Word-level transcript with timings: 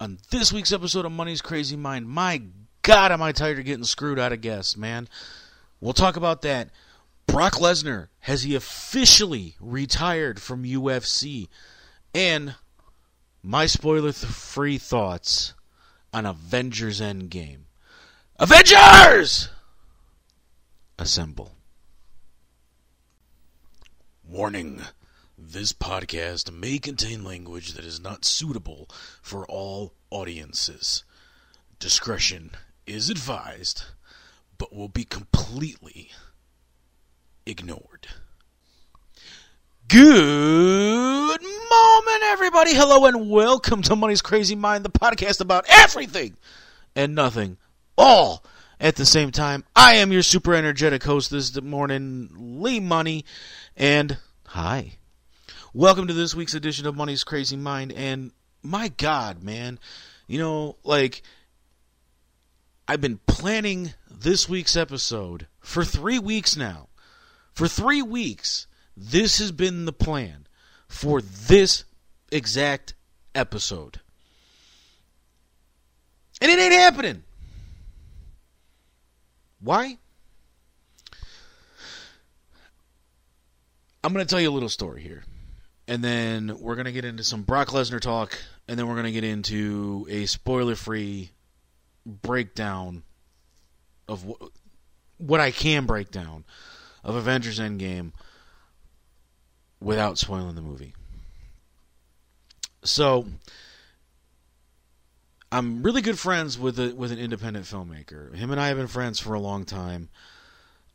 on 0.00 0.18
this 0.30 0.52
week's 0.52 0.72
episode 0.72 1.04
of 1.04 1.12
Money's 1.12 1.42
Crazy 1.42 1.76
Mind. 1.76 2.08
My 2.08 2.42
God, 2.82 3.12
am 3.12 3.22
I 3.22 3.32
tired 3.32 3.58
of 3.58 3.64
getting 3.64 3.84
screwed 3.84 4.18
out 4.18 4.32
of 4.32 4.40
guests, 4.40 4.76
man. 4.76 5.08
We'll 5.80 5.92
talk 5.92 6.16
about 6.16 6.42
that. 6.42 6.70
Brock 7.26 7.54
Lesnar, 7.54 8.08
has 8.20 8.42
he 8.42 8.54
officially 8.54 9.56
retired 9.60 10.40
from 10.40 10.64
UFC? 10.64 11.48
And 12.14 12.54
my 13.42 13.66
spoiler 13.66 14.12
free 14.12 14.78
thoughts 14.78 15.54
on 16.12 16.26
Avengers 16.26 17.00
Endgame. 17.00 17.64
Avengers! 18.38 19.50
Assemble. 20.98 21.52
Warning. 24.26 24.82
This 25.40 25.72
podcast 25.72 26.52
may 26.52 26.78
contain 26.80 27.22
language 27.22 27.74
that 27.74 27.84
is 27.84 28.00
not 28.00 28.24
suitable 28.24 28.90
for 29.22 29.46
all 29.46 29.94
audiences. 30.10 31.04
Discretion 31.78 32.50
is 32.88 33.08
advised, 33.08 33.84
but 34.58 34.74
will 34.74 34.88
be 34.88 35.04
completely 35.04 36.10
ignored. 37.46 38.08
Good 39.86 41.40
moment, 41.40 42.22
everybody. 42.24 42.74
Hello 42.74 43.06
and 43.06 43.30
welcome 43.30 43.80
to 43.82 43.94
Money's 43.94 44.20
Crazy 44.20 44.56
Mind, 44.56 44.84
the 44.84 44.90
podcast 44.90 45.40
about 45.40 45.66
everything 45.68 46.36
and 46.96 47.14
nothing, 47.14 47.58
all 47.96 48.44
at 48.80 48.96
the 48.96 49.06
same 49.06 49.30
time. 49.30 49.62
I 49.76 49.94
am 49.94 50.10
your 50.10 50.22
super 50.22 50.52
energetic 50.52 51.04
host 51.04 51.30
this 51.30 51.62
morning, 51.62 52.28
Lee 52.36 52.80
Money, 52.80 53.24
and 53.76 54.18
hi. 54.46 54.97
Welcome 55.78 56.08
to 56.08 56.12
this 56.12 56.34
week's 56.34 56.54
edition 56.54 56.88
of 56.88 56.96
Money's 56.96 57.22
Crazy 57.22 57.54
Mind. 57.54 57.92
And 57.92 58.32
my 58.64 58.88
God, 58.88 59.44
man, 59.44 59.78
you 60.26 60.36
know, 60.36 60.74
like, 60.82 61.22
I've 62.88 63.00
been 63.00 63.20
planning 63.28 63.94
this 64.10 64.48
week's 64.48 64.76
episode 64.76 65.46
for 65.60 65.84
three 65.84 66.18
weeks 66.18 66.56
now. 66.56 66.88
For 67.54 67.68
three 67.68 68.02
weeks, 68.02 68.66
this 68.96 69.38
has 69.38 69.52
been 69.52 69.84
the 69.84 69.92
plan 69.92 70.48
for 70.88 71.20
this 71.20 71.84
exact 72.32 72.94
episode. 73.36 74.00
And 76.40 76.50
it 76.50 76.58
ain't 76.58 76.72
happening. 76.72 77.22
Why? 79.60 79.96
I'm 84.02 84.12
going 84.12 84.26
to 84.26 84.28
tell 84.28 84.40
you 84.40 84.50
a 84.50 84.58
little 84.58 84.68
story 84.68 85.02
here 85.02 85.22
and 85.88 86.04
then 86.04 86.58
we're 86.60 86.76
gonna 86.76 86.92
get 86.92 87.06
into 87.06 87.24
some 87.24 87.42
Brock 87.42 87.68
Lesnar 87.68 88.00
talk, 88.00 88.38
and 88.68 88.78
then 88.78 88.86
we're 88.86 88.94
gonna 88.94 89.10
get 89.10 89.24
into 89.24 90.06
a 90.10 90.26
spoiler-free 90.26 91.30
breakdown 92.06 93.02
of 94.06 94.22
wh- 94.22 94.44
what 95.16 95.40
I 95.40 95.50
can 95.50 95.86
break 95.86 96.10
down 96.10 96.44
of 97.02 97.16
Avengers 97.16 97.58
Endgame 97.58 98.12
without 99.80 100.18
spoiling 100.18 100.54
the 100.54 100.60
movie. 100.60 100.94
So, 102.84 103.26
I'm 105.50 105.82
really 105.82 106.02
good 106.02 106.18
friends 106.18 106.58
with 106.58 106.78
a, 106.78 106.94
with 106.94 107.12
an 107.12 107.18
independent 107.18 107.64
filmmaker. 107.64 108.34
Him 108.34 108.50
and 108.50 108.60
I 108.60 108.68
have 108.68 108.76
been 108.76 108.88
friends 108.88 109.18
for 109.18 109.32
a 109.32 109.40
long 109.40 109.64
time. 109.64 110.10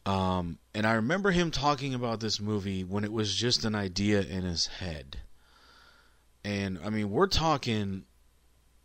Um, 0.06 0.60
and 0.74 0.86
I 0.86 0.94
remember 0.94 1.32
him 1.32 1.52
talking 1.52 1.94
about 1.94 2.20
this 2.20 2.40
movie 2.40 2.84
when 2.84 3.04
it 3.04 3.12
was 3.12 3.36
just 3.36 3.64
an 3.64 3.76
idea 3.76 4.22
in 4.22 4.44
his 4.44 4.68
head. 4.68 5.18
And 6.44 6.80
I 6.84 6.90
mean, 6.90 7.10
we're 7.10 7.28
talking 7.28 8.04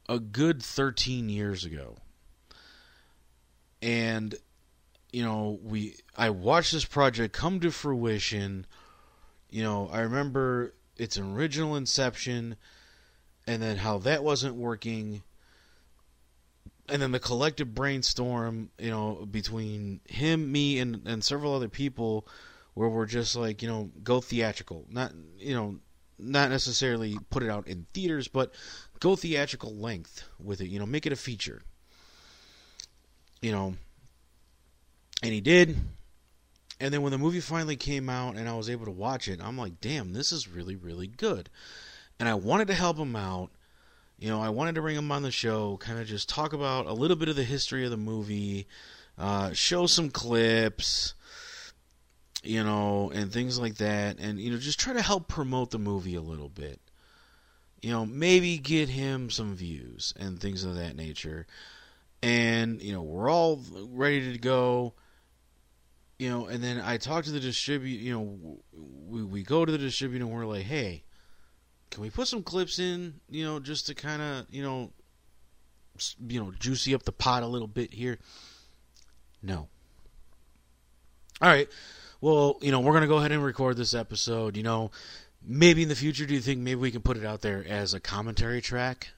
a 0.09 0.19
good 0.19 0.63
13 0.63 1.29
years 1.29 1.65
ago. 1.65 1.97
And 3.83 4.35
you 5.13 5.25
know, 5.25 5.59
we 5.63 5.97
I 6.17 6.31
watched 6.31 6.73
this 6.73 6.85
project 6.85 7.33
come 7.33 7.61
to 7.61 7.71
fruition. 7.71 8.67
You 9.51 9.63
know, 9.63 9.89
I 9.93 10.01
remember 10.01 10.75
its 10.97 11.19
original 11.19 11.77
inception 11.77 12.57
and 13.47 13.63
then 13.63 13.79
how 13.79 13.99
that 13.99 14.23
wasn't 14.23 14.57
working 14.57 15.23
and 16.89 17.03
then 17.03 17.13
the 17.13 17.21
collective 17.21 17.75
brainstorm, 17.75 18.71
you 18.79 18.91
know, 18.91 19.27
between 19.31 20.01
him, 20.09 20.51
me, 20.51 20.79
and 20.79 21.07
and 21.07 21.23
several 21.23 21.55
other 21.55 21.69
people, 21.69 22.27
where 22.75 22.89
we're 22.89 23.07
just 23.07 23.37
like, 23.37 23.63
you 23.63 23.69
know, 23.69 23.91
go 24.03 24.21
theatrical, 24.21 24.87
not 24.91 25.13
you 25.37 25.55
know, 25.55 25.79
not 26.19 26.51
necessarily 26.51 27.19
put 27.31 27.43
it 27.43 27.51
out 27.51 27.67
in 27.67 27.87
theaters, 27.93 28.29
but 28.29 28.53
go 29.01 29.17
theatrical 29.17 29.75
length 29.75 30.25
with 30.39 30.61
it. 30.61 30.69
You 30.69 30.79
know, 30.79 30.87
make 30.87 31.07
it 31.07 31.13
a 31.13 31.17
feature. 31.17 31.63
You 33.41 33.53
know, 33.53 33.75
and 35.23 35.33
he 35.33 35.41
did. 35.41 35.77
And 36.81 36.95
then 36.95 37.03
when 37.03 37.13
the 37.13 37.19
movie 37.19 37.41
finally 37.41 37.77
came 37.77 38.09
out 38.09 38.37
and 38.37 38.49
I 38.49 38.55
was 38.55 38.71
able 38.71 38.85
to 38.85 38.93
watch 38.93 39.27
it, 39.27 39.41
I'm 39.43 39.59
like, 39.59 39.81
damn, 39.81 40.13
this 40.13 40.31
is 40.31 40.49
really, 40.49 40.77
really 40.77 41.09
good. 41.09 41.51
And 42.21 42.29
I 42.29 42.35
wanted 42.35 42.69
to 42.69 42.75
help 42.75 42.99
him 42.99 43.17
out 43.17 43.51
you 44.19 44.29
know, 44.29 44.41
I 44.41 44.49
wanted 44.49 44.75
to 44.75 44.83
bring 44.83 44.97
him 44.97 45.13
on 45.13 45.23
the 45.23 45.31
show, 45.31 45.77
kind 45.77 46.01
of 46.01 46.07
just 46.07 46.29
talk 46.29 46.53
about 46.53 46.87
a 46.87 46.93
little 46.93 47.17
bit 47.17 47.29
of 47.29 47.37
the 47.37 47.45
history 47.45 47.85
of 47.85 47.93
the 47.93 47.97
movie, 47.97 48.67
uh, 49.17 49.53
show 49.53 49.87
some 49.87 50.11
clips, 50.11 51.15
you 52.43 52.65
know, 52.65 53.13
and 53.15 53.33
things 53.33 53.61
like 53.61 53.77
that, 53.77 54.19
and 54.19 54.41
you 54.41 54.51
know, 54.51 54.59
just 54.59 54.81
try 54.81 54.93
to 54.93 55.03
help 55.03 55.29
promote 55.29 55.71
the 55.71 55.79
movie 55.79 56.17
a 56.17 56.21
little 56.21 56.49
bit. 56.49 56.81
You 57.81 57.93
know, 57.93 58.05
maybe 58.05 58.59
get 58.59 58.89
him 58.89 59.31
some 59.31 59.55
views 59.55 60.13
and 60.19 60.41
things 60.41 60.65
of 60.65 60.75
that 60.75 60.97
nature. 60.97 61.47
And 62.21 62.83
you 62.83 62.93
know, 62.93 63.03
we're 63.03 63.31
all 63.31 63.63
ready 63.91 64.33
to 64.33 64.39
go. 64.39 64.95
You 66.19 66.29
know, 66.31 66.47
and 66.47 66.61
then 66.61 66.81
I 66.81 66.97
talk 66.97 67.25
to 67.27 67.31
the 67.31 67.39
distributor. 67.39 68.03
You 68.03 68.13
know, 68.13 68.59
we 69.07 69.23
we 69.23 69.43
go 69.45 69.65
to 69.65 69.71
the 69.71 69.79
distributor 69.79 70.25
and 70.25 70.35
we're 70.35 70.45
like, 70.45 70.65
hey 70.65 71.05
can 71.91 72.03
we 72.03 72.11
put 72.11 72.29
some 72.29 72.43
clips 72.43 72.79
in, 72.79 73.15
you 73.31 73.45
know, 73.45 73.61
just 73.61 73.87
to 73.87 73.95
kind 73.95 74.23
of, 74.23 74.47
you 74.51 74.63
know, 74.63 74.91
you 76.27 76.41
know, 76.41 76.53
juicy 76.59 76.95
up 76.95 77.03
the 77.05 77.13
pot 77.13 77.43
a 77.43 77.47
little 77.47 77.69
bit 77.69 77.93
here? 77.93 78.19
No. 79.43 79.69
All 81.41 81.49
right. 81.49 81.69
Well, 82.21 82.59
you 82.61 82.73
know, 82.73 82.81
we're 82.81 82.93
going 82.93 83.03
to 83.03 83.09
go 83.09 83.19
ahead 83.19 83.33
and 83.33 83.45
record 83.45 83.77
this 83.77 83.95
episode. 83.95 84.57
You 84.57 84.63
know, 84.63 84.91
maybe 85.47 85.83
in 85.83 85.89
the 85.89 85.95
future, 85.95 86.27
do 86.27 86.35
you 86.35 86.41
think 86.41 86.61
maybe 86.61 86.81
we 86.81 86.91
can 86.91 87.03
put 87.03 87.17
it 87.17 87.25
out 87.25 87.43
there 87.43 87.65
as 87.67 87.95
a 87.95 88.01
commentary 88.01 88.61
track, 88.61 89.09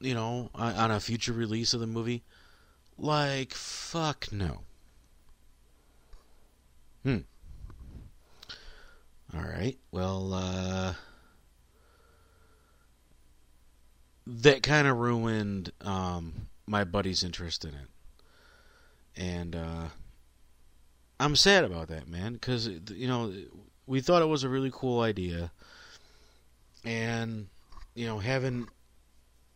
you 0.00 0.14
know, 0.14 0.50
on 0.54 0.90
a 0.90 1.00
future 1.00 1.32
release 1.32 1.74
of 1.74 1.80
the 1.80 1.86
movie? 1.86 2.22
Like, 2.98 3.52
fuck 3.52 4.30
no. 4.30 4.60
Hmm. 7.02 7.18
All 9.34 9.42
right. 9.42 9.76
Well, 9.90 10.32
uh, 10.32 10.94
that 14.26 14.62
kind 14.62 14.86
of 14.86 14.96
ruined 14.96 15.72
um, 15.82 16.48
my 16.66 16.84
buddy's 16.84 17.22
interest 17.22 17.64
in 17.64 17.70
it, 17.70 17.88
and 19.16 19.54
uh, 19.54 19.88
I'm 21.20 21.36
sad 21.36 21.64
about 21.64 21.88
that, 21.88 22.08
man. 22.08 22.34
Because 22.34 22.68
you 22.68 23.06
know 23.06 23.32
we 23.86 24.00
thought 24.00 24.22
it 24.22 24.28
was 24.28 24.44
a 24.44 24.48
really 24.48 24.70
cool 24.72 25.00
idea, 25.00 25.52
and 26.84 27.48
you 27.94 28.06
know 28.06 28.18
having 28.18 28.68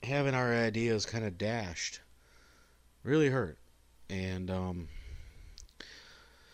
having 0.02 0.34
our 0.34 0.52
ideas 0.54 1.06
kind 1.06 1.24
of 1.24 1.38
dashed 1.38 2.00
really 3.02 3.30
hurt, 3.30 3.58
and 4.10 4.50
um, 4.50 4.88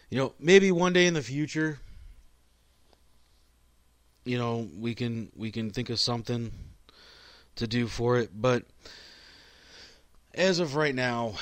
you 0.08 0.18
know 0.18 0.34
maybe 0.38 0.70
one 0.70 0.92
day 0.92 1.06
in 1.06 1.14
the 1.14 1.22
future, 1.22 1.80
you 4.24 4.38
know 4.38 4.68
we 4.78 4.94
can 4.94 5.32
we 5.34 5.50
can 5.50 5.70
think 5.70 5.90
of 5.90 5.98
something 5.98 6.52
to 7.56 7.66
do 7.66 7.86
for 7.86 8.18
it. 8.18 8.30
But 8.34 8.64
as 10.34 10.58
of 10.58 10.76
right 10.76 10.94
now, 10.94 11.34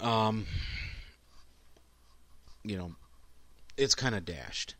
um, 0.00 0.46
you 2.62 2.76
know, 2.76 2.92
it's 3.76 3.94
kind 3.94 4.14
of 4.14 4.24
dashed. 4.24 4.74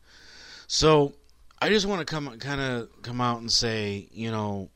So 0.66 1.14
I 1.60 1.68
just 1.68 1.86
want 1.86 2.00
to 2.00 2.04
come 2.04 2.38
kind 2.38 2.60
of 2.60 3.02
come 3.02 3.20
out 3.20 3.40
and 3.40 3.50
say, 3.50 4.08
you 4.12 4.30
know, 4.30 4.70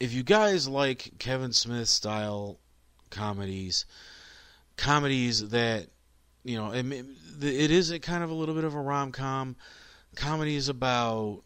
if 0.00 0.12
you 0.12 0.22
guys 0.22 0.68
like 0.68 1.12
Kevin 1.18 1.52
Smith 1.52 1.88
style 1.88 2.58
comedies, 3.10 3.84
comedies 4.76 5.48
that 5.50 5.88
you 6.44 6.56
know, 6.56 6.72
it, 6.72 6.84
it 7.40 7.70
is 7.70 7.90
a 7.90 8.00
kind 8.00 8.24
of 8.24 8.30
a 8.30 8.34
little 8.34 8.54
bit 8.54 8.64
of 8.64 8.74
a 8.74 8.80
rom 8.80 9.12
com. 9.12 9.56
Comedies 10.16 10.68
about 10.68 11.42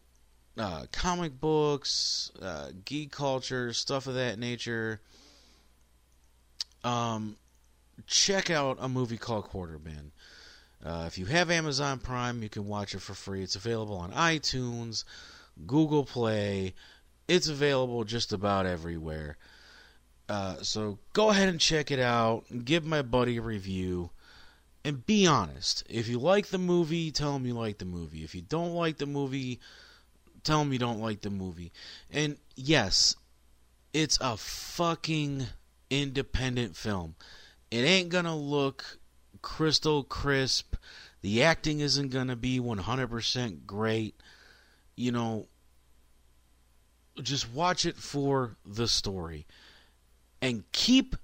uh, 0.57 0.85
comic 0.91 1.39
books, 1.39 2.31
uh, 2.41 2.71
geek 2.85 3.11
culture, 3.11 3.73
stuff 3.73 4.07
of 4.07 4.15
that 4.15 4.39
nature, 4.39 5.01
um, 6.83 7.35
check 8.05 8.49
out 8.49 8.77
a 8.79 8.89
movie 8.89 9.17
called 9.17 9.45
Quarter 9.45 9.79
Bin. 9.79 10.11
Uh, 10.83 11.05
if 11.07 11.17
you 11.17 11.25
have 11.25 11.49
Amazon 11.49 11.99
Prime, 11.99 12.43
you 12.43 12.49
can 12.49 12.67
watch 12.67 12.93
it 12.93 13.01
for 13.01 13.13
free. 13.13 13.41
It's 13.41 13.55
available 13.55 13.97
on 13.97 14.11
iTunes, 14.11 15.03
Google 15.65 16.05
Play. 16.05 16.73
It's 17.27 17.47
available 17.47 18.03
just 18.03 18.31
about 18.31 18.65
everywhere. 18.65 19.37
Uh, 20.29 20.57
so 20.61 20.99
go 21.13 21.29
ahead 21.29 21.49
and 21.49 21.59
check 21.59 21.89
it 21.89 21.99
out. 21.99 22.45
Give 22.63 22.85
my 22.85 23.01
buddy 23.01 23.37
a 23.37 23.41
review. 23.41 24.11
And 24.85 25.05
be 25.05 25.25
honest. 25.27 25.83
If 25.89 26.07
you 26.07 26.19
like 26.19 26.47
the 26.47 26.57
movie, 26.57 27.11
tell 27.11 27.35
him 27.35 27.45
you 27.45 27.53
like 27.53 27.79
the 27.79 27.85
movie. 27.85 28.23
If 28.23 28.35
you 28.35 28.41
don't 28.41 28.73
like 28.73 28.97
the 28.97 29.05
movie, 29.05 29.59
tell 30.47 30.61
him 30.61 30.73
you 30.73 30.79
don't 30.79 31.01
like 31.01 31.21
the 31.21 31.29
movie. 31.29 31.71
And 32.09 32.37
yes, 32.55 33.15
it's 33.93 34.17
a 34.21 34.37
fucking 34.37 35.45
independent 35.89 36.75
film. 36.75 37.15
It 37.69 37.81
ain't 37.81 38.09
gonna 38.09 38.35
look 38.35 38.99
crystal 39.41 40.03
crisp. 40.03 40.75
The 41.21 41.43
acting 41.43 41.81
isn't 41.81 42.09
gonna 42.09 42.35
be 42.35 42.59
100% 42.59 43.65
great. 43.65 44.15
You 44.95 45.11
know, 45.11 45.47
just 47.21 47.51
watch 47.51 47.85
it 47.85 47.97
for 47.97 48.55
the 48.65 48.87
story. 48.87 49.45
And 50.41 50.63
keep 50.71 51.15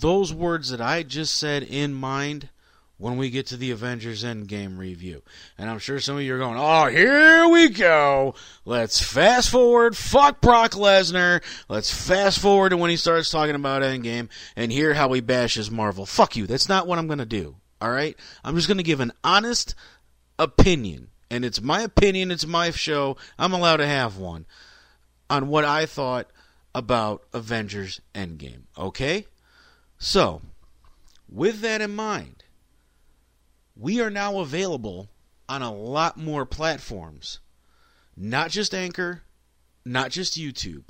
those 0.00 0.32
words 0.32 0.70
that 0.70 0.80
I 0.80 1.02
just 1.02 1.34
said 1.34 1.62
in 1.62 1.92
mind 1.92 2.48
when 3.02 3.16
we 3.16 3.30
get 3.30 3.46
to 3.46 3.56
the 3.56 3.72
Avengers 3.72 4.22
Endgame 4.22 4.78
review. 4.78 5.24
And 5.58 5.68
I'm 5.68 5.80
sure 5.80 5.98
some 5.98 6.14
of 6.14 6.22
you 6.22 6.36
are 6.36 6.38
going, 6.38 6.56
oh, 6.56 6.86
here 6.86 7.48
we 7.48 7.68
go. 7.68 8.36
Let's 8.64 9.02
fast 9.02 9.50
forward. 9.50 9.96
Fuck 9.96 10.40
Brock 10.40 10.70
Lesnar. 10.70 11.42
Let's 11.68 11.92
fast 11.92 12.38
forward 12.38 12.68
to 12.68 12.76
when 12.76 12.90
he 12.90 12.96
starts 12.96 13.28
talking 13.28 13.56
about 13.56 13.82
Endgame 13.82 14.28
and 14.54 14.70
hear 14.70 14.94
how 14.94 15.12
he 15.12 15.20
bashes 15.20 15.68
Marvel. 15.68 16.06
Fuck 16.06 16.36
you. 16.36 16.46
That's 16.46 16.68
not 16.68 16.86
what 16.86 17.00
I'm 17.00 17.08
going 17.08 17.18
to 17.18 17.26
do. 17.26 17.56
All 17.80 17.90
right? 17.90 18.16
I'm 18.44 18.54
just 18.54 18.68
going 18.68 18.78
to 18.78 18.84
give 18.84 19.00
an 19.00 19.12
honest 19.24 19.74
opinion. 20.38 21.08
And 21.28 21.44
it's 21.44 21.60
my 21.60 21.82
opinion. 21.82 22.30
It's 22.30 22.46
my 22.46 22.70
show. 22.70 23.16
I'm 23.36 23.52
allowed 23.52 23.78
to 23.78 23.86
have 23.86 24.16
one 24.16 24.46
on 25.28 25.48
what 25.48 25.64
I 25.64 25.86
thought 25.86 26.30
about 26.72 27.24
Avengers 27.32 28.00
Endgame. 28.14 28.62
Okay? 28.78 29.26
So, 29.98 30.40
with 31.28 31.62
that 31.62 31.80
in 31.80 31.96
mind, 31.96 32.41
we 33.76 34.00
are 34.00 34.10
now 34.10 34.38
available 34.40 35.08
on 35.48 35.62
a 35.62 35.72
lot 35.72 36.16
more 36.16 36.46
platforms. 36.46 37.40
Not 38.16 38.50
just 38.50 38.74
Anchor, 38.74 39.22
not 39.84 40.10
just 40.10 40.38
YouTube. 40.38 40.84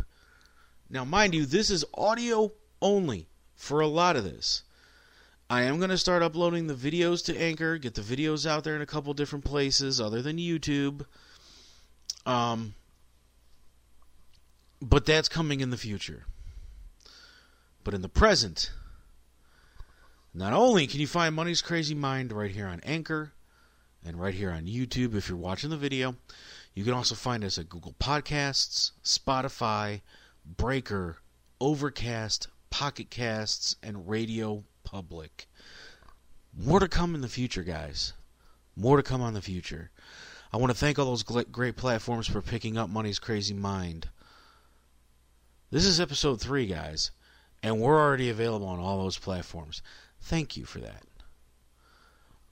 Now, 0.91 1.05
mind 1.05 1.35
you, 1.35 1.47
this 1.47 1.71
is 1.71 1.85
audio 1.95 2.53
only 2.81 3.29
for 3.55 3.81
a 3.81 3.87
lot 3.87 4.17
of 4.17 4.25
this. 4.25 4.63
I 5.49 5.63
am 5.63 5.79
going 5.79 5.91
to 5.91 5.99
start 5.99 6.23
uploading 6.23 6.67
the 6.67 6.75
videos 6.75 7.25
to 7.27 7.39
Anchor, 7.39 7.79
get 7.79 7.95
the 7.95 8.03
videos 8.03 8.47
out 8.47 8.65
there 8.65 8.75
in 8.75 8.83
a 8.83 8.87
couple 8.87 9.13
different 9.15 9.45
places 9.45 10.01
other 10.01 10.23
than 10.23 10.39
YouTube. 10.39 11.05
Um, 12.25 12.75
but 14.81 15.07
that's 15.07 15.29
coming 15.29 15.61
in 15.61 15.71
the 15.71 15.77
future. 15.77 16.25
But 17.85 17.95
in 17.95 18.03
the 18.03 18.09
present, 18.09 18.71
not 20.35 20.53
only 20.53 20.87
can 20.87 21.01
you 21.01 21.07
find 21.07 21.35
Money's 21.35 21.61
Crazy 21.61 21.95
Mind 21.95 22.33
right 22.33 22.51
here 22.51 22.67
on 22.67 22.81
Anchor 22.81 23.33
and 24.05 24.21
right 24.21 24.35
here 24.35 24.51
on 24.51 24.67
YouTube 24.67 25.15
if 25.15 25.29
you're 25.29 25.37
watching 25.37 25.71
the 25.71 25.77
video, 25.77 26.17
you 26.75 26.85
can 26.85 26.95
also 26.95 27.15
find 27.15 27.45
us 27.45 27.59
at 27.59 27.69
Google 27.69 27.95
Podcasts, 28.01 28.93
Spotify, 29.05 30.01
Breaker, 30.45 31.19
Overcast, 31.61 32.49
Pocket 32.71 33.11
Casts, 33.11 33.77
and 33.83 34.09
Radio 34.09 34.65
Public. 34.85 35.47
More 36.57 36.81
to 36.81 36.89
come 36.89 37.15
in 37.15 37.21
the 37.21 37.29
future, 37.29 37.63
guys. 37.63 38.15
More 38.75 38.97
to 38.97 39.03
come 39.03 39.21
on 39.21 39.35
the 39.35 39.43
future. 39.43 39.91
I 40.53 40.57
want 40.57 40.73
to 40.73 40.79
thank 40.79 40.99
all 40.99 41.07
those 41.07 41.23
great 41.23 41.77
platforms 41.77 42.27
for 42.27 42.41
picking 42.41 42.77
up 42.79 42.89
Money's 42.91 43.19
Crazy 43.19 43.55
Mind. 43.55 44.09
This 45.71 45.85
is 45.85 46.01
episode 46.01 46.41
three, 46.41 46.67
guys, 46.67 47.11
and 47.63 47.81
we're 47.81 47.99
already 47.99 48.29
available 48.29 48.67
on 48.67 48.79
all 48.79 48.99
those 48.99 49.19
platforms. 49.19 49.83
Thank 50.23 50.57
you 50.57 50.65
for 50.65 50.79
that. 50.79 51.03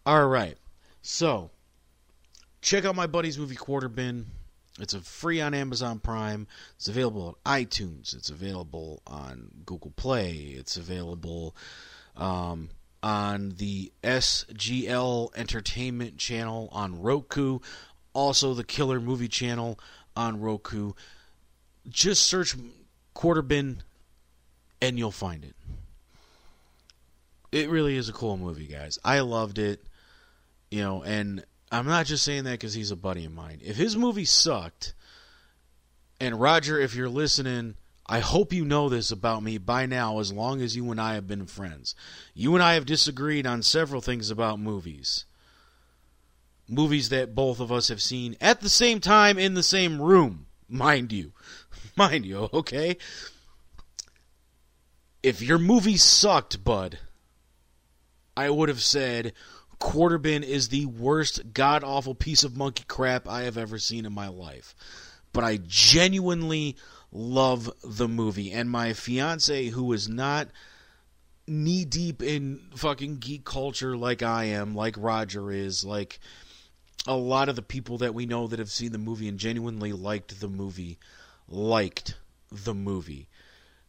All 0.04 0.26
right, 0.26 0.58
so 1.02 1.50
check 2.62 2.84
out 2.84 2.96
my 2.96 3.06
buddy's 3.06 3.38
movie 3.38 3.54
Quarter 3.54 3.88
Bin. 3.88 4.26
It's 4.80 4.94
a 4.94 5.00
free 5.00 5.40
on 5.40 5.54
Amazon 5.54 5.98
Prime. 5.98 6.46
It's 6.76 6.88
available 6.88 7.38
on 7.44 7.62
iTunes. 7.62 8.14
It's 8.14 8.30
available 8.30 9.02
on 9.06 9.50
Google 9.66 9.92
Play. 9.92 10.54
It's 10.56 10.76
available 10.76 11.54
um, 12.16 12.70
on 13.02 13.50
the 13.50 13.92
SGL 14.02 15.36
Entertainment 15.36 16.16
channel 16.16 16.68
on 16.72 17.00
Roku. 17.00 17.58
Also, 18.14 18.54
the 18.54 18.64
Killer 18.64 19.00
Movie 19.00 19.28
channel 19.28 19.78
on 20.16 20.40
Roku. 20.40 20.92
Just 21.88 22.24
search 22.24 22.56
quarter 23.14 23.42
bin, 23.42 23.82
and 24.80 24.98
you'll 24.98 25.10
find 25.10 25.44
it. 25.44 25.54
It 27.52 27.68
really 27.68 27.96
is 27.96 28.08
a 28.08 28.12
cool 28.12 28.36
movie, 28.36 28.66
guys. 28.66 28.98
I 29.04 29.20
loved 29.20 29.58
it, 29.58 29.82
you 30.70 30.82
know, 30.82 31.02
and 31.02 31.44
I'm 31.72 31.86
not 31.86 32.06
just 32.06 32.24
saying 32.24 32.44
that 32.44 32.52
because 32.52 32.74
he's 32.74 32.90
a 32.90 32.96
buddy 32.96 33.24
of 33.24 33.32
mine. 33.32 33.60
If 33.62 33.76
his 33.76 33.96
movie 33.96 34.24
sucked, 34.24 34.94
and 36.20 36.40
Roger, 36.40 36.78
if 36.78 36.94
you're 36.94 37.08
listening, 37.08 37.74
I 38.06 38.20
hope 38.20 38.52
you 38.52 38.64
know 38.64 38.88
this 38.88 39.10
about 39.10 39.42
me 39.42 39.56
by 39.58 39.86
now, 39.86 40.18
as 40.18 40.32
long 40.32 40.60
as 40.60 40.76
you 40.76 40.90
and 40.90 41.00
I 41.00 41.14
have 41.14 41.26
been 41.26 41.46
friends. 41.46 41.94
You 42.34 42.54
and 42.54 42.62
I 42.62 42.74
have 42.74 42.86
disagreed 42.86 43.46
on 43.46 43.62
several 43.62 44.00
things 44.00 44.30
about 44.30 44.60
movies. 44.60 45.24
Movies 46.68 47.08
that 47.08 47.34
both 47.34 47.58
of 47.58 47.72
us 47.72 47.88
have 47.88 48.02
seen 48.02 48.36
at 48.40 48.60
the 48.60 48.68
same 48.68 49.00
time 49.00 49.38
in 49.38 49.54
the 49.54 49.62
same 49.62 50.00
room, 50.00 50.46
mind 50.68 51.12
you. 51.12 51.32
Mind 51.96 52.24
you, 52.24 52.48
okay? 52.54 52.96
If 55.22 55.42
your 55.42 55.58
movie 55.58 55.98
sucked, 55.98 56.64
bud, 56.64 56.98
I 58.40 58.48
would 58.48 58.70
have 58.70 58.82
said 58.82 59.34
Quarterbin 59.78 60.42
is 60.42 60.68
the 60.68 60.86
worst 60.86 61.52
god 61.52 61.84
awful 61.84 62.14
piece 62.14 62.42
of 62.42 62.56
monkey 62.56 62.84
crap 62.88 63.28
I 63.28 63.42
have 63.42 63.58
ever 63.58 63.78
seen 63.78 64.06
in 64.06 64.14
my 64.14 64.28
life. 64.28 64.74
But 65.34 65.44
I 65.44 65.58
genuinely 65.66 66.76
love 67.12 67.70
the 67.84 68.08
movie. 68.08 68.50
And 68.50 68.70
my 68.70 68.94
fiance, 68.94 69.66
who 69.66 69.92
is 69.92 70.08
not 70.08 70.48
knee 71.46 71.84
deep 71.84 72.22
in 72.22 72.60
fucking 72.76 73.18
geek 73.18 73.44
culture 73.44 73.94
like 73.94 74.22
I 74.22 74.44
am, 74.44 74.74
like 74.74 74.94
Roger 74.96 75.52
is, 75.52 75.84
like 75.84 76.18
a 77.06 77.16
lot 77.16 77.50
of 77.50 77.56
the 77.56 77.62
people 77.62 77.98
that 77.98 78.14
we 78.14 78.24
know 78.24 78.46
that 78.46 78.58
have 78.58 78.70
seen 78.70 78.92
the 78.92 78.98
movie 78.98 79.28
and 79.28 79.38
genuinely 79.38 79.92
liked 79.92 80.40
the 80.40 80.48
movie 80.48 80.98
liked 81.46 82.14
the 82.50 82.74
movie. 82.74 83.28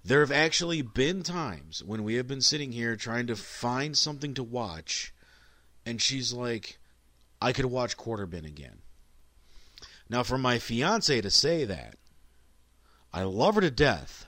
There 0.04 0.22
have 0.22 0.32
actually 0.32 0.82
been 0.82 1.22
times 1.22 1.84
when 1.84 2.04
we 2.04 2.16
have 2.16 2.28
been 2.28 2.42
sitting 2.42 2.72
here 2.72 2.96
trying 2.96 3.28
to 3.28 3.36
find 3.36 3.96
something 3.96 4.34
to 4.34 4.44
watch, 4.44 5.14
and 5.86 6.02
she's 6.02 6.34
like, 6.34 6.80
I 7.40 7.54
could 7.54 7.66
watch 7.66 7.98
Quarterbin 7.98 8.46
again. 8.46 8.80
Now, 10.10 10.24
for 10.24 10.38
my 10.38 10.60
fiance 10.60 11.22
to 11.22 11.30
say 11.30 11.66
that, 11.66 11.96
I 13.14 13.24
love 13.24 13.56
her 13.56 13.62
to 13.62 13.72
death, 13.72 14.28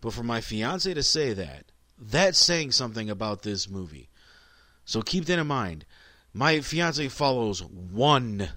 but 0.00 0.12
for 0.12 0.22
my 0.22 0.40
fiance 0.40 0.92
to 0.92 1.02
say 1.02 1.32
that, 1.32 1.66
that's 1.98 2.38
saying 2.38 2.72
something 2.72 3.08
about 3.08 3.42
this 3.42 3.68
movie. 3.68 4.10
So 4.84 5.00
keep 5.00 5.26
that 5.26 5.38
in 5.38 5.46
mind. 5.46 5.86
My 6.32 6.60
fiance 6.60 7.06
follows 7.08 7.62
one, 7.62 8.50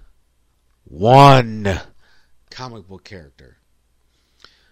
one 0.84 1.80
comic 2.50 2.88
book 2.88 3.04
character. 3.04 3.57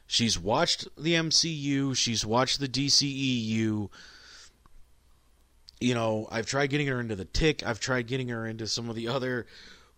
She's 0.06 0.38
watched 0.38 0.86
the 0.96 1.14
MCU, 1.14 1.96
she's 1.96 2.24
watched 2.24 2.60
the 2.60 2.68
DCEU. 2.68 3.88
You 5.78 5.94
know, 5.94 6.28
I've 6.30 6.46
tried 6.46 6.68
getting 6.68 6.86
her 6.86 7.00
into 7.00 7.16
the 7.16 7.24
Tick, 7.24 7.66
I've 7.66 7.80
tried 7.80 8.06
getting 8.06 8.28
her 8.28 8.46
into 8.46 8.66
some 8.66 8.88
of 8.88 8.96
the 8.96 9.08
other 9.08 9.46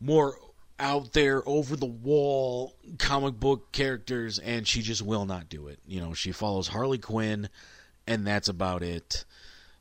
more 0.01 0.39
out 0.81 1.13
there 1.13 1.43
over 1.47 1.77
the 1.77 1.87
wall 1.87 2.75
comic 2.99 3.39
book 3.39 3.73
characters 3.73 4.39
and 4.39 4.67
she 4.67 4.81
just 4.81 5.03
will 5.03 5.27
not 5.27 5.49
do 5.49 5.69
it. 5.69 5.79
You 5.87 6.01
know, 6.01 6.15
she 6.15 6.33
follows 6.33 6.69
Harley 6.69 6.99
Quinn 6.99 7.49
and 8.07 8.27
that's 8.27 8.49
about 8.49 8.83
it. 8.83 9.25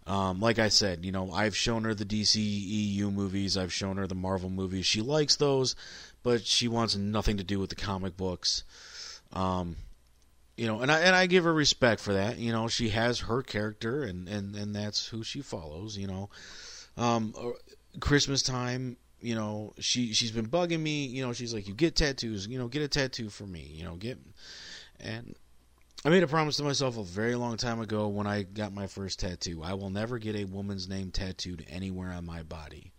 Um, 0.08 0.40
like 0.40 0.58
I 0.58 0.70
said, 0.70 1.06
you 1.06 1.12
know, 1.12 1.32
I've 1.32 1.56
shown 1.56 1.84
her 1.84 1.94
the 1.94 2.06
DCEU 2.06 3.14
movies, 3.14 3.58
I've 3.58 3.74
shown 3.74 3.98
her 3.98 4.08
the 4.08 4.16
Marvel 4.16 4.50
movies. 4.50 4.86
She 4.86 5.02
likes 5.02 5.36
those, 5.36 5.76
but 6.24 6.46
she 6.46 6.68
wants 6.68 6.96
nothing 6.96 7.38
to 7.38 7.44
do 7.44 7.60
with 7.60 7.70
the 7.70 7.76
comic 7.76 8.16
books. 8.16 8.64
Um, 9.34 9.76
you 10.58 10.66
know, 10.66 10.82
and 10.82 10.92
I 10.92 11.02
and 11.02 11.16
I 11.16 11.28
give 11.28 11.44
her 11.44 11.54
respect 11.54 12.02
for 12.02 12.14
that. 12.14 12.40
You 12.40 12.52
know, 12.52 12.68
she 12.68 12.90
has 12.90 13.20
her 13.22 13.44
character, 13.44 14.04
and 14.04 14.28
and 14.28 14.56
and 14.56 14.76
that's 14.76 15.08
who 15.08 15.24
she 15.24 15.42
follows. 15.42 15.96
You 15.96 16.08
know, 16.08 16.30
um, 16.98 17.34
uh, 17.40 17.52
Christmas 18.00 18.42
time. 18.42 18.98
You 19.22 19.36
know, 19.36 19.74
she 19.80 20.14
she's 20.14 20.32
been 20.32 20.48
bugging 20.48 20.80
me. 20.80 21.06
You 21.06 21.26
know, 21.26 21.32
she's 21.32 21.54
like, 21.54 21.68
"You 21.68 21.76
get 21.76 21.96
tattoos. 21.96 22.48
You 22.48 22.58
know, 22.58 22.68
get 22.68 22.82
a 22.82 22.88
tattoo 22.88 23.30
for 23.30 23.46
me. 23.46 23.72
You 23.72 23.84
know, 23.84 23.96
get." 23.96 24.18
And 25.00 25.36
I 26.04 26.10
made 26.10 26.24
a 26.24 26.28
promise 26.28 26.58
to 26.58 26.64
myself 26.64 26.98
a 26.98 27.04
very 27.04 27.36
long 27.36 27.58
time 27.58 27.80
ago 27.80 28.08
when 28.08 28.26
I 28.26 28.42
got 28.42 28.74
my 28.74 28.88
first 28.88 29.20
tattoo. 29.20 29.62
I 29.64 29.74
will 29.74 29.92
never 29.92 30.18
get 30.18 30.36
a 30.36 30.46
woman's 30.46 30.90
name 30.90 31.12
tattooed 31.12 31.66
anywhere 31.70 32.12
on 32.12 32.26
my 32.26 32.42
body. 32.42 32.94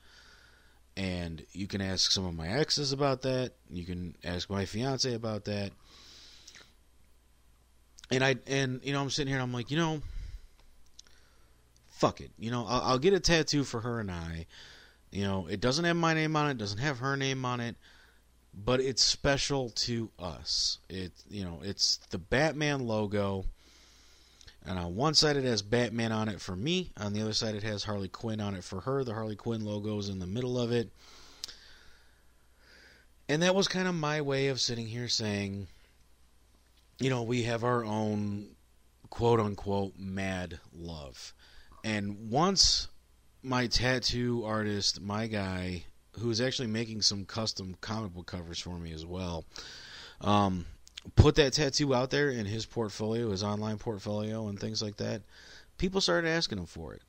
And 0.96 1.44
you 1.52 1.66
can 1.66 1.80
ask 1.80 2.10
some 2.10 2.24
of 2.24 2.34
my 2.34 2.48
exes 2.48 2.92
about 2.92 3.22
that. 3.22 3.52
You 3.70 3.84
can 3.84 4.16
ask 4.24 4.48
my 4.48 4.64
fiance 4.64 5.12
about 5.12 5.44
that 5.46 5.72
and 8.10 8.24
I 8.24 8.36
and 8.46 8.80
you 8.82 8.92
know 8.92 9.00
I'm 9.00 9.10
sitting 9.10 9.28
here 9.28 9.40
and 9.40 9.42
I'm 9.42 9.52
like, 9.52 9.70
you 9.70 9.76
know, 9.76 10.00
fuck 11.90 12.20
it. 12.20 12.30
You 12.38 12.50
know, 12.50 12.64
I'll, 12.66 12.82
I'll 12.82 12.98
get 12.98 13.12
a 13.12 13.20
tattoo 13.20 13.64
for 13.64 13.80
her 13.80 14.00
and 14.00 14.10
I. 14.10 14.46
You 15.10 15.24
know, 15.24 15.46
it 15.48 15.60
doesn't 15.60 15.84
have 15.84 15.96
my 15.96 16.14
name 16.14 16.36
on 16.36 16.50
it, 16.50 16.58
doesn't 16.58 16.78
have 16.78 16.98
her 16.98 17.16
name 17.16 17.44
on 17.44 17.60
it, 17.60 17.76
but 18.54 18.80
it's 18.80 19.02
special 19.02 19.70
to 19.70 20.10
us. 20.18 20.78
It, 20.88 21.12
you 21.30 21.44
know, 21.44 21.60
it's 21.62 21.98
the 22.10 22.18
Batman 22.18 22.86
logo. 22.86 23.44
And 24.66 24.78
on 24.78 24.96
one 24.96 25.14
side 25.14 25.36
it 25.36 25.44
has 25.44 25.62
Batman 25.62 26.12
on 26.12 26.28
it 26.28 26.42
for 26.42 26.54
me. 26.54 26.90
On 26.98 27.14
the 27.14 27.22
other 27.22 27.32
side 27.32 27.54
it 27.54 27.62
has 27.62 27.84
Harley 27.84 28.08
Quinn 28.08 28.40
on 28.40 28.54
it 28.54 28.64
for 28.64 28.80
her. 28.82 29.02
The 29.02 29.14
Harley 29.14 29.36
Quinn 29.36 29.64
logo 29.64 29.96
is 29.98 30.10
in 30.10 30.18
the 30.18 30.26
middle 30.26 30.58
of 30.58 30.72
it. 30.72 30.90
And 33.30 33.42
that 33.42 33.54
was 33.54 33.66
kind 33.66 33.88
of 33.88 33.94
my 33.94 34.20
way 34.20 34.48
of 34.48 34.60
sitting 34.60 34.86
here 34.86 35.08
saying, 35.08 35.68
you 37.00 37.10
know, 37.10 37.22
we 37.22 37.42
have 37.44 37.64
our 37.64 37.84
own 37.84 38.48
quote 39.10 39.40
unquote 39.40 39.94
mad 39.98 40.58
love. 40.74 41.34
And 41.84 42.30
once 42.30 42.88
my 43.42 43.66
tattoo 43.68 44.44
artist, 44.44 45.00
my 45.00 45.26
guy, 45.26 45.84
who's 46.18 46.40
actually 46.40 46.68
making 46.68 47.02
some 47.02 47.24
custom 47.24 47.76
comic 47.80 48.12
book 48.12 48.26
covers 48.26 48.58
for 48.58 48.78
me 48.78 48.92
as 48.92 49.06
well, 49.06 49.44
um, 50.20 50.66
put 51.14 51.36
that 51.36 51.52
tattoo 51.52 51.94
out 51.94 52.10
there 52.10 52.30
in 52.30 52.46
his 52.46 52.66
portfolio, 52.66 53.30
his 53.30 53.44
online 53.44 53.78
portfolio, 53.78 54.48
and 54.48 54.58
things 54.58 54.82
like 54.82 54.96
that, 54.96 55.22
people 55.78 56.00
started 56.00 56.28
asking 56.28 56.58
him 56.58 56.66
for 56.66 56.94
it. 56.94 57.02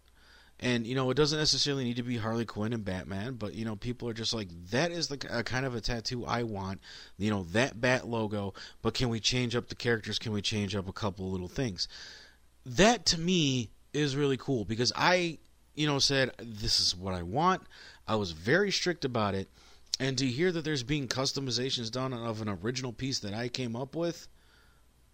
And 0.61 0.85
you 0.85 0.93
know, 0.93 1.09
it 1.09 1.15
doesn't 1.15 1.39
necessarily 1.39 1.85
need 1.85 1.95
to 1.95 2.03
be 2.03 2.17
Harley 2.17 2.45
Quinn 2.45 2.73
and 2.73 2.83
Batman, 2.83 3.35
but 3.35 3.53
you 3.53 3.63
know, 3.63 3.77
people 3.77 4.09
are 4.09 4.13
just 4.13 4.33
like, 4.33 4.49
that 4.71 4.91
is 4.91 5.07
the 5.07 5.17
kind 5.17 5.65
of 5.65 5.73
a 5.73 5.81
tattoo 5.81 6.25
I 6.25 6.43
want. 6.43 6.81
You 7.17 7.29
know, 7.29 7.43
that 7.51 7.79
Bat 7.79 8.07
logo. 8.07 8.53
But 8.81 8.93
can 8.93 9.07
we 9.09 9.21
change 9.21 9.55
up 9.55 9.69
the 9.69 9.75
characters? 9.75 10.19
Can 10.19 10.33
we 10.33 10.41
change 10.41 10.75
up 10.75 10.89
a 10.89 10.93
couple 10.93 11.31
little 11.31 11.47
things? 11.47 11.87
That 12.65 13.05
to 13.07 13.19
me 13.19 13.69
is 13.93 14.15
really 14.15 14.37
cool 14.37 14.65
because 14.65 14.91
I, 14.95 15.37
you 15.75 15.87
know, 15.87 15.99
said 15.99 16.31
this 16.39 16.79
is 16.79 16.95
what 16.95 17.13
I 17.13 17.23
want. 17.23 17.61
I 18.05 18.15
was 18.15 18.31
very 18.31 18.71
strict 18.71 19.05
about 19.05 19.35
it, 19.35 19.47
and 19.99 20.17
to 20.17 20.25
hear 20.25 20.51
that 20.51 20.65
there's 20.65 20.83
being 20.83 21.07
customizations 21.07 21.89
done 21.89 22.11
of 22.11 22.41
an 22.41 22.49
original 22.49 22.91
piece 22.91 23.19
that 23.19 23.33
I 23.33 23.47
came 23.47 23.75
up 23.75 23.95
with, 23.95 24.27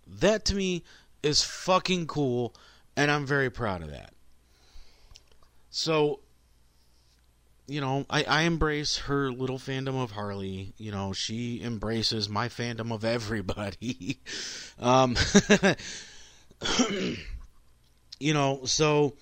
that 0.08 0.46
to 0.46 0.56
me 0.56 0.84
is 1.22 1.44
fucking 1.44 2.08
cool, 2.08 2.56
and 2.98 3.12
I'm 3.12 3.26
very 3.26 3.50
proud 3.50 3.84
of 3.84 3.92
that. 3.92 4.14
So, 5.78 6.22
you 7.68 7.82
know, 7.82 8.06
I, 8.10 8.24
I 8.24 8.42
embrace 8.44 8.96
her 8.96 9.30
little 9.30 9.58
fandom 9.58 10.02
of 10.02 10.12
Harley. 10.12 10.74
You 10.78 10.92
know, 10.92 11.12
she 11.12 11.62
embraces 11.62 12.30
my 12.30 12.48
fandom 12.48 12.94
of 12.94 13.04
everybody. 13.04 14.22
um, 14.80 15.18
you 18.22 18.34
know, 18.34 18.62
so, 18.64 19.18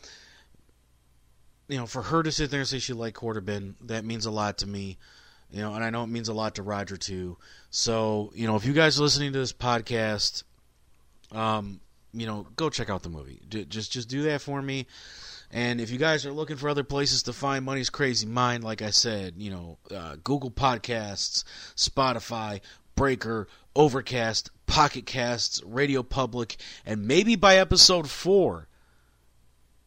you 1.70 1.78
know, 1.80 1.88
for 1.88 2.04
her 2.04 2.22
to 2.22 2.32
sit 2.32 2.52
there 2.52 2.60
and 2.60 2.70
say 2.70 2.78
she 2.78 2.94
liked 2.94 3.18
Quarterbin, 3.18 3.74
that 3.82 4.06
means 4.06 4.28
a 4.28 4.32
lot 4.32 4.60
to 4.60 4.68
me. 4.68 5.00
You 5.50 5.62
know, 5.62 5.74
and 5.74 5.84
I 5.84 5.90
know 5.90 6.04
it 6.04 6.08
means 6.08 6.30
a 6.30 6.34
lot 6.34 6.54
to 6.56 6.62
Roger 6.62 6.98
too. 6.98 7.38
So, 7.72 8.32
you 8.36 8.46
know, 8.46 8.56
if 8.58 8.64
you 8.64 8.74
guys 8.74 9.00
are 9.00 9.04
listening 9.04 9.34
to 9.34 9.40
this 9.40 9.54
podcast, 9.54 10.44
um, 11.32 11.80
you 12.14 12.28
know, 12.28 12.46
go 12.56 12.70
check 12.70 12.92
out 12.92 13.02
the 13.02 13.10
movie. 13.10 13.42
Just 13.50 13.92
just 13.92 14.08
do 14.08 14.22
that 14.24 14.42
for 14.42 14.62
me. 14.62 14.86
And 15.56 15.80
if 15.80 15.92
you 15.92 16.00
guys 16.00 16.26
are 16.26 16.34
looking 16.34 16.58
for 16.58 16.68
other 16.68 16.84
places 16.84 17.24
to 17.24 17.34
find 17.34 17.64
Money's 17.64 17.92
Crazy 17.92 18.26
Mind, 18.26 18.64
like 18.64 18.82
I 18.82 18.90
said, 18.90 19.36
you 19.38 19.52
know, 19.52 19.78
uh, 19.96 20.16
Google 20.24 20.50
Podcasts, 20.50 21.44
Spotify, 21.76 22.60
Breaker, 22.96 23.48
Overcast, 23.76 24.50
Pocket 24.66 25.06
Casts, 25.06 25.62
Radio 25.64 26.02
Public, 26.02 26.56
and 26.88 27.08
maybe 27.08 27.36
by 27.36 27.58
episode 27.58 28.10
four, 28.10 28.68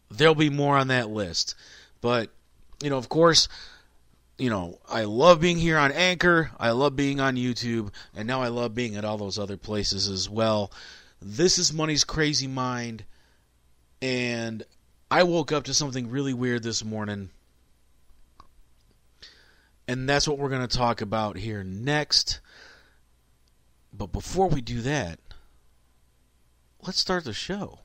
there'll 0.09 0.37
be 0.37 0.51
more 0.51 0.77
on 0.77 0.87
that 0.87 1.11
list. 1.11 1.57
But, 2.01 2.31
you 2.81 2.89
know, 2.89 2.97
of 2.97 3.09
course, 3.09 3.49
you 4.39 4.51
know, 4.51 4.79
I 4.89 5.03
love 5.03 5.41
being 5.41 5.59
here 5.59 5.79
on 5.79 5.91
Anchor, 5.91 6.53
I 6.61 6.71
love 6.71 6.95
being 6.95 7.19
on 7.19 7.35
YouTube, 7.35 7.93
and 8.15 8.29
now 8.29 8.41
I 8.41 8.49
love 8.49 8.73
being 8.73 8.95
at 8.95 9.05
all 9.05 9.19
those 9.19 9.37
other 9.39 9.57
places 9.57 10.09
as 10.09 10.31
well. 10.31 10.71
This 11.21 11.59
is 11.59 11.73
Money's 11.73 12.05
Crazy 12.05 12.47
Mind, 12.47 13.05
and 14.01 14.65
I 15.11 15.23
woke 15.23 15.53
up 15.53 15.65
to 15.65 15.75
something 15.75 16.11
really 16.11 16.35
weird 16.35 16.63
this 16.63 16.85
morning. 16.85 17.31
And 19.89 20.09
that's 20.09 20.27
what 20.27 20.39
we're 20.39 20.49
going 20.49 20.67
to 20.67 20.77
talk 20.77 21.01
about 21.01 21.37
here 21.37 21.63
next. 21.63 22.41
But 23.93 24.13
before 24.13 24.49
we 24.49 24.61
do 24.61 24.81
that, 24.83 25.21
let's 26.85 26.99
start 26.99 27.25
the 27.25 27.33
show. 27.33 27.81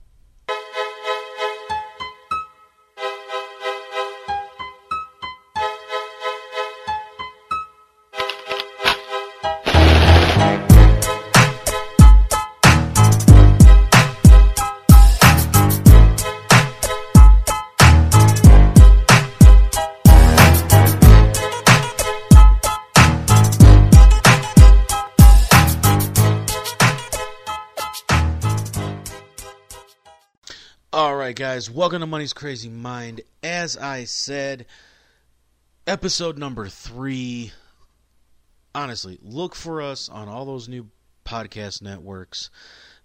Guys, 31.42 31.68
welcome 31.68 31.98
to 31.98 32.06
Money's 32.06 32.32
Crazy 32.32 32.68
Mind. 32.68 33.20
As 33.42 33.76
I 33.76 34.04
said, 34.04 34.64
episode 35.88 36.38
number 36.38 36.68
three. 36.68 37.50
Honestly, 38.76 39.18
look 39.20 39.56
for 39.56 39.82
us 39.82 40.08
on 40.08 40.28
all 40.28 40.44
those 40.44 40.68
new 40.68 40.88
podcast 41.24 41.82
networks 41.82 42.48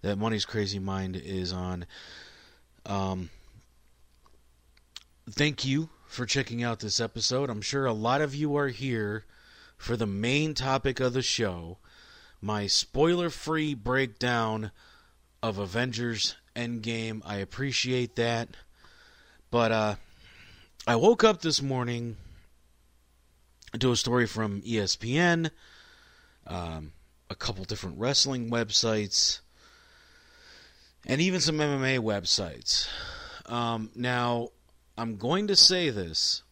that 0.02 0.18
Money's 0.18 0.44
Crazy 0.44 0.78
Mind 0.78 1.16
is 1.16 1.52
on. 1.52 1.84
Um, 2.86 3.30
thank 5.28 5.64
you 5.64 5.88
for 6.06 6.24
checking 6.24 6.62
out 6.62 6.78
this 6.78 7.00
episode. 7.00 7.50
I'm 7.50 7.60
sure 7.60 7.86
a 7.86 7.92
lot 7.92 8.20
of 8.20 8.36
you 8.36 8.54
are 8.56 8.68
here 8.68 9.24
for 9.76 9.96
the 9.96 10.06
main 10.06 10.54
topic 10.54 11.00
of 11.00 11.12
the 11.12 11.22
show 11.22 11.78
my 12.40 12.68
spoiler 12.68 13.30
free 13.30 13.74
breakdown 13.74 14.70
of 15.42 15.58
Avengers 15.58 16.36
Endgame. 16.58 17.22
I 17.24 17.36
appreciate 17.36 18.16
that. 18.16 18.48
But 19.50 19.72
uh, 19.72 19.94
I 20.86 20.96
woke 20.96 21.22
up 21.22 21.40
this 21.40 21.62
morning 21.62 22.16
to 23.78 23.92
a 23.92 23.96
story 23.96 24.26
from 24.26 24.60
ESPN, 24.62 25.50
um, 26.46 26.92
a 27.30 27.34
couple 27.36 27.64
different 27.64 27.98
wrestling 27.98 28.50
websites, 28.50 29.40
and 31.06 31.20
even 31.20 31.40
some 31.40 31.58
MMA 31.58 32.00
websites. 32.00 32.88
Um, 33.46 33.90
now, 33.94 34.48
I'm 34.96 35.16
going 35.16 35.46
to 35.46 35.56
say 35.56 35.90
this, 35.90 36.42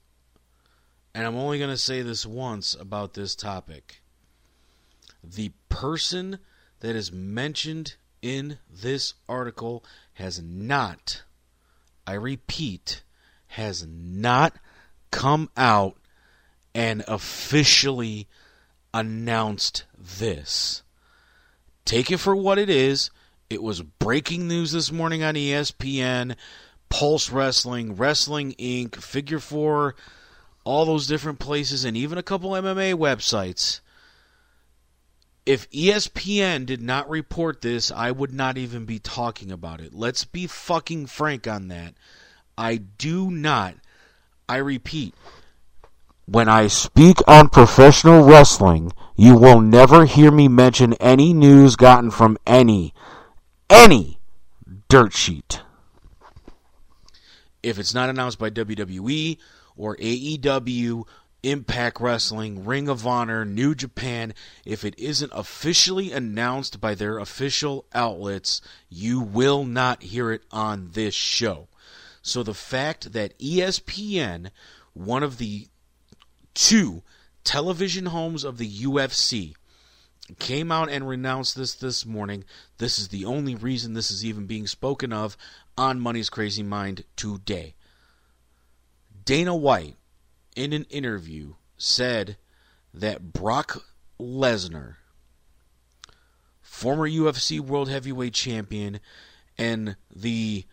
and 1.15 1.27
I'm 1.27 1.37
only 1.37 1.59
going 1.59 1.71
to 1.71 1.77
say 1.77 2.03
this 2.03 2.25
once 2.25 2.75
about 2.75 3.15
this 3.15 3.35
topic. 3.35 4.03
The 5.25 5.51
person 5.69 6.39
that 6.81 6.95
is 6.95 7.11
mentioned 7.11 7.97
in 8.23 8.59
this 8.71 9.15
article 9.29 9.85
has 10.15 10.41
not, 10.43 11.23
I 12.07 12.15
repeat, 12.15 13.03
has 13.49 13.87
not 13.87 14.55
come 15.11 15.51
out 15.57 15.97
and 16.75 17.05
officially 17.09 18.29
announced 18.93 19.85
this. 19.97 20.83
Take 21.85 22.11
it 22.11 22.19
for 22.19 22.35
what 22.35 22.59
it 22.59 22.69
is. 22.69 23.11
It 23.49 23.63
was 23.63 23.83
breaking 23.83 24.49
news 24.49 24.73
this 24.73 24.91
morning 24.91 25.23
on 25.23 25.35
ESPN, 25.35 26.37
Pulse 26.89 27.31
Wrestling, 27.31 27.95
Wrestling 27.97 28.55
Inc., 28.59 28.97
Figure 28.97 29.39
4, 29.39 29.95
all 30.65 30.85
those 30.85 31.07
different 31.07 31.39
places, 31.39 31.85
and 31.85 31.97
even 31.97 32.19
a 32.19 32.23
couple 32.23 32.51
MMA 32.51 32.95
websites 32.95 33.81
if 35.47 35.71
ESPN 35.71 36.67
did 36.67 36.83
not 36.83 37.09
report 37.09 37.63
this, 37.63 37.93
I 37.93 38.11
would 38.11 38.35
not 38.35 38.59
even 38.59 38.85
be 38.85 38.99
talking 38.99 39.53
about 39.53 39.81
it. 39.81 39.95
Let's 39.95 40.25
be 40.25 40.49
fucking 40.49 41.07
frank 41.07 41.47
on 41.47 41.69
that. 41.69 41.95
I 42.59 42.77
do 42.77 43.31
not, 43.31 43.77
I 44.49 44.57
repeat, 44.57 45.15
when 46.27 46.49
I 46.49 46.67
speak 46.67 47.19
on 47.29 47.49
professional 47.49 48.25
wrestling, 48.25 48.93
you 49.15 49.39
will 49.39 49.61
never 49.61 50.05
hear 50.05 50.33
me 50.33 50.49
mention 50.49 50.95
any 50.95 51.33
news 51.33 51.77
gotten 51.77 52.11
from 52.11 52.37
any, 52.45 52.93
any 53.71 54.19
dirt 54.89 55.13
sheet. 55.13 55.61
If 57.63 57.79
it's 57.79 57.95
not 57.95 58.11
announced 58.11 58.41
by 58.41 58.51
WWE 58.51 59.39
or 59.77 59.97
AEW 59.97 61.05
Impact 61.51 62.01
Wrestling, 62.01 62.65
Ring 62.65 62.89
of 62.89 63.07
Honor, 63.07 63.45
New 63.45 63.77
Japan, 63.77 64.35
if 64.65 64.85
it 64.85 64.99
isn't 64.99 65.31
officially 65.33 66.11
announced 66.11 66.81
by 66.81 66.97
their 66.97 67.19
official 67.19 67.87
outlets, 67.95 68.61
you 68.89 69.21
will 69.21 69.65
not 69.65 70.03
hear 70.03 70.33
it 70.33 70.43
on 70.51 70.91
this 70.93 71.15
show. 71.15 71.69
So 72.21 72.43
the 72.43 72.53
fact 72.53 73.13
that 73.13 73.39
ESPN, 73.39 74.51
one 74.93 75.23
of 75.23 75.39
the 75.39 75.69
two 76.55 77.03
television 77.45 78.07
homes 78.07 78.43
of 78.43 78.59
the 78.59 78.69
UFC, 78.69 79.55
came 80.41 80.73
out 80.73 80.91
and 80.91 81.07
renounced 81.07 81.57
this 81.57 81.75
this 81.75 82.05
morning. 82.05 82.43
This 82.79 82.99
is 82.99 83.09
the 83.09 83.25
only 83.25 83.55
reason 83.55 83.93
this 83.95 84.11
is 84.11 84.25
even 84.25 84.47
being 84.47 84.67
spoken 84.67 85.13
of 85.13 85.37
on 85.79 86.01
Money's 86.01 86.29
Crazy 86.29 86.65
Mind 86.65 87.05
today. 87.15 87.75
Dana 89.25 89.55
White, 89.55 89.95
in 90.57 90.73
an 90.73 90.85
interview, 90.85 91.55
said 91.77 92.39
that 92.93 93.33
Brock 93.33 93.85
Lesnar, 94.19 94.97
former 96.63 97.09
UFC 97.09 97.61
World 97.61 97.89
Heavyweight 97.89 98.33
Champion 98.33 98.99
and 99.59 99.97
the 100.15 100.65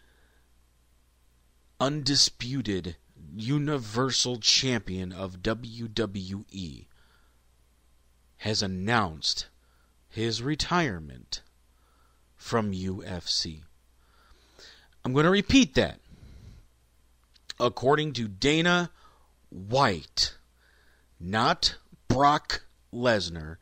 undisputed 1.80 2.96
Universal 3.36 4.38
Champion 4.38 5.12
of 5.12 5.42
WWE, 5.42 6.86
has 8.38 8.62
announced 8.62 9.48
his 10.10 10.42
retirement 10.42 11.42
from 12.36 12.72
UFC. 12.72 13.62
I'm 15.04 15.14
going 15.14 15.26
to 15.26 15.32
repeat 15.32 15.76
that. 15.76 16.00
According 17.60 18.14
to 18.14 18.28
Dana 18.28 18.90
White, 19.54 20.36
not 21.20 21.78
Brock 22.08 22.66
Lesnar, 22.92 23.58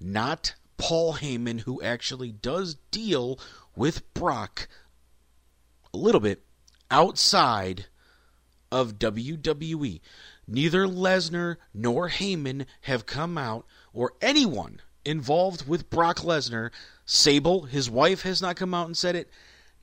not 0.00 0.54
Paul 0.76 1.14
Heyman, 1.14 1.62
who 1.62 1.82
actually 1.82 2.30
does 2.30 2.76
deal 2.92 3.40
with 3.74 4.14
Brock 4.14 4.68
a 5.92 5.96
little 5.96 6.20
bit 6.20 6.44
outside 6.88 7.86
of 8.70 9.00
WWE. 9.00 10.00
Neither 10.46 10.86
Lesnar 10.86 11.56
nor 11.72 12.10
Heyman 12.10 12.66
have 12.82 13.04
come 13.04 13.36
out, 13.36 13.66
or 13.92 14.12
anyone 14.20 14.82
involved 15.04 15.66
with 15.66 15.90
Brock 15.90 16.18
Lesnar. 16.18 16.70
Sable, 17.06 17.64
his 17.64 17.90
wife, 17.90 18.22
has 18.22 18.40
not 18.40 18.56
come 18.56 18.72
out 18.72 18.86
and 18.86 18.96
said 18.96 19.16
it. 19.16 19.28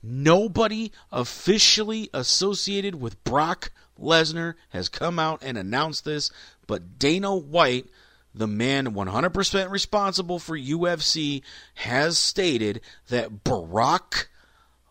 Nobody 0.02 0.92
officially 1.12 2.08
associated 2.14 2.94
with 2.94 3.22
Brock 3.22 3.70
Lesnar 4.02 4.54
has 4.70 4.88
come 4.88 5.18
out 5.18 5.42
and 5.42 5.56
announced 5.56 6.04
this, 6.04 6.30
but 6.66 6.98
Dana 6.98 7.34
White, 7.34 7.86
the 8.34 8.46
man 8.46 8.94
100% 8.94 9.70
responsible 9.70 10.38
for 10.38 10.58
UFC, 10.58 11.42
has 11.74 12.18
stated 12.18 12.80
that 13.08 13.44
Brock 13.44 14.28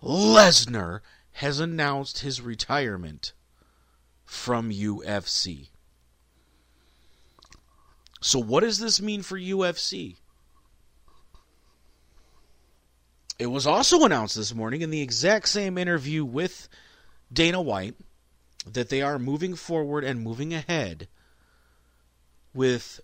Lesnar 0.02 1.02
has 1.34 1.60
announced 1.60 2.20
his 2.20 2.42
retirement 2.42 3.34
from 4.26 4.72
UFC. 4.72 5.70
So, 8.22 8.40
what 8.40 8.62
does 8.62 8.78
this 8.78 9.02
mean 9.02 9.24
for 9.24 9.38
UFC? 9.38 10.18
It 13.40 13.48
was 13.48 13.66
also 13.66 14.06
announced 14.06 14.36
this 14.36 14.54
morning 14.54 14.82
in 14.82 14.92
the 14.92 15.02
exact 15.02 15.50
same 15.50 15.80
interview 15.80 16.24
with 16.24 16.70
Dana 17.34 17.60
White 17.60 17.96
that 18.66 18.90
they 18.90 19.02
are 19.02 19.18
moving 19.18 19.56
forward 19.56 20.04
and 20.04 20.22
moving 20.22 20.54
ahead 20.54 21.08
with 22.54 23.00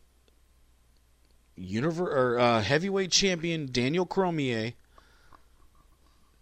univer- 1.58 2.02
or, 2.02 2.40
uh, 2.40 2.62
heavyweight 2.62 3.12
champion 3.12 3.72
Daniel 3.72 4.06
Cormier 4.06 4.74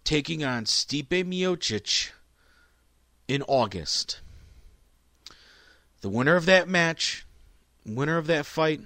taking 0.04 0.44
on 0.44 0.66
Stipe 0.66 1.08
Miocic 1.08 2.12
in 3.28 3.42
August. 3.44 4.20
The 6.02 6.10
winner 6.10 6.36
of 6.36 6.46
that 6.46 6.68
match, 6.68 7.26
winner 7.86 8.18
of 8.18 8.28
that 8.28 8.46
fight, 8.46 8.82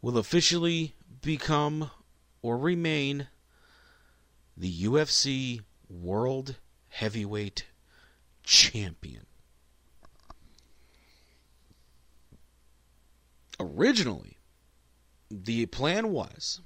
will 0.00 0.18
officially 0.18 0.94
become 1.22 1.90
or 2.42 2.58
remain 2.58 3.28
the 4.56 4.70
UFC 4.84 5.62
World 5.88 6.56
Heavyweight 6.90 7.64
Champion. 8.44 9.26
Originally, 13.58 14.38
the 15.30 15.66
plan 15.66 16.10
was 16.10 16.60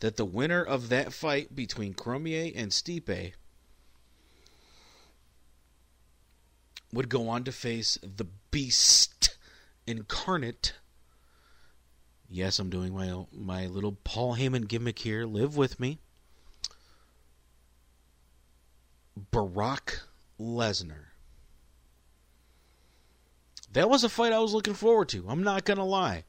that 0.00 0.16
the 0.16 0.24
winner 0.24 0.62
of 0.62 0.88
that 0.88 1.12
fight 1.12 1.54
between 1.54 1.94
Cormier 1.94 2.52
and 2.54 2.70
Stipe 2.70 3.32
would 6.92 7.08
go 7.08 7.28
on 7.28 7.44
to 7.44 7.52
face 7.52 7.98
the 8.02 8.26
Beast 8.50 9.38
incarnate. 9.86 10.74
Yes, 12.28 12.58
I'm 12.58 12.68
doing 12.68 12.94
my 12.94 13.24
my 13.32 13.66
little 13.66 13.92
Paul 14.04 14.36
Heyman 14.36 14.68
gimmick 14.68 14.98
here. 14.98 15.24
Live 15.24 15.56
with 15.56 15.80
me. 15.80 16.00
Brock 19.16 20.02
Lesnar. 20.40 21.06
That 23.72 23.88
was 23.88 24.04
a 24.04 24.08
fight 24.08 24.32
I 24.32 24.38
was 24.38 24.52
looking 24.52 24.74
forward 24.74 25.08
to. 25.10 25.26
I'm 25.28 25.42
not 25.42 25.64
going 25.64 25.78
to 25.78 25.84
lie. 25.84 26.24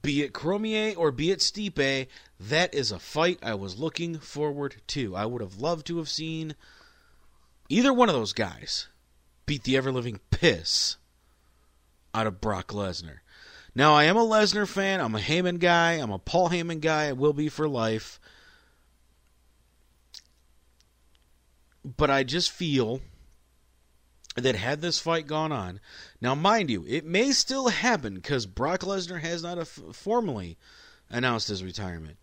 Be 0.00 0.22
it 0.22 0.32
Cormier 0.32 0.94
or 0.96 1.12
be 1.12 1.30
it 1.30 1.40
Stipe, 1.40 2.06
that 2.40 2.74
is 2.74 2.90
a 2.90 2.98
fight 2.98 3.38
I 3.42 3.54
was 3.54 3.78
looking 3.78 4.18
forward 4.18 4.76
to. 4.88 5.14
I 5.14 5.26
would 5.26 5.42
have 5.42 5.60
loved 5.60 5.86
to 5.88 5.98
have 5.98 6.08
seen 6.08 6.54
either 7.68 7.92
one 7.92 8.08
of 8.08 8.14
those 8.14 8.32
guys 8.32 8.88
beat 9.46 9.64
the 9.64 9.76
ever 9.76 9.92
living 9.92 10.20
piss 10.30 10.96
out 12.14 12.26
of 12.26 12.40
Brock 12.40 12.68
Lesnar. 12.68 13.18
Now, 13.74 13.94
I 13.94 14.04
am 14.04 14.16
a 14.16 14.24
Lesnar 14.24 14.68
fan. 14.68 15.00
I'm 15.00 15.14
a 15.14 15.18
Heyman 15.18 15.58
guy. 15.58 15.92
I'm 15.92 16.10
a 16.10 16.18
Paul 16.18 16.50
Heyman 16.50 16.80
guy. 16.80 17.08
I 17.08 17.12
will 17.12 17.32
be 17.32 17.48
for 17.48 17.68
life. 17.68 18.20
But 21.84 22.10
I 22.10 22.22
just 22.22 22.50
feel 22.50 23.00
that 24.36 24.54
had 24.54 24.80
this 24.80 24.98
fight 24.98 25.26
gone 25.26 25.52
on, 25.52 25.80
now 26.20 26.34
mind 26.34 26.70
you, 26.70 26.84
it 26.88 27.04
may 27.04 27.32
still 27.32 27.68
happen 27.68 28.14
because 28.14 28.46
Brock 28.46 28.80
Lesnar 28.80 29.20
has 29.20 29.42
not 29.42 29.66
formally 29.66 30.56
announced 31.10 31.48
his 31.48 31.62
retirement. 31.62 32.16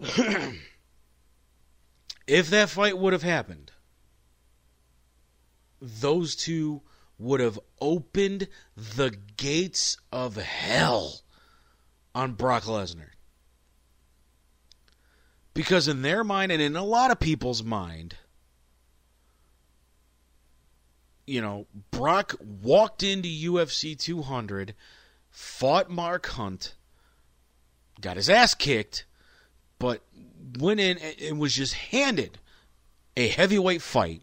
if 2.26 2.50
that 2.50 2.68
fight 2.68 2.98
would 2.98 3.12
have 3.12 3.22
happened, 3.22 3.70
those 5.80 6.34
two 6.34 6.82
would 7.18 7.40
have 7.40 7.58
opened 7.80 8.48
the 8.76 9.14
gates 9.36 9.96
of 10.10 10.36
hell 10.36 11.20
on 12.14 12.32
Brock 12.32 12.64
Lesnar. 12.64 13.10
Because 15.54 15.86
in 15.86 16.02
their 16.02 16.24
mind, 16.24 16.50
and 16.50 16.62
in 16.62 16.76
a 16.76 16.84
lot 16.84 17.10
of 17.10 17.20
people's 17.20 17.62
mind, 17.62 18.16
you 21.26 21.40
know, 21.40 21.66
Brock 21.90 22.34
walked 22.62 23.02
into 23.02 23.28
UFC 23.28 23.98
200, 23.98 24.74
fought 25.30 25.90
Mark 25.90 26.26
Hunt, 26.26 26.74
got 28.00 28.16
his 28.16 28.28
ass 28.28 28.54
kicked, 28.54 29.04
but 29.78 30.02
went 30.58 30.80
in 30.80 30.98
and 30.98 31.38
was 31.38 31.54
just 31.54 31.74
handed 31.74 32.38
a 33.16 33.28
heavyweight 33.28 33.82
fight 33.82 34.22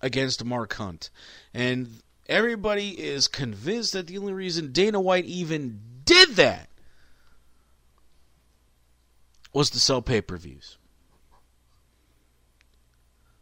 against 0.00 0.44
Mark 0.44 0.74
Hunt. 0.74 1.10
And 1.52 2.00
everybody 2.26 2.90
is 2.90 3.28
convinced 3.28 3.92
that 3.92 4.06
the 4.06 4.18
only 4.18 4.32
reason 4.32 4.72
Dana 4.72 5.00
White 5.00 5.26
even 5.26 5.80
did 6.04 6.30
that 6.30 6.68
was 9.52 9.70
to 9.70 9.80
sell 9.80 10.02
pay 10.02 10.20
per 10.20 10.36
views. 10.36 10.78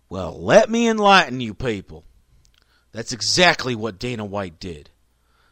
Well, 0.08 0.42
let 0.42 0.68
me 0.68 0.88
enlighten 0.88 1.40
you 1.40 1.54
people. 1.54 2.04
That's 2.92 3.12
exactly 3.12 3.74
what 3.74 3.98
Dana 3.98 4.24
White 4.24 4.59
did. 4.59 4.90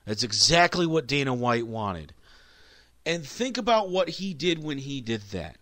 That's 0.04 0.22
exactly 0.22 0.86
what 0.86 1.06
Dana 1.06 1.34
White 1.34 1.66
wanted. 1.66 2.12
And 3.04 3.24
think 3.24 3.58
about 3.58 3.90
what 3.90 4.08
he 4.08 4.34
did 4.34 4.62
when 4.62 4.78
he 4.78 5.00
did 5.00 5.22
that. 5.32 5.56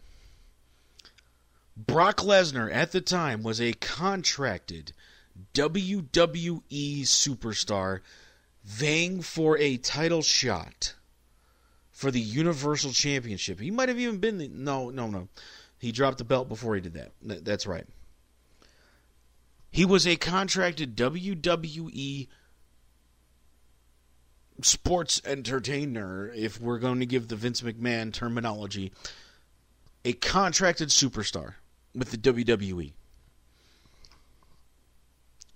Brock 1.76 2.18
Lesnar 2.18 2.72
at 2.72 2.92
the 2.92 3.00
time 3.00 3.42
was 3.42 3.60
a 3.60 3.72
contracted 3.74 4.92
WWE 5.52 7.02
superstar 7.02 8.00
vying 8.64 9.20
for 9.20 9.58
a 9.58 9.76
title 9.76 10.22
shot 10.22 10.94
for 11.92 12.10
the 12.10 12.20
Universal 12.20 12.92
Championship. 12.92 13.60
He 13.60 13.70
might 13.70 13.88
have 13.88 13.98
even 13.98 14.18
been 14.18 14.38
the, 14.38 14.48
no, 14.48 14.90
no, 14.90 15.06
no. 15.06 15.28
He 15.78 15.92
dropped 15.92 16.18
the 16.18 16.24
belt 16.24 16.48
before 16.48 16.74
he 16.74 16.80
did 16.80 16.94
that. 16.94 17.12
That's 17.44 17.66
right. 17.66 17.86
He 19.70 19.84
was 19.84 20.06
a 20.06 20.16
contracted 20.16 20.96
WWE 20.96 22.28
sports 24.62 25.20
entertainer, 25.24 26.30
if 26.34 26.60
we're 26.60 26.78
going 26.78 27.00
to 27.00 27.06
give 27.06 27.28
the 27.28 27.36
Vince 27.36 27.60
McMahon 27.60 28.12
terminology, 28.12 28.92
a 30.04 30.12
contracted 30.12 30.88
superstar 30.88 31.54
with 31.94 32.10
the 32.10 32.16
WWE. 32.16 32.92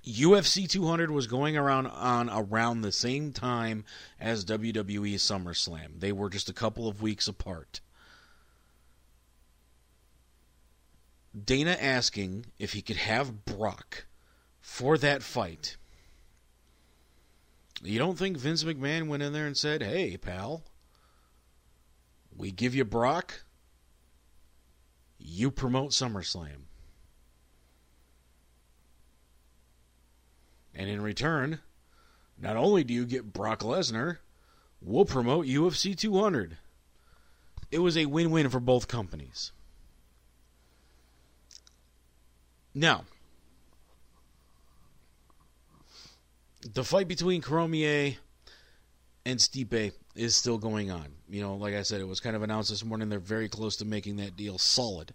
UFC 0.04 0.68
200 0.68 1.10
was 1.10 1.26
going 1.26 1.56
around 1.56 1.86
on 1.86 2.30
around 2.30 2.80
the 2.80 2.92
same 2.92 3.32
time 3.32 3.84
as 4.18 4.44
WWE 4.46 5.14
SummerSlam. 5.14 6.00
They 6.00 6.10
were 6.10 6.30
just 6.30 6.48
a 6.48 6.54
couple 6.54 6.88
of 6.88 7.02
weeks 7.02 7.28
apart. 7.28 7.80
Dana 11.32 11.76
asking 11.80 12.46
if 12.58 12.72
he 12.72 12.82
could 12.82 12.96
have 12.96 13.44
Brock 13.44 14.06
for 14.60 14.98
that 14.98 15.22
fight. 15.22 15.76
You 17.82 17.98
don't 17.98 18.18
think 18.18 18.36
Vince 18.36 18.64
McMahon 18.64 19.08
went 19.08 19.22
in 19.22 19.32
there 19.32 19.46
and 19.46 19.56
said, 19.56 19.82
"Hey, 19.82 20.16
pal, 20.16 20.64
we 22.36 22.50
give 22.50 22.74
you 22.74 22.84
Brock, 22.84 23.44
you 25.18 25.50
promote 25.50 25.92
SummerSlam." 25.92 26.64
And 30.74 30.90
in 30.90 31.00
return, 31.00 31.60
not 32.36 32.56
only 32.56 32.84
do 32.84 32.92
you 32.92 33.06
get 33.06 33.32
Brock 33.32 33.60
Lesnar, 33.60 34.18
we'll 34.80 35.04
promote 35.04 35.46
UFC 35.46 35.94
200. 35.94 36.58
It 37.70 37.78
was 37.78 37.96
a 37.96 38.06
win 38.06 38.30
win 38.30 38.50
for 38.50 38.60
both 38.60 38.88
companies. 38.88 39.52
Now, 42.74 43.04
the 46.72 46.84
fight 46.84 47.08
between 47.08 47.42
Cormier 47.42 48.16
and 49.26 49.38
Stipe 49.38 49.92
is 50.14 50.36
still 50.36 50.58
going 50.58 50.90
on. 50.90 51.06
You 51.28 51.42
know, 51.42 51.56
like 51.56 51.74
I 51.74 51.82
said, 51.82 52.00
it 52.00 52.08
was 52.08 52.20
kind 52.20 52.36
of 52.36 52.42
announced 52.42 52.70
this 52.70 52.84
morning. 52.84 53.08
They're 53.08 53.18
very 53.18 53.48
close 53.48 53.76
to 53.76 53.84
making 53.84 54.16
that 54.16 54.36
deal 54.36 54.58
solid. 54.58 55.12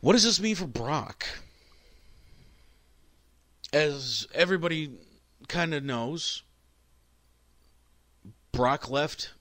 What 0.00 0.14
does 0.14 0.24
this 0.24 0.40
mean 0.40 0.56
for 0.56 0.66
Brock? 0.66 1.26
as 3.72 4.28
everybody 4.34 4.90
kind 5.48 5.74
of 5.74 5.82
knows, 5.82 6.42
Brock 8.52 8.90
left 8.90 9.32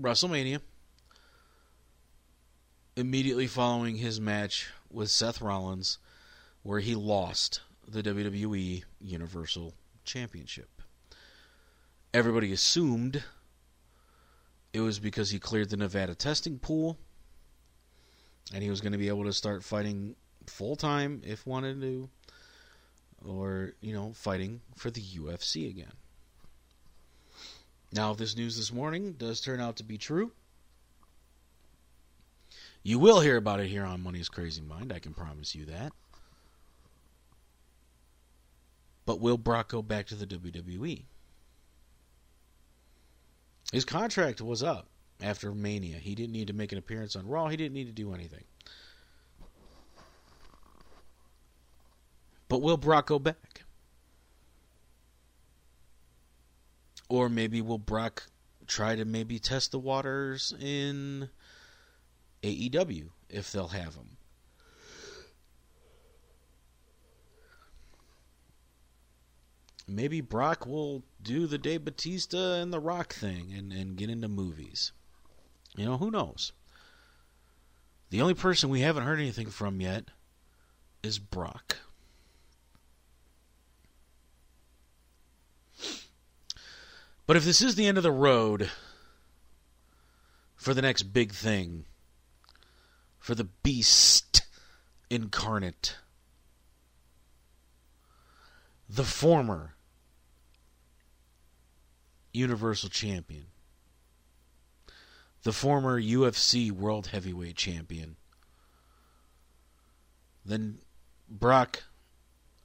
WrestleMania 0.00 0.60
immediately 3.00 3.46
following 3.46 3.96
his 3.96 4.20
match 4.20 4.68
with 4.90 5.10
Seth 5.10 5.40
Rollins, 5.40 5.98
where 6.62 6.80
he 6.80 6.94
lost 6.94 7.62
the 7.88 8.02
WWE 8.02 8.84
Universal 9.00 9.74
Championship. 10.04 10.68
Everybody 12.12 12.52
assumed 12.52 13.24
it 14.72 14.80
was 14.80 14.98
because 14.98 15.30
he 15.30 15.38
cleared 15.38 15.70
the 15.70 15.76
Nevada 15.76 16.14
testing 16.14 16.58
pool 16.58 16.98
and 18.52 18.62
he 18.62 18.70
was 18.70 18.80
going 18.80 18.92
to 18.92 18.98
be 18.98 19.08
able 19.08 19.24
to 19.24 19.32
start 19.32 19.64
fighting 19.64 20.14
full 20.46 20.76
time 20.76 21.22
if 21.24 21.46
wanted 21.46 21.80
to 21.80 22.08
or, 23.26 23.72
you 23.80 23.92
know, 23.92 24.12
fighting 24.14 24.60
for 24.76 24.90
the 24.90 25.00
UFC 25.00 25.68
again. 25.68 25.92
Now, 27.92 28.12
if 28.12 28.18
this 28.18 28.36
news 28.36 28.56
this 28.56 28.72
morning 28.72 29.12
does 29.12 29.40
turn 29.40 29.60
out 29.60 29.76
to 29.76 29.84
be 29.84 29.98
true, 29.98 30.32
you 32.82 32.98
will 32.98 33.20
hear 33.20 33.36
about 33.36 33.60
it 33.60 33.68
here 33.68 33.84
on 33.84 34.02
Money's 34.02 34.28
Crazy 34.28 34.62
Mind. 34.62 34.92
I 34.92 34.98
can 34.98 35.14
promise 35.14 35.54
you 35.54 35.66
that. 35.66 35.92
But 39.06 39.20
will 39.20 39.38
Brock 39.38 39.68
go 39.68 39.82
back 39.82 40.06
to 40.06 40.14
the 40.14 40.26
WWE? 40.26 41.04
His 43.72 43.84
contract 43.84 44.40
was 44.40 44.62
up 44.62 44.86
after 45.22 45.52
Mania. 45.52 45.96
He 45.96 46.14
didn't 46.14 46.32
need 46.32 46.48
to 46.48 46.52
make 46.52 46.72
an 46.72 46.78
appearance 46.78 47.16
on 47.16 47.26
Raw. 47.26 47.48
He 47.48 47.56
didn't 47.56 47.74
need 47.74 47.86
to 47.86 47.92
do 47.92 48.14
anything. 48.14 48.44
But 52.48 52.62
will 52.62 52.76
Brock 52.76 53.06
go 53.06 53.18
back? 53.18 53.62
Or 57.08 57.28
maybe 57.28 57.60
will 57.60 57.78
Brock 57.78 58.24
try 58.66 58.96
to 58.96 59.04
maybe 59.04 59.38
test 59.38 59.72
the 59.72 59.78
waters 59.78 60.54
in 60.60 61.28
AEW 62.42 63.10
if 63.28 63.52
they'll 63.52 63.68
have 63.68 63.94
him? 63.94 64.16
Maybe 69.86 70.20
Brock 70.20 70.66
will 70.66 71.02
do 71.20 71.46
the 71.46 71.58
Dave 71.58 71.84
Batista 71.84 72.54
and 72.54 72.72
The 72.72 72.78
Rock 72.78 73.12
thing 73.12 73.52
and, 73.52 73.72
and 73.72 73.96
get 73.96 74.08
into 74.08 74.28
movies. 74.28 74.92
You 75.76 75.84
know, 75.84 75.96
who 75.96 76.10
knows? 76.10 76.52
The 78.10 78.20
only 78.20 78.34
person 78.34 78.70
we 78.70 78.80
haven't 78.80 79.04
heard 79.04 79.18
anything 79.18 79.48
from 79.50 79.80
yet 79.80 80.04
is 81.02 81.18
Brock. 81.18 81.78
But 87.26 87.36
if 87.36 87.44
this 87.44 87.62
is 87.62 87.76
the 87.76 87.86
end 87.86 87.96
of 87.96 88.02
the 88.02 88.10
road 88.10 88.70
for 90.56 90.74
the 90.74 90.82
next 90.82 91.04
big 91.04 91.32
thing, 91.32 91.84
for 93.20 93.34
the 93.34 93.44
beast 93.44 94.42
incarnate, 95.10 95.96
the 98.88 99.04
former 99.04 99.74
Universal 102.32 102.88
Champion, 102.88 103.46
the 105.42 105.52
former 105.52 106.00
UFC 106.00 106.72
World 106.72 107.08
Heavyweight 107.08 107.56
Champion, 107.56 108.16
then 110.44 110.78
Brock, 111.28 111.84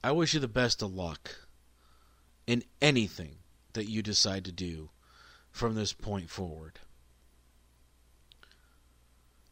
I 0.02 0.12
wish 0.12 0.32
you 0.32 0.40
the 0.40 0.48
best 0.48 0.80
of 0.82 0.92
luck 0.92 1.46
in 2.46 2.64
anything 2.80 3.36
that 3.74 3.90
you 3.90 4.02
decide 4.02 4.44
to 4.46 4.52
do 4.52 4.88
from 5.50 5.74
this 5.74 5.92
point 5.92 6.30
forward. 6.30 6.78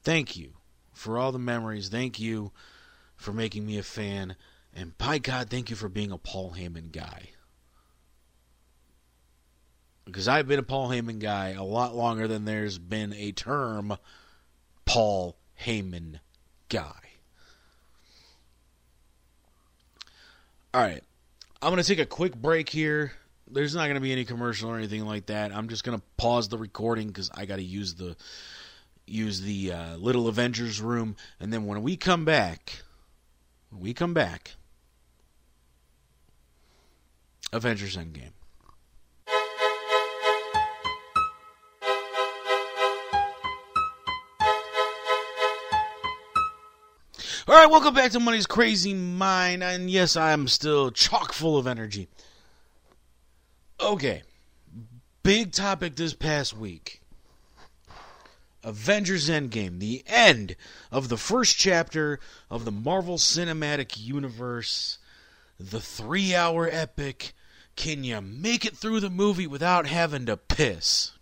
Thank 0.03 0.37
you 0.37 0.55
for 0.95 1.19
all 1.19 1.33
the 1.33 1.39
memories. 1.39 1.89
Thank 1.89 2.19
you 2.19 2.53
for 3.17 3.33
making 3.33 3.67
me 3.67 3.79
a 3.79 3.83
fan. 3.83 4.37
And 4.73 4.97
by 4.97 5.19
God, 5.19 5.51
thank 5.51 5.71
you 5.71 5.77
for 5.77 5.89
being 5.89 6.11
a 6.11 6.19
Paul 6.19 6.55
Heyman 6.57 6.93
guy. 6.93 7.31
Because 10.05 10.29
I've 10.29 10.49
been 10.49 10.59
a 10.59 10.65
Paul 10.65 10.89
Heyman 10.89 11.19
guy 11.19 11.51
a 11.51 11.63
lot 11.63 11.95
longer 11.95 12.29
than 12.29 12.45
there's 12.45 12.79
been 12.79 13.13
a 13.15 13.33
term 13.33 13.97
Paul 14.85 15.37
Heyman 15.63 16.21
guy. 16.69 16.93
All 20.73 20.81
right. 20.81 21.03
I'm 21.63 21.71
going 21.71 21.83
to 21.83 21.89
take 21.89 22.01
a 22.01 22.07
quick 22.07 22.35
break 22.35 22.69
here 22.69 23.13
there's 23.51 23.75
not 23.75 23.85
going 23.85 23.95
to 23.95 24.01
be 24.01 24.13
any 24.13 24.25
commercial 24.25 24.71
or 24.71 24.77
anything 24.77 25.05
like 25.05 25.27
that. 25.27 25.55
I'm 25.55 25.69
just 25.69 25.85
going 25.85 25.99
to 25.99 26.05
pause 26.17 26.49
the 26.49 26.59
recording 26.59 27.09
because 27.09 27.31
I 27.35 27.47
got 27.47 27.57
to 27.57 27.63
use 27.63 27.95
the 27.95 28.17
use 29.07 29.41
the 29.41 29.73
uh, 29.73 29.97
little 29.97 30.29
Avengers 30.29 30.81
room, 30.81 31.17
and 31.39 31.53
then 31.53 31.67
when 31.67 31.83
we 31.83 31.97
come 31.97 32.25
back, 32.25 32.83
when 33.71 33.81
we 33.81 33.95
come 33.95 34.15
back, 34.15 34.53
Avengers 37.53 37.97
Endgame. 37.97 38.33
All 47.47 47.55
right, 47.55 47.71
welcome 47.71 47.93
back 47.93 48.11
to 48.13 48.21
Money's 48.21 48.47
Crazy 48.47 48.95
Mind, 48.95 49.63
and 49.63 49.91
yes, 49.91 50.17
I'm 50.17 50.49
still 50.49 50.91
chock 50.91 51.35
full 51.35 51.59
of 51.59 51.67
energy. 51.67 52.09
Okay. 53.79 54.23
Big 55.23 55.53
topic 55.53 55.95
this 55.97 56.15
past 56.15 56.57
week. 56.57 57.03
Avengers 58.65 59.29
Endgame, 59.29 59.79
the 59.79 60.03
end 60.07 60.57
of 60.91 61.09
the 61.09 61.17
first 61.17 61.57
chapter 61.57 62.19
of 62.51 62.65
the 62.65 62.73
Marvel 62.73 63.19
Cinematic 63.19 63.99
Universe, 63.99 64.99
the 65.61 65.81
three 65.81 66.35
hour 66.35 66.69
epic. 66.71 67.35
Can 67.77 68.05
you 68.05 68.21
make 68.21 68.65
it 68.65 68.77
through 68.77 69.01
the 69.01 69.11
movie 69.11 69.47
without 69.47 69.87
having 69.87 70.27
to 70.27 70.37
piss? 70.37 71.13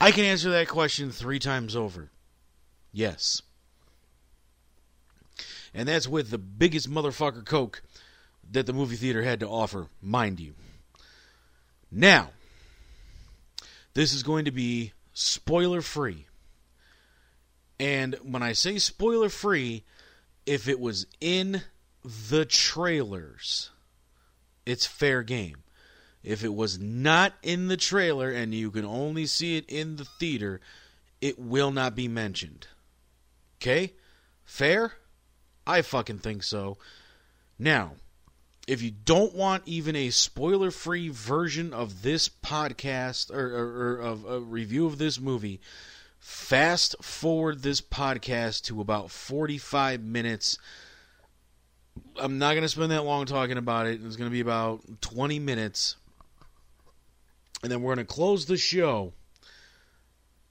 I 0.00 0.10
can 0.10 0.24
answer 0.24 0.50
that 0.50 0.68
question 0.68 1.12
three 1.12 1.38
times 1.38 1.76
over. 1.76 2.10
Yes. 2.92 3.40
And 5.72 5.88
that's 5.88 6.08
with 6.08 6.30
the 6.30 6.38
biggest 6.38 6.90
motherfucker 6.90 7.46
Coke 7.46 7.82
that 8.50 8.66
the 8.66 8.72
movie 8.72 8.96
theater 8.96 9.22
had 9.22 9.40
to 9.40 9.48
offer, 9.48 9.86
mind 10.02 10.40
you. 10.40 10.54
Now, 11.90 12.30
this 13.94 14.12
is 14.12 14.22
going 14.22 14.44
to 14.44 14.50
be 14.50 14.92
spoiler 15.12 15.82
free. 15.82 16.26
And 17.78 18.16
when 18.22 18.42
I 18.42 18.52
say 18.52 18.78
spoiler 18.78 19.28
free, 19.28 19.84
if 20.46 20.68
it 20.68 20.78
was 20.78 21.06
in 21.20 21.62
the 22.30 22.44
trailers, 22.44 23.70
it's 24.64 24.86
fair 24.86 25.22
game. 25.22 25.58
If 26.22 26.44
it 26.44 26.54
was 26.54 26.78
not 26.78 27.34
in 27.42 27.68
the 27.68 27.76
trailer 27.76 28.30
and 28.30 28.54
you 28.54 28.70
can 28.70 28.84
only 28.84 29.26
see 29.26 29.56
it 29.56 29.64
in 29.68 29.96
the 29.96 30.04
theater, 30.04 30.60
it 31.20 31.38
will 31.38 31.72
not 31.72 31.96
be 31.96 32.06
mentioned. 32.06 32.68
Okay? 33.58 33.94
Fair? 34.44 34.92
I 35.66 35.82
fucking 35.82 36.18
think 36.18 36.42
so. 36.42 36.78
Now, 37.58 37.94
if 38.66 38.82
you 38.82 38.90
don't 38.90 39.34
want 39.34 39.64
even 39.66 39.96
a 39.96 40.10
spoiler 40.10 40.70
free 40.70 41.08
version 41.08 41.72
of 41.72 42.02
this 42.02 42.28
podcast 42.28 43.30
or, 43.32 43.46
or, 43.46 43.66
or, 43.66 43.98
of 43.98 44.24
a 44.24 44.40
review 44.40 44.86
of 44.86 44.98
this 44.98 45.20
movie, 45.20 45.60
fast 46.18 46.94
forward 47.02 47.62
this 47.62 47.80
podcast 47.80 48.62
to 48.64 48.80
about 48.80 49.10
45 49.10 50.02
minutes. 50.02 50.58
I'm 52.16 52.38
not 52.38 52.52
going 52.52 52.62
to 52.62 52.68
spend 52.68 52.92
that 52.92 53.02
long 53.04 53.26
talking 53.26 53.58
about 53.58 53.86
it. 53.86 54.00
It's 54.04 54.16
going 54.16 54.30
to 54.30 54.32
be 54.32 54.40
about 54.40 54.80
20 55.00 55.40
minutes. 55.40 55.96
And 57.62 57.70
then 57.70 57.82
we're 57.82 57.94
going 57.94 58.06
to 58.06 58.12
close 58.12 58.46
the 58.46 58.56
show 58.56 59.12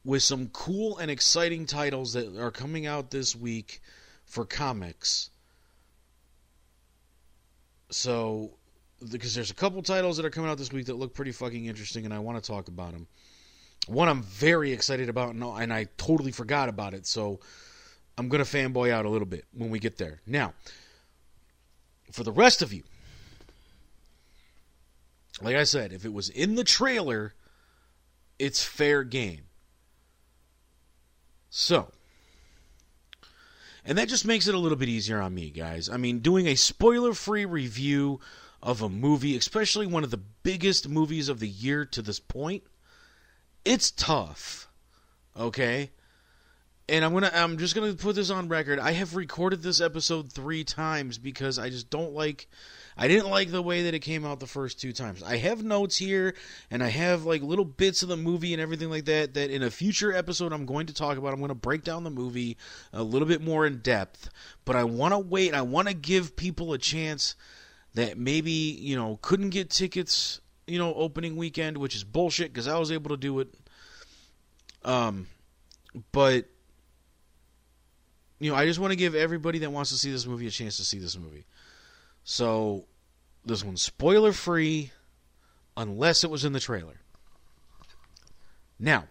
with 0.03 0.23
some 0.23 0.49
cool 0.49 0.97
and 0.97 1.09
exciting 1.09 1.65
titles 1.65 2.13
that 2.13 2.37
are 2.37 2.51
coming 2.51 2.85
out 2.85 3.11
this 3.11 3.35
week 3.35 3.81
for 4.25 4.45
comics. 4.45 5.30
So, 7.91 8.51
because 9.11 9.35
there's 9.35 9.51
a 9.51 9.55
couple 9.55 9.81
titles 9.81 10.17
that 10.17 10.25
are 10.25 10.29
coming 10.29 10.49
out 10.49 10.57
this 10.57 10.71
week 10.71 10.87
that 10.87 10.95
look 10.95 11.13
pretty 11.13 11.31
fucking 11.31 11.65
interesting, 11.65 12.05
and 12.05 12.13
I 12.13 12.19
want 12.19 12.41
to 12.41 12.51
talk 12.51 12.67
about 12.67 12.93
them. 12.93 13.07
One 13.87 14.07
I'm 14.07 14.23
very 14.23 14.71
excited 14.71 15.09
about, 15.09 15.33
and 15.33 15.73
I 15.73 15.87
totally 15.97 16.31
forgot 16.31 16.69
about 16.69 16.93
it, 16.93 17.05
so 17.05 17.39
I'm 18.17 18.29
going 18.29 18.43
to 18.43 18.49
fanboy 18.49 18.91
out 18.91 19.05
a 19.05 19.09
little 19.09 19.27
bit 19.27 19.45
when 19.53 19.69
we 19.69 19.79
get 19.79 19.97
there. 19.97 20.21
Now, 20.25 20.53
for 22.11 22.23
the 22.23 22.31
rest 22.31 22.61
of 22.61 22.71
you, 22.71 22.83
like 25.41 25.55
I 25.55 25.63
said, 25.63 25.91
if 25.91 26.05
it 26.05 26.13
was 26.13 26.29
in 26.29 26.55
the 26.55 26.63
trailer, 26.63 27.33
it's 28.37 28.63
fair 28.63 29.03
game. 29.03 29.41
So, 31.49 31.91
and 33.85 33.97
that 33.97 34.09
just 34.09 34.25
makes 34.25 34.47
it 34.47 34.55
a 34.55 34.59
little 34.59 34.77
bit 34.77 34.89
easier 34.89 35.19
on 35.21 35.33
me, 35.33 35.49
guys. 35.49 35.89
I 35.89 35.97
mean, 35.97 36.19
doing 36.19 36.47
a 36.47 36.55
spoiler 36.55 37.13
free 37.13 37.45
review 37.45 38.19
of 38.61 38.81
a 38.81 38.89
movie, 38.89 39.35
especially 39.35 39.87
one 39.87 40.03
of 40.03 40.11
the 40.11 40.21
biggest 40.43 40.87
movies 40.87 41.29
of 41.29 41.39
the 41.39 41.47
year 41.47 41.85
to 41.85 42.01
this 42.01 42.19
point, 42.19 42.63
it's 43.65 43.91
tough. 43.91 44.67
Okay? 45.37 45.91
And 46.87 47.05
I'm 47.05 47.13
gonna 47.13 47.31
I'm 47.33 47.57
just 47.57 47.73
gonna 47.73 47.93
put 47.93 48.15
this 48.15 48.29
on 48.29 48.49
record. 48.49 48.77
I 48.77 48.91
have 48.91 49.15
recorded 49.15 49.63
this 49.63 49.81
episode 49.81 50.31
three 50.31 50.63
times 50.63 51.17
because 51.17 51.57
I 51.57 51.69
just 51.69 51.89
don't 51.89 52.13
like 52.13 52.49
I 53.01 53.07
didn't 53.07 53.31
like 53.31 53.49
the 53.49 53.63
way 53.63 53.81
that 53.85 53.95
it 53.95 54.01
came 54.01 54.27
out 54.27 54.39
the 54.39 54.45
first 54.45 54.79
two 54.79 54.93
times. 54.93 55.23
I 55.23 55.37
have 55.37 55.63
notes 55.63 55.97
here 55.97 56.35
and 56.69 56.83
I 56.83 56.89
have 56.89 57.25
like 57.25 57.41
little 57.41 57.65
bits 57.65 58.03
of 58.03 58.09
the 58.09 58.15
movie 58.15 58.53
and 58.53 58.61
everything 58.61 58.91
like 58.91 59.05
that 59.05 59.33
that 59.33 59.49
in 59.49 59.63
a 59.63 59.71
future 59.71 60.13
episode 60.13 60.53
I'm 60.53 60.67
going 60.67 60.85
to 60.85 60.93
talk 60.93 61.17
about. 61.17 61.33
I'm 61.33 61.39
going 61.39 61.49
to 61.49 61.55
break 61.55 61.83
down 61.83 62.03
the 62.03 62.11
movie 62.11 62.57
a 62.93 63.01
little 63.01 63.27
bit 63.27 63.41
more 63.41 63.65
in 63.65 63.79
depth, 63.79 64.29
but 64.65 64.75
I 64.75 64.83
want 64.83 65.15
to 65.15 65.17
wait. 65.17 65.55
I 65.55 65.63
want 65.63 65.87
to 65.87 65.95
give 65.95 66.35
people 66.35 66.73
a 66.73 66.77
chance 66.77 67.35
that 67.95 68.19
maybe, 68.19 68.51
you 68.51 68.95
know, 68.95 69.17
couldn't 69.23 69.49
get 69.49 69.71
tickets, 69.71 70.39
you 70.67 70.77
know, 70.77 70.93
opening 70.93 71.35
weekend, 71.35 71.79
which 71.79 71.95
is 71.95 72.03
bullshit 72.03 72.53
because 72.53 72.67
I 72.67 72.77
was 72.77 72.91
able 72.91 73.09
to 73.09 73.17
do 73.17 73.39
it. 73.39 73.51
Um, 74.85 75.25
but 76.11 76.45
you 78.37 78.51
know, 78.51 78.55
I 78.55 78.67
just 78.67 78.77
want 78.77 78.91
to 78.91 78.95
give 78.95 79.15
everybody 79.15 79.57
that 79.57 79.71
wants 79.71 79.89
to 79.89 79.97
see 79.97 80.11
this 80.11 80.27
movie 80.27 80.45
a 80.45 80.51
chance 80.51 80.77
to 80.77 80.85
see 80.85 80.99
this 80.99 81.17
movie. 81.17 81.45
So 82.23 82.85
this 83.45 83.63
one's 83.63 83.81
spoiler 83.81 84.33
free 84.33 84.91
unless 85.75 86.23
it 86.23 86.29
was 86.29 86.45
in 86.45 86.53
the 86.53 86.59
trailer. 86.59 86.99
Now, 88.79 89.05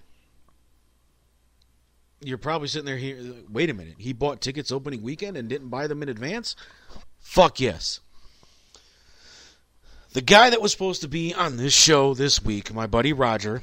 you're 2.23 2.39
probably 2.39 2.69
sitting 2.69 2.87
there 2.87 2.97
here 2.97 3.19
wait 3.51 3.71
a 3.71 3.75
minute, 3.75 3.95
he 3.99 4.13
bought 4.13 4.41
tickets 4.41 4.71
opening 4.71 5.03
weekend 5.03 5.37
and 5.37 5.49
didn't 5.49 5.69
buy 5.69 5.87
them 5.87 6.03
in 6.03 6.09
advance? 6.09 6.55
Fuck 7.19 7.61
yes. 7.61 8.01
The 10.13 10.21
guy 10.21 10.51
that 10.51 10.61
was 10.61 10.73
supposed 10.73 11.03
to 11.03 11.09
be 11.09 11.33
on 11.33 11.57
this 11.57 11.73
show 11.73 12.15
this 12.15 12.43
week, 12.43 12.75
my 12.75 12.87
buddy 12.87 13.13
Roger, 13.13 13.63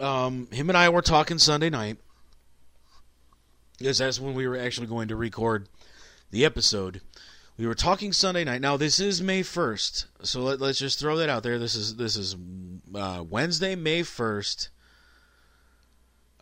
um, 0.00 0.48
him 0.50 0.70
and 0.70 0.76
I 0.76 0.88
were 0.88 1.02
talking 1.02 1.38
Sunday 1.38 1.70
night. 1.70 1.98
Because 3.78 3.98
that's 3.98 4.18
when 4.18 4.34
we 4.34 4.48
were 4.48 4.56
actually 4.56 4.86
going 4.86 5.08
to 5.08 5.16
record 5.16 5.68
the 6.30 6.46
episode. 6.46 7.02
We 7.58 7.66
were 7.66 7.74
talking 7.74 8.12
Sunday 8.12 8.44
night. 8.44 8.60
Now 8.60 8.76
this 8.76 9.00
is 9.00 9.22
May 9.22 9.42
first, 9.42 10.06
so 10.22 10.40
let, 10.40 10.60
us 10.60 10.78
just 10.78 10.98
throw 10.98 11.16
that 11.16 11.30
out 11.30 11.42
there. 11.42 11.58
This 11.58 11.74
is 11.74 11.96
this 11.96 12.16
is 12.16 12.36
uh, 12.94 13.24
Wednesday, 13.28 13.74
May 13.74 14.02
first. 14.02 14.68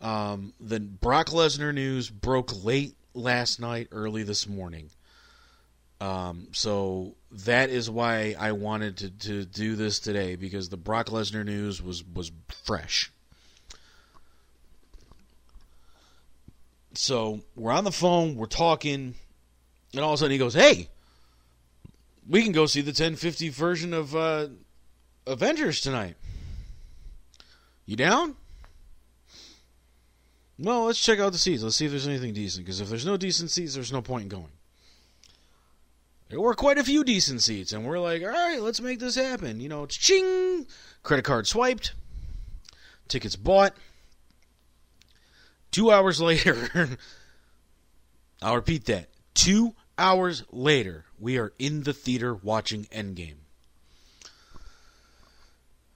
Um, 0.01 0.53
the 0.59 0.81
Brock 0.81 1.27
Lesnar 1.27 1.73
news 1.73 2.09
broke 2.09 2.65
late 2.65 2.95
last 3.13 3.61
night, 3.61 3.87
early 3.93 4.23
this 4.23 4.45
morning. 4.45 4.89
Um, 6.01 6.49
so 6.51 7.15
that 7.31 7.69
is 7.69 7.89
why 7.89 8.35
I 8.37 8.51
wanted 8.51 8.97
to, 8.97 9.09
to 9.09 9.45
do 9.45 9.77
this 9.77 9.99
today 9.99 10.35
because 10.35 10.67
the 10.67 10.77
Brock 10.77 11.07
Lesnar 11.07 11.45
news 11.45 11.81
was 11.81 12.03
was 12.03 12.33
fresh. 12.65 13.09
So 16.93 17.39
we're 17.55 17.71
on 17.71 17.85
the 17.85 17.91
phone, 17.93 18.35
we're 18.35 18.47
talking, 18.47 19.15
and 19.93 20.01
all 20.01 20.11
of 20.11 20.15
a 20.15 20.17
sudden 20.17 20.31
he 20.33 20.37
goes, 20.37 20.53
"Hey, 20.53 20.89
we 22.27 22.43
can 22.43 22.51
go 22.51 22.65
see 22.65 22.81
the 22.81 22.89
1050 22.89 23.49
version 23.49 23.93
of 23.93 24.15
uh, 24.15 24.47
Avengers 25.27 25.81
tonight. 25.81 26.15
You 27.85 27.95
down? 27.95 28.35
Well, 30.57 30.85
let's 30.85 31.03
check 31.03 31.19
out 31.19 31.33
the 31.33 31.37
seats. 31.37 31.61
Let's 31.61 31.75
see 31.75 31.85
if 31.85 31.91
there's 31.91 32.07
anything 32.07 32.33
decent. 32.33 32.65
Because 32.65 32.81
if 32.81 32.89
there's 32.89 33.05
no 33.05 33.17
decent 33.17 33.51
seats, 33.51 33.75
there's 33.75 33.91
no 33.91 34.01
point 34.01 34.23
in 34.23 34.29
going. 34.29 34.51
There 36.29 36.41
were 36.41 36.55
quite 36.55 36.79
a 36.79 36.83
few 36.83 37.03
decent 37.03 37.43
seats, 37.43 37.71
and 37.71 37.85
we're 37.85 37.99
like, 37.99 38.23
all 38.23 38.29
right, 38.29 38.59
let's 38.59 38.81
make 38.81 38.99
this 38.99 39.15
happen. 39.15 39.59
You 39.59 39.69
know, 39.69 39.83
it's 39.83 39.95
ching, 39.95 40.65
credit 41.03 41.23
card 41.23 41.45
swiped, 41.45 41.93
tickets 43.07 43.35
bought. 43.35 43.73
Two 45.69 45.91
hours 45.91 46.19
later, 46.21 46.97
I'll 48.41 48.55
repeat 48.55 48.85
that. 48.85 49.09
Two 49.35 49.75
hours 49.97 50.43
later, 50.51 51.05
we 51.19 51.37
are 51.37 51.53
in 51.59 51.83
the 51.83 51.93
theater 51.93 52.33
watching 52.33 52.85
Endgame. 52.85 53.37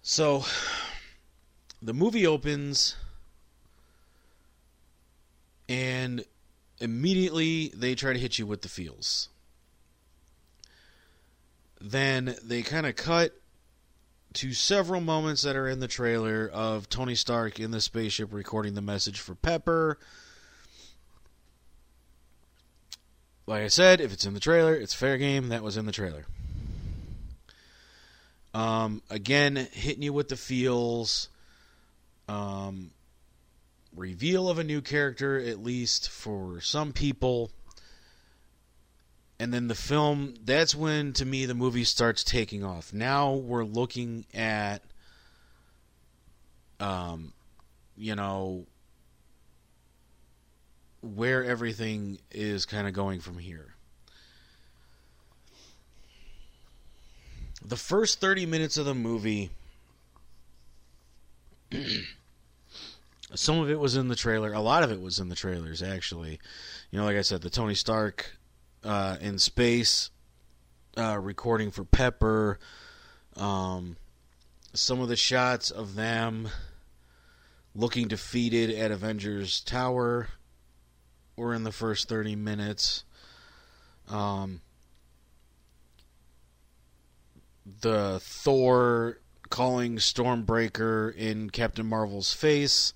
So, 0.01 0.45
the 1.81 1.93
movie 1.93 2.25
opens, 2.25 2.95
and 5.67 6.25
immediately 6.79 7.71
they 7.75 7.95
try 7.95 8.13
to 8.13 8.19
hit 8.19 8.39
you 8.39 8.47
with 8.47 8.61
the 8.61 8.69
feels. 8.69 9.29
Then 11.79 12.35
they 12.43 12.61
kind 12.61 12.85
of 12.85 12.95
cut 12.95 13.39
to 14.33 14.53
several 14.53 15.01
moments 15.01 15.41
that 15.43 15.55
are 15.55 15.67
in 15.67 15.79
the 15.79 15.87
trailer 15.87 16.47
of 16.47 16.89
Tony 16.89 17.15
Stark 17.15 17.59
in 17.59 17.71
the 17.71 17.81
spaceship 17.81 18.33
recording 18.33 18.73
the 18.73 18.81
message 18.81 19.19
for 19.19 19.35
Pepper 19.35 19.97
like 23.49 23.63
I 23.63 23.67
said, 23.67 23.99
if 23.99 24.13
it's 24.13 24.27
in 24.27 24.35
the 24.35 24.39
trailer, 24.39 24.75
it's 24.75 24.93
fair 24.93 25.17
game. 25.17 25.49
That 25.49 25.63
was 25.63 25.75
in 25.75 25.87
the 25.87 25.91
trailer. 25.91 26.27
Um, 28.53 29.01
again, 29.09 29.55
hitting 29.71 30.03
you 30.03 30.13
with 30.13 30.29
the 30.29 30.35
feels. 30.35 31.29
Um, 32.27 32.91
reveal 33.95 34.49
of 34.49 34.59
a 34.59 34.63
new 34.63 34.81
character, 34.81 35.39
at 35.39 35.63
least 35.63 36.11
for 36.11 36.61
some 36.61 36.93
people. 36.93 37.49
And 39.39 39.51
then 39.51 39.67
the 39.67 39.73
film, 39.73 40.35
that's 40.45 40.75
when, 40.75 41.13
to 41.13 41.25
me, 41.25 41.47
the 41.47 41.55
movie 41.55 41.85
starts 41.85 42.23
taking 42.23 42.63
off. 42.63 42.93
Now 42.93 43.33
we're 43.33 43.65
looking 43.65 44.27
at, 44.31 44.83
um, 46.79 47.33
you 47.97 48.13
know, 48.13 48.67
where 51.01 51.43
everything 51.43 52.19
is 52.31 52.65
kind 52.65 52.87
of 52.87 52.93
going 52.93 53.19
from 53.19 53.37
here. 53.37 53.73
The 57.63 57.77
first 57.77 58.19
30 58.19 58.45
minutes 58.45 58.77
of 58.77 58.85
the 58.85 58.95
movie, 58.95 59.51
some 63.35 63.59
of 63.59 63.69
it 63.69 63.79
was 63.79 63.95
in 63.95 64.07
the 64.07 64.15
trailer. 64.15 64.53
A 64.53 64.61
lot 64.61 64.83
of 64.83 64.91
it 64.91 65.01
was 65.01 65.19
in 65.19 65.29
the 65.29 65.35
trailers, 65.35 65.83
actually. 65.83 66.39
You 66.91 66.99
know, 66.99 67.05
like 67.05 67.17
I 67.17 67.21
said, 67.21 67.41
the 67.41 67.49
Tony 67.49 67.75
Stark 67.75 68.37
uh, 68.83 69.17
in 69.21 69.39
space 69.39 70.09
uh, 70.97 71.17
recording 71.19 71.71
for 71.71 71.83
Pepper. 71.83 72.59
Um, 73.35 73.97
some 74.73 74.99
of 74.99 75.09
the 75.09 75.15
shots 75.15 75.69
of 75.71 75.95
them 75.95 76.49
looking 77.75 78.07
defeated 78.07 78.71
at 78.71 78.91
Avengers 78.91 79.61
Tower 79.61 80.29
were 81.39 81.53
in 81.53 81.63
the 81.63 81.71
first 81.71 82.09
30 82.09 82.35
minutes. 82.35 83.05
Um, 84.09 84.61
the 87.81 88.19
Thor 88.21 89.17
calling 89.49 89.97
Stormbreaker 89.97 91.15
in 91.15 91.49
Captain 91.49 91.85
Marvel's 91.85 92.33
face 92.33 92.93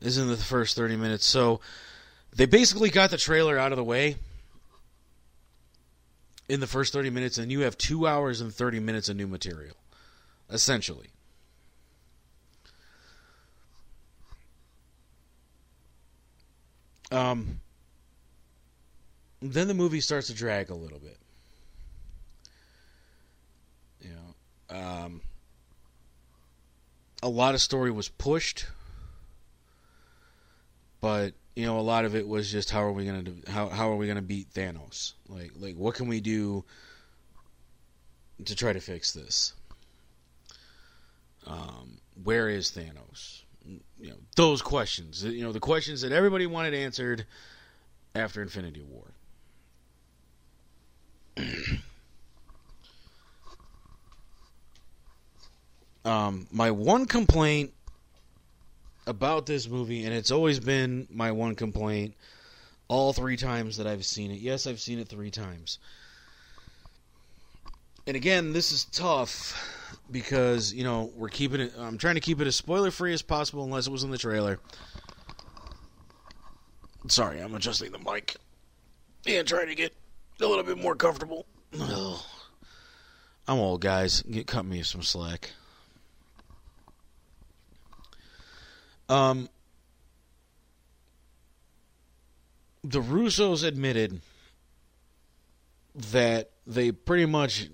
is 0.00 0.18
in 0.18 0.28
the 0.28 0.36
first 0.36 0.76
30 0.76 0.96
minutes. 0.96 1.24
So 1.24 1.60
they 2.34 2.46
basically 2.46 2.90
got 2.90 3.10
the 3.10 3.16
trailer 3.16 3.58
out 3.58 3.72
of 3.72 3.76
the 3.76 3.84
way. 3.84 4.16
in 6.48 6.60
the 6.60 6.66
first 6.68 6.92
30 6.92 7.10
minutes, 7.10 7.38
and 7.38 7.50
you 7.50 7.62
have 7.62 7.76
two 7.76 8.06
hours 8.06 8.40
and 8.40 8.54
30 8.54 8.78
minutes 8.78 9.08
of 9.08 9.16
new 9.16 9.26
material, 9.26 9.74
essentially. 10.48 11.08
Um, 17.10 17.60
then 19.40 19.68
the 19.68 19.74
movie 19.74 20.00
starts 20.00 20.26
to 20.28 20.34
drag 20.34 20.70
a 20.70 20.74
little 20.74 20.98
bit. 20.98 21.18
You 24.00 24.10
know, 24.10 24.76
um, 24.76 25.20
a 27.22 27.28
lot 27.28 27.54
of 27.54 27.60
story 27.60 27.90
was 27.90 28.08
pushed, 28.08 28.66
but 31.00 31.34
you 31.54 31.64
know, 31.64 31.78
a 31.78 31.80
lot 31.80 32.04
of 32.04 32.14
it 32.14 32.28
was 32.28 32.50
just 32.50 32.70
how 32.70 32.82
are 32.82 32.92
we 32.92 33.06
gonna 33.06 33.24
how 33.48 33.68
how 33.68 33.90
are 33.90 33.96
we 33.96 34.06
gonna 34.06 34.22
beat 34.22 34.52
Thanos? 34.52 35.14
Like 35.28 35.52
like 35.56 35.76
what 35.76 35.94
can 35.94 36.08
we 36.08 36.20
do 36.20 36.64
to 38.44 38.54
try 38.54 38.72
to 38.72 38.80
fix 38.80 39.12
this? 39.12 39.54
Um, 41.46 41.98
where 42.22 42.48
is 42.48 42.70
Thanos? 42.70 43.42
You 43.98 44.10
know 44.10 44.16
those 44.36 44.62
questions. 44.62 45.24
You 45.24 45.42
know 45.44 45.52
the 45.52 45.60
questions 45.60 46.02
that 46.02 46.12
everybody 46.12 46.46
wanted 46.46 46.74
answered 46.74 47.26
after 48.14 48.42
Infinity 48.42 48.82
War. 48.82 49.04
um, 56.04 56.46
my 56.50 56.70
one 56.70 57.06
complaint 57.06 57.72
about 59.06 59.46
this 59.46 59.68
movie, 59.68 60.04
and 60.04 60.14
it's 60.14 60.30
always 60.30 60.60
been 60.60 61.06
my 61.10 61.32
one 61.32 61.54
complaint 61.54 62.14
all 62.88 63.12
three 63.12 63.36
times 63.36 63.76
that 63.78 63.86
I've 63.86 64.04
seen 64.04 64.30
it. 64.30 64.40
Yes, 64.40 64.66
I've 64.66 64.80
seen 64.80 64.98
it 64.98 65.08
three 65.08 65.30
times. 65.30 65.78
And 68.06 68.16
again, 68.16 68.52
this 68.52 68.70
is 68.70 68.84
tough 68.84 70.00
because, 70.10 70.72
you 70.72 70.84
know, 70.84 71.10
we're 71.16 71.28
keeping 71.28 71.60
it, 71.60 71.72
I'm 71.76 71.98
trying 71.98 72.14
to 72.14 72.20
keep 72.20 72.40
it 72.40 72.46
as 72.46 72.54
spoiler 72.54 72.90
free 72.90 73.12
as 73.12 73.22
possible 73.22 73.64
unless 73.64 73.86
it 73.88 73.90
was 73.90 74.04
in 74.04 74.10
the 74.10 74.18
trailer. 74.18 74.60
Sorry, 77.08 77.40
I'm 77.40 77.54
adjusting 77.54 77.92
the 77.92 77.98
mic 77.98 78.36
and 79.26 79.46
trying 79.46 79.68
to 79.68 79.74
get 79.74 79.92
a 80.40 80.46
little 80.46 80.64
bit 80.64 80.78
more 80.78 80.94
comfortable. 80.94 81.46
Oh. 81.78 82.24
I'm 83.48 83.58
old, 83.58 83.80
guys. 83.80 84.22
Get, 84.22 84.46
cut 84.46 84.64
me 84.64 84.82
some 84.82 85.02
slack. 85.02 85.50
Um, 89.08 89.48
the 92.82 93.00
Russos 93.00 93.64
admitted 93.64 94.20
that 95.94 96.50
they 96.66 96.90
pretty 96.90 97.26
much 97.26 97.68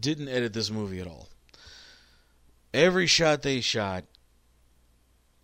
didn't 0.00 0.28
edit 0.28 0.52
this 0.52 0.70
movie 0.70 1.00
at 1.00 1.06
all. 1.06 1.28
Every 2.74 3.06
shot 3.06 3.42
they 3.42 3.60
shot 3.60 4.04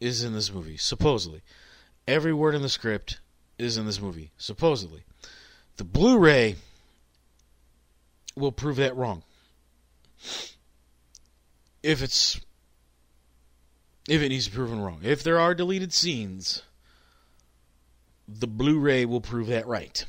is 0.01 0.25
in 0.25 0.33
this 0.35 0.53
movie, 0.53 0.77
supposedly. 0.77 1.43
Every 2.07 2.33
word 2.33 2.55
in 2.55 2.63
the 2.63 2.69
script 2.69 3.21
is 3.59 3.77
in 3.77 3.87
this 3.87 4.01
movie, 4.01 4.33
supposedly. 4.37 5.05
The 5.77 5.85
Blu 5.85 6.19
ray 6.19 6.57
will 8.37 8.53
prove 8.53 8.77
that 8.77 8.97
wrong. 8.97 9.23
If 11.83 12.03
it's 12.03 12.41
if 14.09 14.21
it 14.21 14.29
needs 14.29 14.47
to 14.47 14.51
be 14.51 14.57
proven 14.57 14.81
wrong. 14.81 15.01
If 15.03 15.23
there 15.23 15.39
are 15.39 15.55
deleted 15.55 15.93
scenes, 15.93 16.63
the 18.29 18.47
Blu-ray 18.47 19.05
will 19.05 19.21
prove 19.21 19.47
that 19.49 19.67
right. 19.67 20.05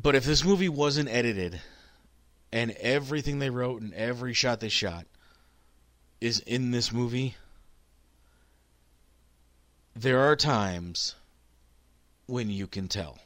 But 0.00 0.14
if 0.14 0.24
this 0.24 0.44
movie 0.44 0.68
wasn't 0.68 1.08
edited 1.08 1.60
and 2.52 2.70
everything 2.72 3.40
they 3.40 3.50
wrote 3.50 3.82
and 3.82 3.92
every 3.94 4.32
shot 4.32 4.60
they 4.60 4.68
shot 4.68 5.06
is 6.20 6.38
in 6.38 6.70
this 6.70 6.92
movie, 6.92 7.34
there 9.96 10.20
are 10.20 10.36
times 10.36 11.16
when 12.26 12.48
you 12.48 12.68
can 12.68 12.86
tell. 12.86 13.18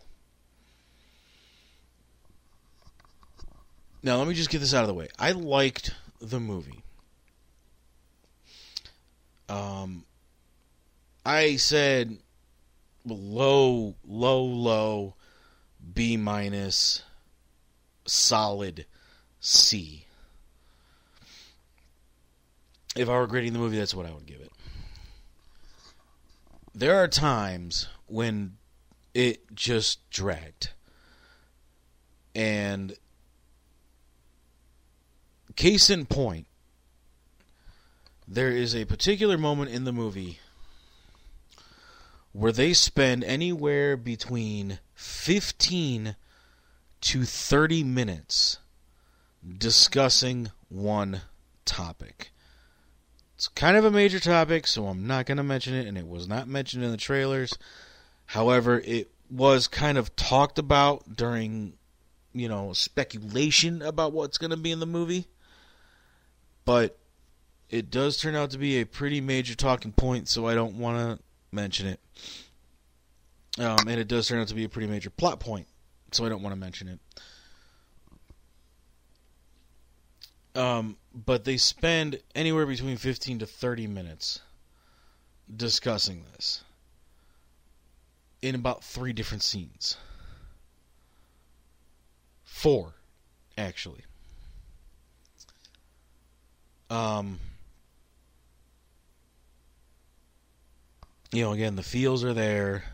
Now, 4.03 4.17
let 4.17 4.27
me 4.27 4.33
just 4.33 4.49
get 4.49 4.61
this 4.61 4.73
out 4.73 4.83
of 4.83 4.89
the 4.89 4.95
way. 4.95 5.09
I 5.19 5.33
liked 5.33 5.95
the 6.23 6.41
movie. 6.41 6.83
Um, 9.51 10.07
I 11.27 11.57
said 11.57 12.17
low, 13.05 13.95
low, 14.07 14.45
low, 14.45 15.15
B 15.95 16.17
minus, 16.17 17.03
solid 18.07 18.87
C. 19.41 20.07
If 22.95 23.09
I 23.09 23.13
were 23.13 23.27
grading 23.27 23.53
the 23.55 23.59
movie, 23.59 23.79
that's 23.79 23.95
what 23.95 24.07
I 24.07 24.13
would 24.13 24.27
give 24.27 24.41
it. 24.41 24.53
There 26.75 26.97
are 26.97 27.09
times 27.09 27.89
when 28.07 28.57
it 29.15 29.55
just 29.55 30.09
dragged. 30.11 30.71
And 32.35 32.97
case 35.57 35.91
in 35.91 36.07
point, 36.07 36.47
there 38.27 38.51
is 38.51 38.75
a 38.75 38.85
particular 38.85 39.37
moment 39.37 39.71
in 39.71 39.85
the 39.85 39.93
movie 39.93 40.39
where 42.33 42.53
they 42.53 42.73
spend 42.73 43.23
anywhere 43.25 43.97
between 43.97 44.79
15 45.03 46.17
to 47.01 47.25
30 47.25 47.85
minutes 47.85 48.59
discussing 49.59 50.51
one 50.69 51.23
topic. 51.65 52.31
It's 53.37 53.49
kind 53.49 53.77
of 53.77 53.85
a 53.85 53.91
major 53.91 54.21
topic, 54.21 54.67
so 54.67 54.87
I'm 54.87 55.07
not 55.07 55.27
going 55.27 55.39
to 55.39 55.43
mention 55.43 55.75
it, 55.75 55.87
and 55.87 55.99
it 55.99 56.07
was 56.07 56.29
not 56.29 56.47
mentioned 56.47 56.85
in 56.85 56.91
the 56.91 56.97
trailers. 56.97 57.59
However, 58.27 58.81
it 58.85 59.11
was 59.31 59.67
kind 59.67 59.99
of 59.99 60.15
talked 60.15 60.59
about 60.59 61.17
during, 61.17 61.75
you 62.33 62.49
know, 62.49 62.73
speculation 62.73 63.83
about 63.83 64.13
what's 64.13 64.39
going 64.39 64.51
to 64.51 64.57
be 64.57 64.71
in 64.71 64.81
the 64.81 64.87
movie 64.87 65.27
but 66.65 66.99
it 67.71 67.91
does 67.91 68.19
turn 68.19 68.35
out 68.37 68.51
to 68.51 68.59
be 68.59 68.81
a 68.81 68.87
pretty 68.87 69.21
major 69.21 69.55
talking 69.55 69.93
point, 69.93 70.29
so 70.29 70.47
I 70.47 70.55
don't 70.55 70.75
want 70.75 71.19
to 71.19 71.25
mention 71.51 71.87
it. 71.87 72.01
Um, 73.59 73.87
and 73.87 74.01
it 74.01 74.09
does 74.09 74.29
turn 74.29 74.41
out 74.41 74.49
to 74.49 74.55
be 74.55 74.65
a 74.65 74.69
pretty 74.69 74.89
major 74.89 75.11
plot 75.11 75.41
point, 75.41 75.67
so 76.11 76.25
I 76.25 76.29
don't 76.29 76.43
want 76.43 76.55
to 76.55 76.61
mention 76.61 76.89
it. 76.89 77.01
Um, 80.55 80.97
but 81.15 81.45
they 81.45 81.57
spend 81.57 82.21
anywhere 82.35 82.67
between 82.67 82.97
15 82.97 83.41
to 83.41 83.47
30 83.47 83.87
minutes 83.87 84.41
discussing 85.55 86.25
this 86.35 86.65
in 88.43 88.55
about 88.55 88.83
three 88.85 89.13
different 89.13 89.43
scenes. 89.43 89.97
Four, 92.45 92.95
actually. 93.57 94.03
Um, 96.91 97.41
you 101.33 101.43
know, 101.43 101.53
again, 101.53 101.77
the 101.77 101.83
feels 101.83 102.23
are 102.25 102.35
there. 102.35 102.85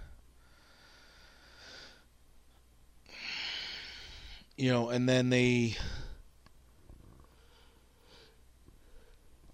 You 4.59 4.71
know, 4.71 4.90
and 4.90 5.09
then 5.09 5.31
they. 5.31 5.77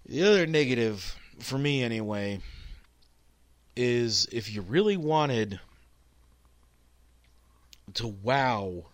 The 0.05 0.23
other 0.23 0.45
negative, 0.45 1.15
for 1.39 1.57
me 1.57 1.81
anyway, 1.81 2.41
is 3.77 4.27
if 4.33 4.53
you 4.53 4.61
really 4.61 4.97
wanted 4.97 5.61
to 7.93 8.07
wow 8.07 8.87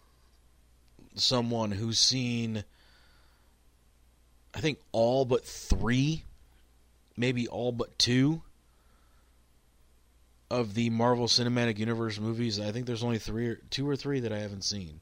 someone 1.15 1.71
who's 1.71 1.97
seen 1.97 2.63
I 4.53 4.59
think 4.59 4.79
all 4.91 5.25
but 5.25 5.45
three, 5.45 6.23
maybe 7.15 7.47
all 7.47 7.71
but 7.71 7.97
two 7.97 8.41
of 10.49 10.73
the 10.73 10.89
Marvel 10.89 11.27
Cinematic 11.27 11.79
Universe 11.79 12.19
movies. 12.19 12.59
I 12.59 12.71
think 12.71 12.85
there's 12.85 13.03
only 13.03 13.17
three, 13.17 13.47
or, 13.47 13.55
two 13.69 13.87
or 13.87 13.95
three 13.95 14.19
that 14.19 14.33
I 14.33 14.39
haven't 14.39 14.65
seen, 14.65 14.99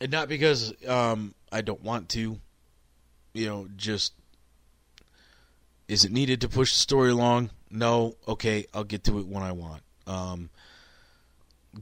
and 0.00 0.10
not 0.10 0.28
because 0.28 0.72
um, 0.86 1.34
I 1.52 1.60
don't 1.60 1.82
want 1.82 2.10
to. 2.10 2.38
You 3.32 3.46
know, 3.46 3.68
just 3.76 4.12
is 5.86 6.04
it 6.04 6.10
needed 6.10 6.40
to 6.40 6.48
push 6.48 6.72
the 6.72 6.78
story 6.78 7.10
along? 7.10 7.50
No. 7.70 8.16
Okay, 8.26 8.66
I'll 8.74 8.84
get 8.84 9.04
to 9.04 9.18
it 9.20 9.26
when 9.26 9.42
I 9.42 9.52
want. 9.52 9.82
Um, 10.06 10.50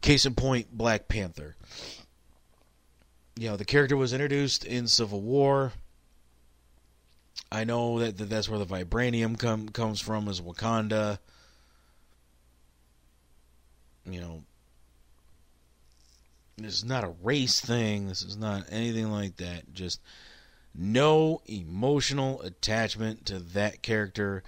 case 0.03 0.27
in 0.27 0.35
point, 0.35 0.71
Black 0.71 1.09
Panther 1.09 1.57
you 3.39 3.49
know, 3.49 3.57
the 3.57 3.65
character 3.65 3.97
was 3.97 4.13
introduced 4.13 4.65
in 4.65 4.89
Civil 4.89 5.21
War. 5.21 5.73
I 7.53 7.65
know 7.65 8.01
that, 8.01 8.19
that 8.19 8.29
that's 8.29 8.49
where 8.49 8.59
the 8.59 8.67
vibranium 8.67 9.39
come 9.39 9.69
comes 9.69 10.01
from 10.01 10.27
is 10.29 10.41
Wakanda. 10.41 11.19
you 14.11 14.21
know, 14.21 14.43
this 16.59 16.75
is 16.75 16.85
not 16.85 17.05
a 17.05 17.15
race 17.23 17.61
thing. 17.61 18.09
This 18.09 18.23
is 18.23 18.37
not 18.37 18.65
anything 18.71 19.11
like 19.11 19.37
that. 19.37 19.73
Just 19.73 20.01
no 20.75 21.41
emotional 21.47 22.43
attachment 22.43 23.27
to 23.27 23.39
that 23.39 23.83
character. 23.83 24.43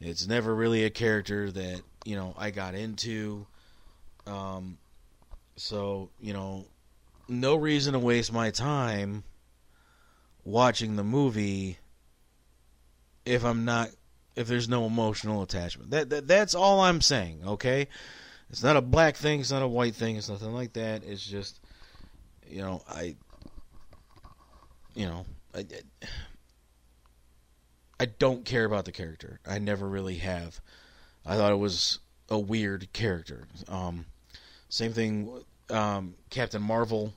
It's 0.00 0.26
never 0.26 0.54
really 0.54 0.84
a 0.84 0.90
character 0.90 1.50
that, 1.50 1.82
you 2.04 2.16
know, 2.16 2.34
I 2.36 2.50
got 2.50 2.74
into. 2.74 3.46
Um, 4.26 4.78
so, 5.56 6.10
you 6.20 6.32
know, 6.32 6.66
no 7.28 7.54
reason 7.56 7.92
to 7.92 7.98
waste 7.98 8.32
my 8.32 8.50
time 8.50 9.24
watching 10.44 10.96
the 10.96 11.04
movie 11.04 11.78
if 13.24 13.44
I'm 13.44 13.64
not 13.64 13.90
if 14.36 14.46
there's 14.48 14.68
no 14.68 14.86
emotional 14.86 15.42
attachment. 15.42 15.90
That, 15.90 16.10
that 16.10 16.26
that's 16.26 16.54
all 16.54 16.80
I'm 16.80 17.00
saying, 17.00 17.42
okay? 17.46 17.88
It's 18.50 18.62
not 18.62 18.76
a 18.76 18.82
black 18.82 19.16
thing, 19.16 19.40
it's 19.40 19.52
not 19.52 19.62
a 19.62 19.68
white 19.68 19.94
thing, 19.94 20.16
it's 20.16 20.28
nothing 20.28 20.52
like 20.52 20.72
that. 20.74 21.04
It's 21.04 21.24
just 21.24 21.60
you 22.48 22.60
know, 22.60 22.82
I 22.88 23.16
you 24.94 25.06
know, 25.06 25.24
I 25.54 25.64
I 28.00 28.06
don't 28.06 28.44
care 28.44 28.64
about 28.64 28.84
the 28.84 28.92
character. 28.92 29.40
I 29.46 29.58
never 29.58 29.88
really 29.88 30.16
have. 30.16 30.60
I 31.24 31.36
thought 31.36 31.52
it 31.52 31.58
was 31.58 31.98
a 32.28 32.38
weird 32.38 32.92
character. 32.92 33.46
Um, 33.68 34.06
same 34.68 34.92
thing 34.92 35.44
um, 35.70 36.14
Captain 36.30 36.62
Marvel 36.62 37.12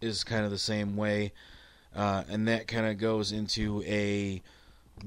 is 0.00 0.24
kind 0.24 0.44
of 0.44 0.50
the 0.50 0.58
same 0.58 0.96
way. 0.96 1.32
Uh, 1.94 2.24
and 2.28 2.48
that 2.48 2.66
kind 2.66 2.86
of 2.86 2.98
goes 2.98 3.32
into 3.32 3.82
a 3.86 4.42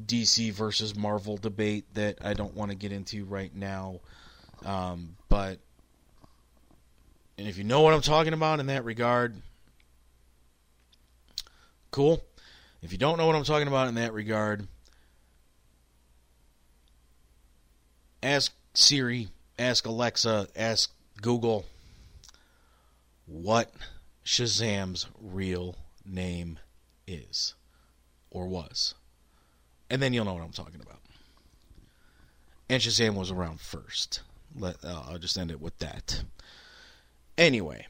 DC 0.05 0.51
versus 0.53 0.95
Marvel 0.95 1.37
debate 1.37 1.85
that 1.93 2.17
I 2.23 2.33
don't 2.33 2.55
want 2.55 2.71
to 2.71 2.77
get 2.77 2.91
into 2.91 3.25
right 3.25 3.53
now. 3.53 3.99
Um, 4.65 5.16
but 5.29 5.59
and 7.37 7.47
if 7.47 7.57
you 7.57 7.63
know 7.63 7.81
what 7.81 7.93
I'm 7.93 8.01
talking 8.01 8.33
about 8.33 8.59
in 8.59 8.67
that 8.67 8.83
regard, 8.83 9.35
cool. 11.91 12.23
If 12.81 12.91
you 12.91 12.97
don't 12.97 13.17
know 13.17 13.27
what 13.27 13.35
I'm 13.35 13.43
talking 13.43 13.67
about 13.67 13.87
in 13.87 13.95
that 13.95 14.13
regard, 14.13 14.67
ask 18.23 18.53
Siri, 18.73 19.29
ask 19.57 19.85
Alexa, 19.85 20.47
ask 20.55 20.91
Google 21.21 21.65
what 23.25 23.71
Shazam's 24.25 25.07
real 25.19 25.75
name 26.05 26.59
is 27.07 27.55
or 28.29 28.47
was 28.47 28.93
and 29.89 30.01
then 30.01 30.13
you'll 30.13 30.25
know 30.25 30.33
what 30.33 30.43
I'm 30.43 30.51
talking 30.51 30.81
about. 30.81 30.99
And 32.69 32.81
Shazam 32.81 33.15
was 33.15 33.31
around 33.31 33.61
first. 33.61 34.21
Let 34.55 34.83
uh, 34.83 35.03
I'll 35.07 35.17
just 35.17 35.37
end 35.37 35.51
it 35.51 35.61
with 35.61 35.77
that. 35.79 36.23
Anyway, 37.37 37.85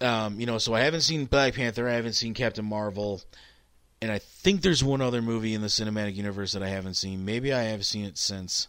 um, 0.00 0.40
you 0.40 0.46
know, 0.46 0.58
so 0.58 0.74
I 0.74 0.80
haven't 0.80 1.02
seen 1.02 1.26
Black 1.26 1.54
Panther, 1.54 1.88
I 1.88 1.94
haven't 1.94 2.14
seen 2.14 2.34
Captain 2.34 2.64
Marvel, 2.64 3.22
and 4.00 4.10
I 4.10 4.18
think 4.18 4.62
there's 4.62 4.82
one 4.82 5.00
other 5.00 5.20
movie 5.20 5.54
in 5.54 5.60
the 5.60 5.68
cinematic 5.68 6.14
universe 6.14 6.52
that 6.52 6.62
I 6.62 6.68
haven't 6.68 6.94
seen. 6.94 7.24
Maybe 7.24 7.52
I 7.52 7.64
have 7.64 7.84
seen 7.84 8.04
it 8.04 8.16
since, 8.16 8.68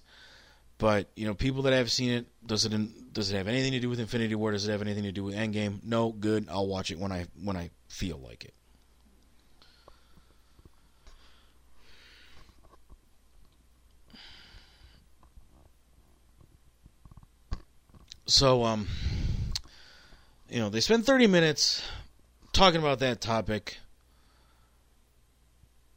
but 0.78 1.08
you 1.16 1.26
know, 1.26 1.34
people 1.34 1.64
that 1.64 1.74
have 1.74 1.92
seen 1.92 2.12
it, 2.12 2.26
does 2.46 2.66
it 2.66 2.74
in, 2.74 2.94
does 3.14 3.32
it 3.32 3.38
have 3.38 3.48
anything 3.48 3.72
to 3.74 3.80
do 3.80 3.90
with 3.90 4.00
Infinity 4.00 4.36
War? 4.36 4.52
Does 4.52 4.68
it 4.68 4.72
have 4.72 4.82
anything 4.82 5.04
to 5.04 5.12
do 5.12 5.24
with 5.24 5.36
Endgame? 5.36 5.84
No, 5.84 6.12
good. 6.12 6.48
I'll 6.50 6.68
watch 6.68 6.92
it 6.92 7.00
when 7.00 7.12
I 7.12 7.28
when 7.42 7.56
I 7.56 7.70
feel 7.88 8.18
like 8.18 8.44
it. 8.46 8.54
So, 18.30 18.64
um, 18.64 18.88
you 20.52 20.60
know, 20.60 20.70
they 20.70 20.82
spend 20.82 21.04
30 21.04 21.26
minutes 21.26 21.82
talking 22.54 22.80
about 22.80 23.00
that 23.00 23.22
topic, 23.22 23.80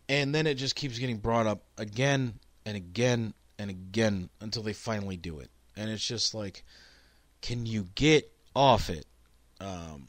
and 0.08 0.34
then 0.34 0.46
it 0.46 0.54
just 0.54 0.74
keeps 0.74 0.98
getting 0.98 1.18
brought 1.18 1.46
up 1.46 1.62
again 1.76 2.38
and 2.64 2.74
again 2.74 3.34
and 3.58 3.68
again 3.68 4.30
until 4.40 4.62
they 4.62 4.72
finally 4.72 5.18
do 5.18 5.40
it. 5.40 5.50
And 5.76 5.90
it's 5.90 6.06
just 6.06 6.32
like, 6.32 6.64
can 7.42 7.66
you 7.66 7.88
get 7.94 8.32
off 8.56 8.88
it? 8.88 9.04
Um, 9.60 10.08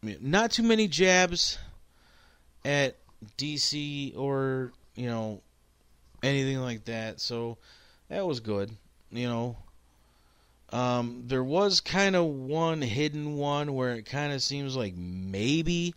not 0.00 0.52
too 0.52 0.62
many 0.62 0.86
jabs 0.86 1.58
at 2.64 2.98
DC 3.36 4.16
or, 4.16 4.70
you 4.94 5.06
know, 5.06 5.42
anything 6.22 6.60
like 6.60 6.84
that. 6.84 7.20
So 7.20 7.58
that 8.08 8.24
was 8.24 8.38
good. 8.38 8.70
You 9.10 9.26
know, 9.26 9.56
um, 10.70 11.22
there 11.26 11.44
was 11.44 11.80
kind 11.80 12.16
of 12.16 12.24
one 12.24 12.82
hidden 12.82 13.36
one 13.36 13.74
where 13.74 13.92
it 13.94 14.06
kind 14.06 14.32
of 14.32 14.42
seems 14.42 14.76
like 14.76 14.94
maybe, 14.96 15.94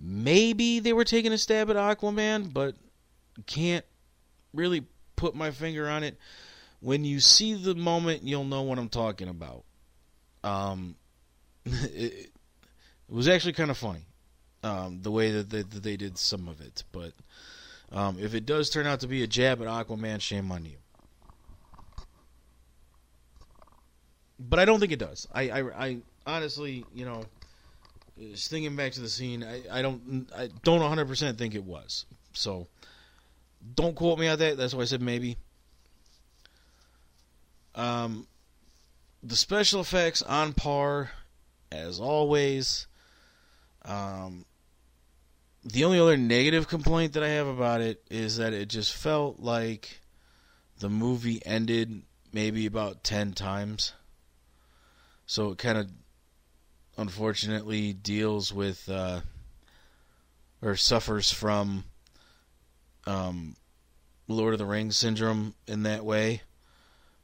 maybe 0.00 0.80
they 0.80 0.92
were 0.92 1.04
taking 1.04 1.32
a 1.32 1.38
stab 1.38 1.70
at 1.70 1.76
Aquaman, 1.76 2.52
but 2.52 2.74
can't 3.46 3.84
really 4.52 4.84
put 5.16 5.34
my 5.34 5.50
finger 5.50 5.88
on 5.88 6.02
it. 6.02 6.16
When 6.80 7.04
you 7.04 7.20
see 7.20 7.54
the 7.54 7.74
moment, 7.74 8.24
you'll 8.24 8.44
know 8.44 8.62
what 8.62 8.78
I'm 8.78 8.88
talking 8.88 9.28
about. 9.28 9.64
Um, 10.42 10.96
it, 11.64 12.30
it 13.08 13.14
was 13.14 13.28
actually 13.28 13.54
kind 13.54 13.70
of 13.70 13.78
funny, 13.78 14.04
um, 14.62 15.00
the 15.02 15.10
way 15.10 15.30
that 15.30 15.50
they, 15.50 15.62
that 15.62 15.82
they, 15.82 15.96
did 15.96 16.18
some 16.18 16.48
of 16.48 16.60
it. 16.60 16.84
But 16.92 17.12
um, 17.92 18.18
if 18.20 18.34
it 18.34 18.44
does 18.44 18.70
turn 18.70 18.86
out 18.86 19.00
to 19.00 19.06
be 19.06 19.22
a 19.22 19.26
jab 19.26 19.62
at 19.62 19.68
Aquaman, 19.68 20.20
shame 20.20 20.52
on 20.52 20.64
you. 20.64 20.76
But 24.38 24.58
I 24.58 24.64
don't 24.64 24.80
think 24.80 24.92
it 24.92 24.98
does. 24.98 25.28
I, 25.32 25.50
I, 25.50 25.86
I 25.86 25.98
honestly, 26.26 26.84
you 26.94 27.04
know, 27.04 27.24
just 28.18 28.50
thinking 28.50 28.76
back 28.76 28.92
to 28.92 29.00
the 29.00 29.08
scene, 29.08 29.44
I, 29.44 29.78
I 29.78 29.82
don't, 29.82 30.28
I 30.36 30.48
don't 30.62 30.80
100 30.80 31.06
percent 31.06 31.38
think 31.38 31.54
it 31.54 31.64
was. 31.64 32.06
So, 32.32 32.66
don't 33.74 33.94
quote 33.94 34.18
me 34.18 34.28
on 34.28 34.38
that. 34.38 34.56
That's 34.56 34.74
why 34.74 34.82
I 34.82 34.86
said 34.86 35.02
maybe. 35.02 35.36
Um, 37.74 38.26
the 39.22 39.36
special 39.36 39.80
effects 39.80 40.22
on 40.22 40.52
par, 40.52 41.10
as 41.72 41.98
always. 41.98 42.86
Um, 43.84 44.44
the 45.64 45.84
only 45.84 45.98
other 45.98 46.16
negative 46.16 46.68
complaint 46.68 47.14
that 47.14 47.22
I 47.22 47.28
have 47.30 47.46
about 47.46 47.80
it 47.80 48.02
is 48.10 48.36
that 48.36 48.52
it 48.52 48.68
just 48.68 48.92
felt 48.92 49.40
like 49.40 50.00
the 50.78 50.90
movie 50.90 51.40
ended 51.44 52.02
maybe 52.32 52.66
about 52.66 53.02
10 53.02 53.32
times. 53.32 53.92
So 55.26 55.50
it 55.50 55.58
kind 55.58 55.78
of 55.78 55.90
unfortunately 56.96 57.92
deals 57.92 58.52
with 58.52 58.88
uh, 58.88 59.20
or 60.62 60.76
suffers 60.76 61.32
from 61.32 61.84
um, 63.06 63.56
Lord 64.28 64.54
of 64.54 64.58
the 64.58 64.66
Rings 64.66 64.96
syndrome 64.96 65.54
in 65.66 65.82
that 65.84 66.04
way, 66.04 66.42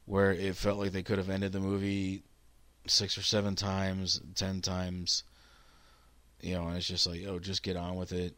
where 0.05 0.31
it 0.31 0.55
felt 0.55 0.79
like 0.79 0.91
they 0.91 1.03
could 1.03 1.17
have 1.17 1.29
ended 1.29 1.51
the 1.51 1.59
movie 1.59 2.23
six 2.87 3.17
or 3.17 3.23
seven 3.23 3.55
times, 3.55 4.21
ten 4.35 4.61
times. 4.61 5.23
You 6.41 6.55
know, 6.55 6.67
and 6.67 6.77
it's 6.77 6.87
just 6.87 7.05
like, 7.05 7.21
oh, 7.27 7.39
just 7.39 7.61
get 7.61 7.77
on 7.77 7.95
with 7.95 8.11
it. 8.11 8.35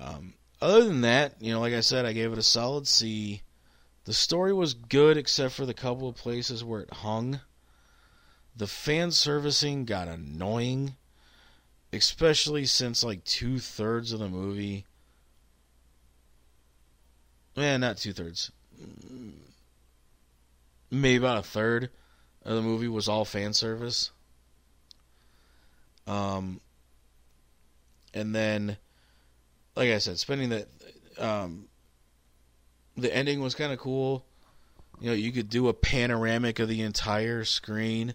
Um, 0.00 0.34
other 0.60 0.84
than 0.84 1.02
that, 1.02 1.40
you 1.40 1.52
know, 1.52 1.60
like 1.60 1.72
I 1.72 1.80
said, 1.80 2.04
I 2.04 2.12
gave 2.12 2.32
it 2.32 2.38
a 2.38 2.42
solid 2.42 2.86
C. 2.86 3.42
The 4.04 4.12
story 4.12 4.52
was 4.52 4.74
good, 4.74 5.16
except 5.16 5.54
for 5.54 5.64
the 5.64 5.72
couple 5.72 6.08
of 6.08 6.16
places 6.16 6.62
where 6.62 6.82
it 6.82 6.92
hung 6.92 7.40
the 8.56 8.66
fan 8.66 9.10
servicing 9.10 9.84
got 9.84 10.08
annoying, 10.08 10.96
especially 11.92 12.66
since 12.66 13.02
like 13.02 13.24
two 13.24 13.58
thirds 13.58 14.12
of 14.12 14.20
the 14.20 14.28
movie. 14.28 14.86
Yeah, 17.54 17.76
not 17.76 17.98
two 17.98 18.12
thirds. 18.12 18.50
Maybe 20.90 21.16
about 21.16 21.38
a 21.38 21.42
third 21.42 21.90
of 22.44 22.54
the 22.56 22.62
movie 22.62 22.88
was 22.88 23.08
all 23.08 23.24
fan 23.24 23.52
service. 23.52 24.10
Um, 26.06 26.60
and 28.12 28.34
then, 28.34 28.76
like 29.74 29.90
I 29.90 29.98
said, 29.98 30.18
spending 30.18 30.50
the 30.50 30.66
um, 31.18 31.66
the 32.96 33.14
ending 33.14 33.40
was 33.40 33.54
kind 33.54 33.72
of 33.72 33.78
cool. 33.78 34.24
You 35.00 35.08
know, 35.08 35.14
you 35.14 35.32
could 35.32 35.48
do 35.48 35.68
a 35.68 35.72
panoramic 35.72 36.58
of 36.60 36.68
the 36.68 36.82
entire 36.82 37.44
screen 37.44 38.14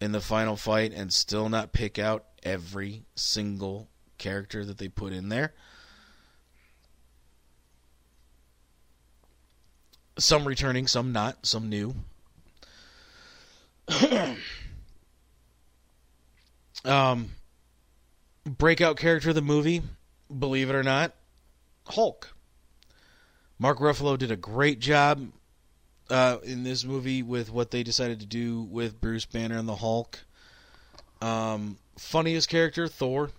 in 0.00 0.12
the 0.12 0.20
final 0.20 0.56
fight 0.56 0.92
and 0.92 1.12
still 1.12 1.48
not 1.48 1.72
pick 1.72 1.98
out 1.98 2.24
every 2.42 3.04
single 3.14 3.88
character 4.18 4.64
that 4.64 4.78
they 4.78 4.88
put 4.88 5.12
in 5.12 5.28
there. 5.28 5.52
Some 10.18 10.46
returning, 10.46 10.86
some 10.86 11.12
not, 11.12 11.44
some 11.44 11.68
new. 11.68 11.94
um, 16.84 17.30
breakout 18.46 18.96
character 18.96 19.30
of 19.30 19.34
the 19.34 19.42
movie, 19.42 19.82
believe 20.36 20.70
it 20.70 20.76
or 20.76 20.84
not, 20.84 21.12
Hulk. 21.88 22.34
Mark 23.58 23.78
Ruffalo 23.78 24.16
did 24.18 24.30
a 24.30 24.36
great 24.36 24.78
job 24.78 25.32
uh, 26.14 26.38
in 26.44 26.62
this 26.62 26.84
movie 26.84 27.24
with 27.24 27.50
what 27.50 27.72
they 27.72 27.82
decided 27.82 28.20
to 28.20 28.26
do 28.26 28.62
with 28.62 29.00
Bruce 29.00 29.24
Banner 29.24 29.58
and 29.58 29.68
the 29.68 29.74
Hulk. 29.74 30.20
Um, 31.20 31.76
funniest 31.98 32.48
character, 32.48 32.86
Thor. 32.86 33.30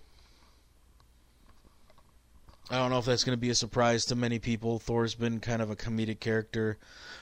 I 2.70 2.76
don't 2.76 2.90
know 2.90 2.98
if 2.98 3.06
that's 3.06 3.24
going 3.24 3.34
to 3.34 3.40
be 3.40 3.48
a 3.48 3.54
surprise 3.54 4.04
to 4.06 4.14
many 4.14 4.38
people. 4.38 4.78
Thor's 4.78 5.14
been 5.14 5.40
kind 5.40 5.62
of 5.62 5.70
a 5.70 5.76
comedic 5.76 6.20
character 6.20 6.76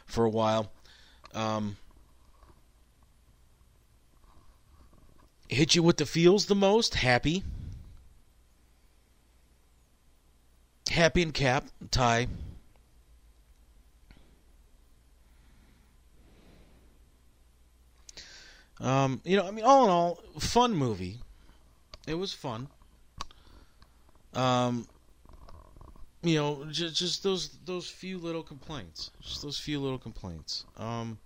for 0.06 0.24
a 0.24 0.28
while. 0.28 0.72
Um, 1.34 1.76
hit 5.48 5.76
you 5.76 5.84
with 5.84 5.98
the 5.98 6.06
feels 6.06 6.46
the 6.46 6.56
most? 6.56 6.96
Happy. 6.96 7.44
Happy 10.90 11.22
and 11.22 11.32
Cap, 11.32 11.68
tie. 11.92 12.26
Um, 18.80 19.20
you 19.24 19.36
know, 19.36 19.46
I 19.46 19.50
mean, 19.50 19.64
all 19.64 19.84
in 19.84 19.90
all, 19.90 20.20
fun 20.38 20.74
movie. 20.74 21.18
It 22.06 22.14
was 22.14 22.32
fun. 22.32 22.68
Um, 24.34 24.86
you 26.22 26.36
know, 26.36 26.64
just, 26.70 26.96
just 26.96 27.22
those 27.22 27.50
those 27.64 27.88
few 27.88 28.18
little 28.18 28.42
complaints, 28.42 29.10
just 29.22 29.42
those 29.42 29.58
few 29.58 29.80
little 29.80 29.98
complaints. 29.98 30.64
Um, 30.76 31.18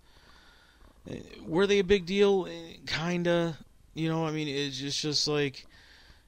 were 1.46 1.66
they 1.66 1.78
a 1.78 1.84
big 1.84 2.04
deal? 2.06 2.48
Kinda. 2.86 3.56
You 3.94 4.08
know, 4.08 4.26
I 4.26 4.30
mean, 4.30 4.48
it's 4.48 4.78
just 4.78 5.00
just 5.00 5.26
like, 5.26 5.66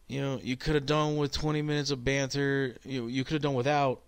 you 0.08 0.20
know, 0.20 0.40
you 0.42 0.56
could 0.56 0.74
have 0.74 0.86
done 0.86 1.16
with 1.16 1.32
20 1.32 1.62
minutes 1.62 1.90
of 1.90 2.04
banter. 2.04 2.76
You 2.84 3.06
you 3.08 3.24
could 3.24 3.34
have 3.34 3.42
done 3.42 3.54
without 3.54 4.00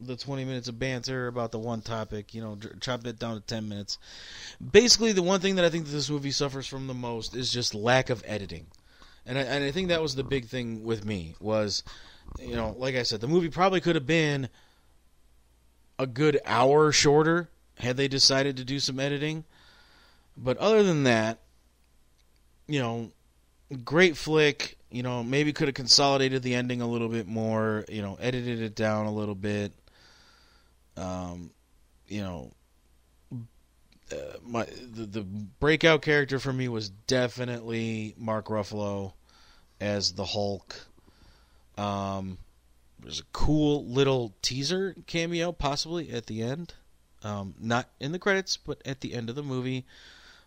the 0.00 0.16
20 0.16 0.44
minutes 0.44 0.68
of 0.68 0.78
banter 0.78 1.26
about 1.26 1.52
the 1.52 1.58
one 1.58 1.80
topic, 1.80 2.34
you 2.34 2.40
know, 2.40 2.58
chopped 2.80 3.06
it 3.06 3.18
down 3.18 3.34
to 3.34 3.40
10 3.40 3.68
minutes. 3.68 3.98
Basically, 4.72 5.12
the 5.12 5.22
one 5.22 5.40
thing 5.40 5.56
that 5.56 5.64
I 5.64 5.70
think 5.70 5.86
that 5.86 5.92
this 5.92 6.10
movie 6.10 6.30
suffers 6.30 6.66
from 6.66 6.86
the 6.86 6.94
most 6.94 7.34
is 7.34 7.52
just 7.52 7.74
lack 7.74 8.10
of 8.10 8.22
editing. 8.26 8.66
And 9.26 9.38
I, 9.38 9.42
and 9.42 9.64
I 9.64 9.70
think 9.70 9.88
that 9.88 10.02
was 10.02 10.14
the 10.14 10.24
big 10.24 10.46
thing 10.46 10.84
with 10.84 11.04
me 11.04 11.34
was, 11.40 11.82
you 12.38 12.56
know, 12.56 12.74
like 12.78 12.94
I 12.94 13.02
said, 13.02 13.20
the 13.20 13.28
movie 13.28 13.50
probably 13.50 13.80
could 13.80 13.94
have 13.94 14.06
been 14.06 14.48
a 15.98 16.06
good 16.06 16.40
hour 16.46 16.92
shorter 16.92 17.48
had 17.78 17.96
they 17.96 18.08
decided 18.08 18.56
to 18.56 18.64
do 18.64 18.80
some 18.80 18.98
editing. 18.98 19.44
But 20.36 20.56
other 20.58 20.82
than 20.82 21.04
that, 21.04 21.38
you 22.66 22.80
know, 22.80 23.10
great 23.84 24.16
flick. 24.16 24.76
You 24.90 25.02
know, 25.02 25.22
maybe 25.22 25.52
could 25.52 25.68
have 25.68 25.74
consolidated 25.74 26.42
the 26.42 26.54
ending 26.54 26.80
a 26.80 26.86
little 26.86 27.08
bit 27.08 27.26
more. 27.26 27.84
You 27.88 28.00
know, 28.00 28.16
edited 28.20 28.62
it 28.62 28.74
down 28.74 29.06
a 29.06 29.12
little 29.12 29.34
bit. 29.34 29.72
Um, 30.98 31.50
you 32.06 32.22
know, 32.22 32.52
uh, 34.10 34.16
my 34.42 34.64
the, 34.64 35.04
the 35.04 35.22
breakout 35.22 36.02
character 36.02 36.38
for 36.38 36.52
me 36.52 36.68
was 36.68 36.88
definitely 36.88 38.14
Mark 38.16 38.46
Ruffalo 38.46 39.12
as 39.80 40.12
the 40.12 40.24
Hulk. 40.24 40.86
Um, 41.76 42.38
there's 43.00 43.20
a 43.20 43.24
cool 43.32 43.84
little 43.86 44.34
teaser 44.42 44.94
cameo, 45.06 45.52
possibly 45.52 46.10
at 46.10 46.26
the 46.26 46.42
end. 46.42 46.74
Um, 47.22 47.54
not 47.60 47.88
in 48.00 48.12
the 48.12 48.18
credits, 48.18 48.56
but 48.56 48.80
at 48.84 49.00
the 49.00 49.14
end 49.14 49.28
of 49.28 49.36
the 49.36 49.42
movie. 49.42 49.84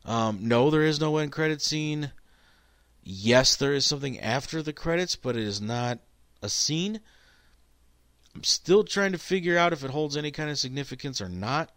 Um, 0.06 0.40
no, 0.42 0.70
there 0.70 0.84
is 0.84 1.00
no 1.00 1.18
end 1.18 1.32
credit 1.32 1.62
scene. 1.62 2.12
Yes, 3.04 3.56
there 3.56 3.74
is 3.74 3.86
something 3.86 4.20
after 4.20 4.62
the 4.62 4.74
credits, 4.74 5.16
but 5.16 5.36
it 5.36 5.44
is 5.44 5.62
not 5.62 6.00
a 6.42 6.50
scene. 6.50 7.00
I'm 8.36 8.44
still 8.44 8.84
trying 8.84 9.12
to 9.12 9.18
figure 9.18 9.58
out 9.58 9.74
if 9.74 9.84
it 9.84 9.92
holds 9.92 10.16
any 10.16 10.32
kind 10.32 10.50
of 10.50 10.58
significance 10.58 11.22
or 11.22 11.30
not. 11.30 11.70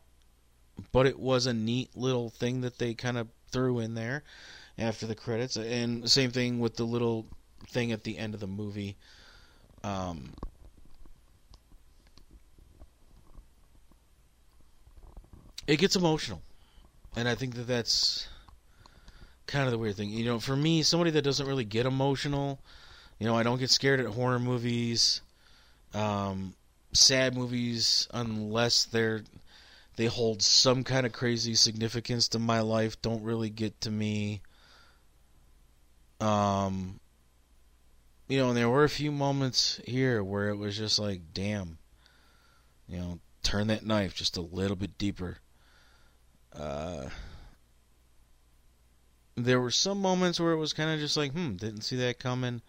But 0.93 1.07
it 1.07 1.19
was 1.19 1.47
a 1.47 1.55
neat 1.55 1.97
little 1.97 2.31
thing 2.31 2.63
that 2.63 2.79
they 2.79 2.95
kind 2.95 3.17
of 3.17 3.29
threw 3.53 3.79
in 3.79 3.95
there 3.95 4.25
after 4.77 5.07
the 5.07 5.15
credits. 5.15 5.57
And 5.57 6.09
same 6.11 6.31
thing 6.31 6.59
with 6.59 6.77
the 6.77 6.85
little 6.85 7.27
thing 7.69 7.93
at 7.93 8.03
the 8.03 8.19
end 8.19 8.35
of 8.35 8.41
the 8.41 8.47
movie. 8.47 8.97
Um, 9.85 10.33
it 15.67 15.77
gets 15.77 15.95
emotional. 15.95 16.43
And 17.17 17.29
I 17.29 17.37
think 17.37 17.55
that 17.55 17.69
that's 17.69 18.27
kind 19.47 19.67
of 19.67 19.71
the 19.71 19.79
weird 19.79 19.95
thing. 19.95 20.11
You 20.11 20.25
know, 20.25 20.41
for 20.41 20.57
me, 20.57 20.83
somebody 20.83 21.13
that 21.13 21.23
doesn't 21.23 21.47
really 21.47 21.65
get 21.65 21.87
emotional, 21.87 22.59
you 23.21 23.27
know, 23.27 23.37
I 23.37 23.45
don't 23.45 23.59
get 23.59 23.71
scared 23.71 24.01
at 24.01 24.07
horror 24.07 24.41
movies 24.41 25.21
um, 25.95 26.55
sad 26.93 27.35
movies 27.35 28.09
unless 28.13 28.85
they're 28.85 29.23
they 29.97 30.07
hold 30.07 30.43
some 30.43 30.83
kind 30.83 31.07
of 31.07 31.13
crazy 31.13 31.55
significance 31.55 32.29
to 32.29 32.39
my 32.39 32.61
life 32.61 33.01
don't 33.01 33.23
really 33.23 33.51
get 33.51 33.81
to 33.81 33.91
me. 33.91 34.43
Um 36.21 37.01
you 38.29 38.39
know 38.39 38.49
and 38.49 38.57
there 38.57 38.69
were 38.69 38.85
a 38.85 38.89
few 38.89 39.13
moments 39.13 39.81
here 39.87 40.23
where 40.23 40.49
it 40.49 40.57
was 40.57 40.77
just 40.77 40.99
like 40.99 41.21
damn 41.33 41.79
you 42.89 42.99
know 42.99 43.19
turn 43.43 43.67
that 43.67 43.85
knife 43.85 44.15
just 44.15 44.37
a 44.37 44.41
little 44.41 44.77
bit 44.77 44.97
deeper. 44.99 45.39
Uh 46.53 47.09
there 49.37 49.61
were 49.61 49.71
some 49.71 50.01
moments 50.01 50.39
where 50.39 50.53
it 50.53 50.59
was 50.59 50.73
kind 50.73 50.91
of 50.91 51.01
just 51.01 51.17
like 51.17 51.33
hmm 51.33 51.55
didn't 51.55 51.83
see 51.83 51.97
that 51.97 52.21
coming 52.21 52.63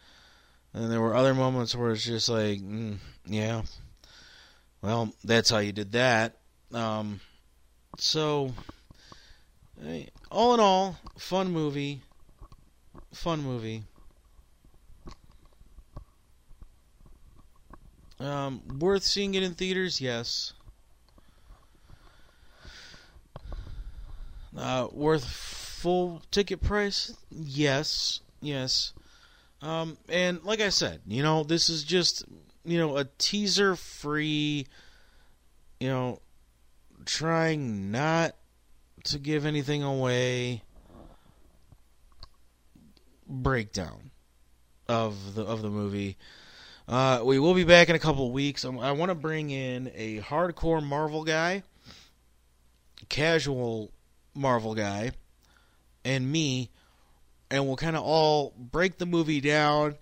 and 0.75 0.91
there 0.91 0.99
were 0.99 1.15
other 1.15 1.33
moments 1.33 1.73
where 1.73 1.91
it's 1.91 2.03
just 2.03 2.27
like, 2.27 2.59
mm, 2.59 2.97
yeah, 3.25 3.61
well, 4.81 5.13
that's 5.23 5.49
how 5.49 5.59
you 5.59 5.71
did 5.71 5.93
that. 5.93 6.35
Um, 6.73 7.21
so, 7.97 8.53
all 10.29 10.53
in 10.53 10.59
all, 10.59 10.97
fun 11.17 11.49
movie. 11.49 12.01
Fun 13.13 13.41
movie. 13.41 13.83
Um, 18.19 18.61
worth 18.77 19.03
seeing 19.03 19.33
it 19.33 19.43
in 19.43 19.53
theaters, 19.53 20.01
yes. 20.01 20.51
Uh, 24.57 24.87
worth 24.91 25.25
full 25.25 26.21
ticket 26.31 26.61
price, 26.61 27.13
yes, 27.31 28.19
yes. 28.41 28.91
Um, 29.61 29.97
and 30.09 30.43
like 30.43 30.61
I 30.61 30.69
said, 30.69 31.01
you 31.07 31.23
know, 31.23 31.43
this 31.43 31.69
is 31.69 31.83
just, 31.83 32.25
you 32.63 32.77
know, 32.77 32.97
a 32.97 33.05
teaser 33.17 33.75
free, 33.75 34.67
you 35.79 35.87
know, 35.87 36.21
trying 37.05 37.91
not 37.91 38.35
to 39.05 39.19
give 39.19 39.45
anything 39.45 39.83
away 39.83 40.63
breakdown 43.27 44.11
of 44.87 45.35
the 45.35 45.43
of 45.43 45.61
the 45.61 45.69
movie. 45.69 46.17
Uh, 46.87 47.21
we 47.23 47.39
will 47.39 47.55
be 47.55 47.63
back 47.63 47.89
in 47.89 47.95
a 47.95 47.99
couple 47.99 48.27
of 48.27 48.31
weeks. 48.31 48.63
I 48.63 48.91
want 48.91 49.09
to 49.09 49.15
bring 49.15 49.49
in 49.49 49.91
a 49.95 50.19
hardcore 50.19 50.83
Marvel 50.83 51.23
guy, 51.23 51.63
casual 53.09 53.91
Marvel 54.35 54.75
guy, 54.75 55.11
and 56.03 56.31
me 56.31 56.69
and 57.49 57.65
we'll 57.65 57.75
kind 57.75 57.95
of 57.95 58.03
all 58.03 58.53
break 58.57 58.97
the 58.97 59.05
movie 59.05 59.41
down 59.41 59.95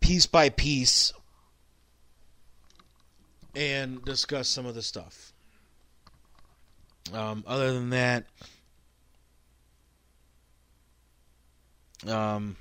piece 0.00 0.26
by 0.26 0.48
piece 0.48 1.12
and 3.54 4.04
discuss 4.04 4.48
some 4.48 4.66
of 4.66 4.74
the 4.74 4.82
stuff. 4.82 5.32
Um, 7.12 7.44
other 7.46 7.72
than 7.72 7.90
that, 7.90 8.24
um, 12.06 12.56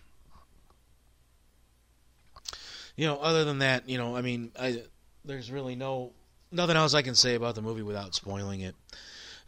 you 2.95 3.07
know, 3.07 3.17
other 3.17 3.45
than 3.45 3.59
that, 3.59 3.87
you 3.87 3.97
know, 3.97 4.15
I 4.15 4.21
mean, 4.21 4.51
I, 4.59 4.83
there's 5.23 5.51
really 5.51 5.75
no 5.75 6.11
nothing 6.51 6.75
else 6.75 6.93
I 6.93 7.01
can 7.01 7.15
say 7.15 7.35
about 7.35 7.55
the 7.55 7.61
movie 7.61 7.81
without 7.81 8.13
spoiling 8.13 8.61
it 8.61 8.75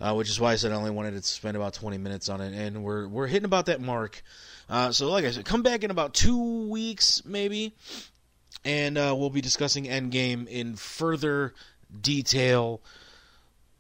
uh, 0.04 0.14
which 0.14 0.30
is 0.30 0.38
why 0.38 0.52
I 0.52 0.56
said 0.58 0.74
I 0.74 0.76
only 0.76 0.92
wanted 0.92 1.12
to 1.12 1.24
spend 1.24 1.56
about 1.56 1.74
20 1.76 1.98
minutes 1.98 2.28
on 2.28 2.42
it, 2.42 2.54
and 2.54 2.84
we're 2.84 3.08
we're 3.08 3.28
hitting 3.28 3.46
about 3.46 3.68
that 3.68 3.80
mark. 3.80 4.22
Uh, 4.70 4.92
so, 4.92 5.10
like 5.10 5.24
I 5.24 5.32
said, 5.32 5.46
come 5.46 5.64
back 5.64 5.86
in 5.86 5.92
about 5.92 6.14
two 6.14 6.68
weeks, 6.68 7.24
maybe, 7.24 7.74
and 8.66 8.98
uh, 8.98 9.16
we'll 9.18 9.30
be 9.30 9.40
discussing 9.40 9.86
Endgame 9.86 10.46
in 10.48 10.76
further 10.76 11.54
detail, 12.02 12.82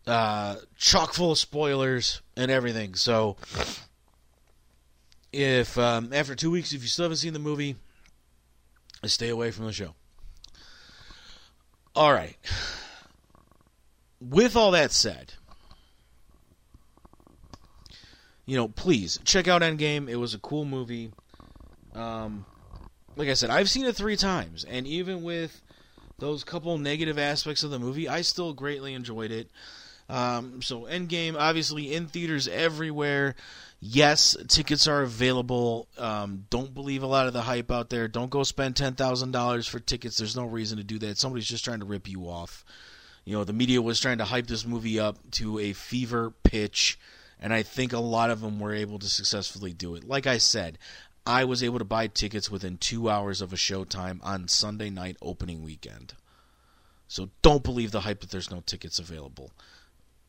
uh, 0.08 0.56
chock 0.78 1.14
full 1.14 1.34
of 1.34 1.38
spoilers 1.38 2.22
and 2.38 2.50
everything. 2.50 2.96
So, 2.96 3.36
if 5.34 5.78
um, 5.78 6.14
after 6.14 6.36
two 6.36 6.52
weeks, 6.52 6.72
if 6.72 6.84
you 6.84 6.88
still 6.88 7.04
haven't 7.04 7.18
seen 7.18 7.34
the 7.34 7.40
movie, 7.40 7.76
stay 9.04 9.28
away 9.28 9.52
from 9.52 9.66
the 9.66 9.74
show. 9.74 9.94
All 11.94 12.14
right. 12.14 12.38
With 14.22 14.56
all 14.56 14.72
that 14.72 14.94
said, 14.94 15.34
you 18.46 18.58
know, 18.58 18.68
please 18.68 19.20
check 19.24 19.48
out 19.48 19.62
Endgame. 19.62 20.10
It 20.10 20.18
was 20.18 20.34
a 20.34 20.40
cool 20.40 20.66
movie. 20.66 21.12
Um, 21.94 22.46
like 23.16 23.30
I 23.30 23.34
said, 23.34 23.50
I've 23.50 23.70
seen 23.70 23.86
it 23.86 23.96
three 23.96 24.18
times, 24.18 24.64
and 24.64 24.88
even 24.88 25.24
with 25.24 25.62
those 26.20 26.44
couple 26.44 26.78
negative 26.78 27.20
aspects 27.20 27.64
of 27.64 27.72
the 27.72 27.80
movie, 27.80 28.08
I 28.08 28.22
still 28.22 28.54
greatly 28.54 28.94
enjoyed 28.94 29.32
it. 29.32 29.50
Um, 30.10 30.62
so 30.62 30.82
Endgame, 30.82 31.36
obviously 31.38 31.94
in 31.94 32.08
theaters 32.08 32.48
everywhere. 32.48 33.36
Yes, 33.80 34.38
tickets 34.48 34.88
are 34.88 35.02
available. 35.02 35.88
Um, 35.98 36.46
don't 36.50 36.74
believe 36.74 37.04
a 37.04 37.08
lot 37.08 37.28
of 37.28 37.34
the 37.34 37.42
hype 37.42 37.70
out 37.72 37.90
there. 37.90 38.08
Don't 38.08 38.30
go 38.30 38.44
spend 38.44 38.76
ten 38.76 38.94
thousand 38.94 39.32
dollars 39.32 39.68
for 39.68 39.80
tickets. 39.80 40.18
There's 40.18 40.36
no 40.36 40.46
reason 40.46 40.78
to 40.78 40.84
do 40.84 41.00
that. 41.00 41.18
Somebody's 41.18 41.48
just 41.48 41.66
trying 41.66 41.80
to 41.80 41.86
rip 41.86 42.08
you 42.08 42.30
off. 42.30 42.64
You 43.26 43.34
know, 43.34 43.44
the 43.44 43.54
media 43.54 43.82
was 43.82 44.00
trying 44.00 44.20
to 44.20 44.26
hype 44.26 44.48
this 44.48 44.66
movie 44.66 45.00
up 45.00 45.18
to 45.32 45.60
a 45.60 45.74
fever 45.74 46.32
pitch, 46.44 46.98
and 47.44 47.54
I 47.54 47.62
think 47.62 47.92
a 47.92 48.00
lot 48.00 48.30
of 48.32 48.40
them 48.40 48.58
were 48.58 48.74
able 48.74 48.98
to 49.00 49.10
successfully 49.10 49.74
do 49.74 49.96
it. 49.96 50.08
Like 50.08 50.26
I 50.26 50.38
said, 50.38 50.80
I 51.28 51.44
was 51.44 51.62
able 51.62 51.78
to 51.78 51.86
buy 51.86 52.08
tickets 52.08 52.50
within 52.50 52.78
two 52.78 53.10
hours 53.10 53.42
of 53.42 53.52
a 53.52 53.58
showtime 53.58 54.20
on 54.24 54.48
Sunday 54.48 54.90
night 54.90 55.18
opening 55.22 55.62
weekend. 55.62 56.14
So 57.10 57.32
don't 57.42 57.62
believe 57.62 57.92
the 57.92 58.02
hype 58.02 58.22
that 58.22 58.32
there's 58.32 58.50
no 58.50 58.62
tickets 58.66 58.98
available. 58.98 59.52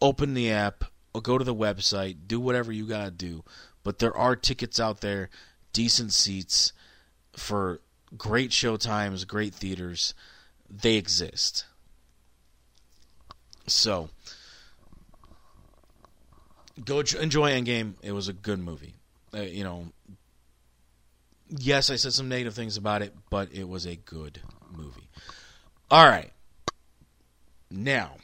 Open 0.02 0.34
the 0.34 0.50
app 0.50 0.86
or 1.14 1.22
go 1.22 1.38
to 1.38 1.44
the 1.44 1.54
website, 1.54 2.16
do 2.26 2.40
whatever 2.40 2.72
you 2.72 2.84
got 2.84 3.04
to 3.04 3.10
do. 3.12 3.44
But 3.84 4.00
there 4.00 4.16
are 4.16 4.34
tickets 4.34 4.80
out 4.80 5.00
there, 5.00 5.30
decent 5.72 6.12
seats 6.12 6.72
for 7.36 7.80
great 8.18 8.50
showtimes, 8.50 9.24
great 9.24 9.54
theaters. 9.54 10.14
They 10.68 10.96
exist. 10.96 11.64
So, 13.68 14.10
go 16.82 17.00
enjoy 17.00 17.52
Endgame. 17.52 17.94
It 18.02 18.12
was 18.12 18.28
a 18.28 18.32
good 18.32 18.58
movie. 18.58 18.94
Uh, 19.32 19.42
you 19.42 19.64
know, 19.64 19.86
yes, 21.48 21.90
I 21.90 21.96
said 21.96 22.12
some 22.12 22.28
negative 22.28 22.54
things 22.54 22.76
about 22.76 23.02
it, 23.02 23.14
but 23.30 23.52
it 23.52 23.68
was 23.68 23.86
a 23.86 23.96
good 23.96 24.40
movie. 24.70 25.08
All 25.90 26.06
right. 26.06 26.32
Now, 27.70 28.16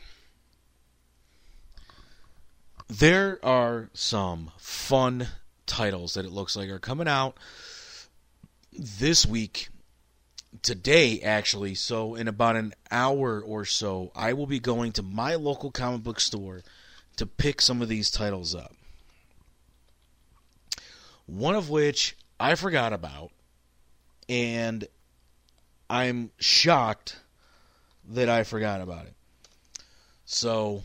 there 2.89 3.39
are 3.45 3.91
some 3.93 4.51
fun 4.59 5.29
titles 5.67 6.15
that 6.15 6.25
it 6.25 6.33
looks 6.33 6.57
like 6.57 6.69
are 6.69 6.81
coming 6.81 7.07
out 7.07 7.37
this 8.73 9.25
week 9.25 9.69
today 10.63 11.21
actually 11.21 11.77
so 11.77 12.17
in 12.17 12.27
about 12.27 12.57
an 12.57 12.75
hour 12.91 13.41
or 13.41 13.65
so 13.65 14.11
i 14.17 14.33
will 14.33 14.49
be 14.49 14.59
going 14.59 14.91
to 14.91 15.03
my 15.03 15.37
local 15.37 15.71
comic 15.71 16.03
book 16.03 16.19
store 16.19 16.63
to 17.21 17.27
pick 17.27 17.61
some 17.61 17.81
of 17.81 17.89
these 17.89 18.11
titles 18.11 18.55
up 18.55 18.75
one 21.27 21.55
of 21.55 21.71
which 21.71 22.17
i 22.39 22.55
forgot 22.55 22.93
about 22.93 23.31
and 24.29 24.87
i'm 25.89 26.31
shocked 26.39 27.17
that 28.09 28.29
i 28.29 28.43
forgot 28.43 28.81
about 28.81 29.07
it 29.07 29.15
so 30.25 30.83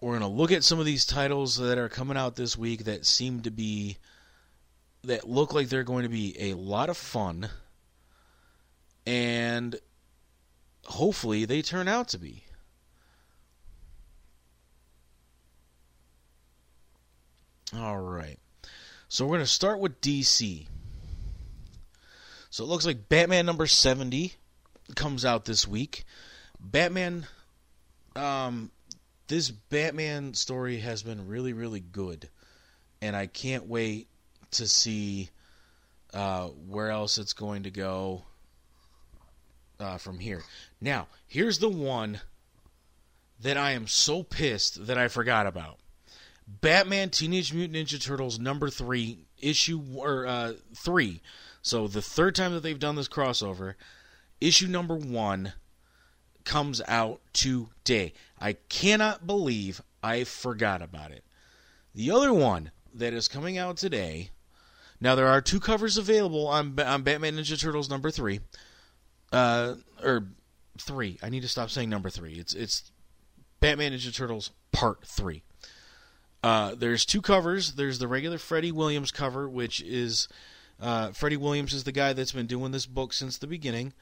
we're 0.00 0.18
going 0.18 0.20
to 0.20 0.26
look 0.26 0.50
at 0.50 0.64
some 0.64 0.80
of 0.80 0.84
these 0.84 1.06
titles 1.06 1.56
that 1.56 1.78
are 1.78 1.88
coming 1.88 2.16
out 2.16 2.34
this 2.34 2.58
week 2.58 2.84
that 2.84 3.06
seem 3.06 3.40
to 3.42 3.52
be 3.52 3.96
that 5.04 5.28
look 5.28 5.54
like 5.54 5.68
they're 5.68 5.84
going 5.84 6.02
to 6.02 6.08
be 6.08 6.34
a 6.50 6.54
lot 6.54 6.88
of 6.88 6.96
fun 6.96 7.48
and 9.06 9.76
hopefully 10.86 11.44
they 11.44 11.62
turn 11.62 11.88
out 11.88 12.08
to 12.08 12.18
be. 12.18 12.44
All 17.74 17.98
right. 17.98 18.38
So 19.08 19.24
we're 19.24 19.36
going 19.36 19.40
to 19.40 19.46
start 19.46 19.78
with 19.80 20.00
DC. 20.00 20.66
So 22.50 22.64
it 22.64 22.66
looks 22.66 22.86
like 22.86 23.08
Batman 23.08 23.46
number 23.46 23.66
70 23.66 24.34
comes 24.94 25.24
out 25.24 25.44
this 25.44 25.66
week. 25.66 26.04
Batman 26.60 27.26
um 28.14 28.70
this 29.26 29.50
Batman 29.50 30.34
story 30.34 30.78
has 30.78 31.02
been 31.02 31.26
really 31.28 31.54
really 31.54 31.80
good 31.80 32.28
and 33.00 33.16
I 33.16 33.26
can't 33.26 33.66
wait 33.66 34.08
to 34.52 34.68
see 34.68 35.30
uh, 36.14 36.48
where 36.48 36.90
else 36.90 37.18
it's 37.18 37.32
going 37.32 37.64
to 37.64 37.70
go 37.70 38.22
uh, 39.80 39.98
from 39.98 40.18
here. 40.18 40.42
Now, 40.80 41.08
here's 41.26 41.58
the 41.58 41.68
one 41.68 42.20
that 43.40 43.56
I 43.56 43.72
am 43.72 43.88
so 43.88 44.22
pissed 44.22 44.86
that 44.86 44.98
I 44.98 45.08
forgot 45.08 45.46
about. 45.46 45.78
Batman 46.46 47.10
Teenage 47.10 47.52
Mutant 47.52 47.76
Ninja 47.76 48.02
Turtles 48.02 48.38
number 48.38 48.68
3 48.70 49.18
issue 49.40 49.82
or 49.96 50.26
uh, 50.26 50.54
3. 50.74 51.20
So 51.62 51.86
the 51.86 52.02
third 52.02 52.34
time 52.34 52.52
that 52.54 52.62
they've 52.62 52.78
done 52.78 52.96
this 52.96 53.08
crossover, 53.08 53.74
issue 54.40 54.66
number 54.66 54.96
1 54.96 55.52
comes 56.44 56.82
out 56.88 57.20
today. 57.32 58.12
I 58.40 58.54
cannot 58.68 59.26
believe 59.26 59.80
I 60.02 60.24
forgot 60.24 60.82
about 60.82 61.12
it. 61.12 61.24
The 61.94 62.10
other 62.10 62.32
one 62.32 62.72
that 62.92 63.12
is 63.12 63.28
coming 63.28 63.58
out 63.58 63.76
today 63.76 64.30
now 65.02 65.16
there 65.16 65.26
are 65.26 65.40
two 65.40 65.58
covers 65.58 65.98
available 65.98 66.46
on 66.46 66.78
on 66.78 67.02
Batman 67.02 67.34
Ninja 67.34 67.60
Turtles 67.60 67.90
number 67.90 68.12
three, 68.12 68.38
uh, 69.32 69.74
or 70.00 70.28
three. 70.78 71.18
I 71.20 71.28
need 71.28 71.42
to 71.42 71.48
stop 71.48 71.70
saying 71.70 71.90
number 71.90 72.08
three. 72.08 72.34
It's 72.34 72.54
it's 72.54 72.92
Batman 73.58 73.92
Ninja 73.92 74.14
Turtles 74.14 74.52
Part 74.70 75.04
Three. 75.04 75.42
Uh, 76.42 76.74
there's 76.74 77.04
two 77.04 77.22
covers. 77.22 77.72
There's 77.72 77.98
the 77.98 78.08
regular 78.08 78.38
Freddie 78.38 78.72
Williams 78.72 79.12
cover, 79.12 79.48
which 79.48 79.80
is 79.82 80.28
uh, 80.80 81.12
Freddie 81.12 81.36
Williams 81.36 81.72
is 81.72 81.84
the 81.84 81.92
guy 81.92 82.12
that's 82.12 82.32
been 82.32 82.46
doing 82.46 82.72
this 82.72 82.86
book 82.86 83.12
since 83.12 83.38
the 83.38 83.46
beginning. 83.46 83.92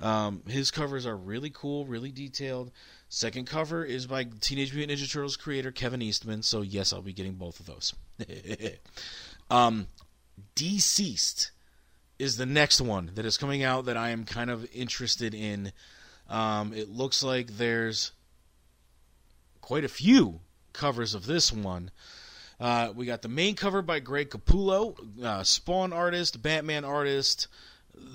Um, 0.00 0.42
his 0.48 0.70
covers 0.70 1.06
are 1.06 1.16
really 1.16 1.50
cool, 1.50 1.86
really 1.86 2.10
detailed. 2.10 2.70
Second 3.08 3.46
cover 3.46 3.84
is 3.84 4.06
by 4.06 4.24
Teenage 4.24 4.74
Mutant 4.74 4.98
Ninja 4.98 5.10
Turtles 5.10 5.36
creator 5.36 5.70
Kevin 5.70 6.02
Eastman. 6.02 6.42
So 6.42 6.62
yes, 6.62 6.92
I'll 6.92 7.02
be 7.02 7.12
getting 7.12 7.34
both 7.34 7.60
of 7.60 7.66
those. 7.66 7.94
um, 9.50 9.86
DCeased 10.56 11.50
is 12.18 12.36
the 12.36 12.46
next 12.46 12.80
one 12.80 13.10
that 13.14 13.24
is 13.24 13.36
coming 13.36 13.62
out 13.62 13.86
that 13.86 13.96
I 13.96 14.10
am 14.10 14.24
kind 14.24 14.50
of 14.50 14.66
interested 14.74 15.34
in. 15.34 15.72
Um, 16.28 16.72
it 16.72 16.88
looks 16.88 17.22
like 17.22 17.48
there's 17.58 18.12
quite 19.60 19.84
a 19.84 19.88
few 19.88 20.40
covers 20.72 21.14
of 21.14 21.26
this 21.26 21.52
one. 21.52 21.90
Uh, 22.60 22.92
we 22.94 23.06
got 23.06 23.22
the 23.22 23.28
main 23.28 23.56
cover 23.56 23.82
by 23.82 23.98
Greg 23.98 24.30
Capullo, 24.30 24.96
uh, 25.22 25.42
Spawn 25.42 25.92
artist, 25.92 26.42
Batman 26.42 26.84
artist. 26.84 27.48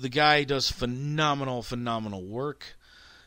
The 0.00 0.08
guy 0.08 0.44
does 0.44 0.70
phenomenal, 0.70 1.62
phenomenal 1.62 2.24
work. 2.24 2.64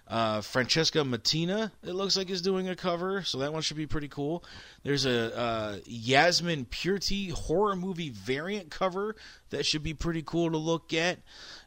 Uh, 0.08 0.42
Francesca 0.42 1.00
Mattina, 1.00 1.72
it 1.84 1.94
looks 1.94 2.18
like, 2.18 2.30
is 2.30 2.42
doing 2.42 2.68
a 2.68 2.76
cover, 2.76 3.24
so 3.24 3.38
that 3.38 3.54
one 3.54 3.62
should 3.62 3.78
be 3.78 3.88
pretty 3.88 4.10
cool. 4.10 4.44
There's 4.84 5.06
a 5.06 5.38
uh, 5.38 5.78
Yasmin 5.86 6.66
Purity 6.66 7.30
horror 7.30 7.78
movie 7.78 8.10
variant 8.10 8.72
cover 8.72 9.16
that 9.52 9.66
should 9.66 9.84
be 9.84 9.94
pretty 9.94 10.22
cool 10.22 10.52
to 10.52 10.58
look 10.58 10.94
at. 10.94 11.20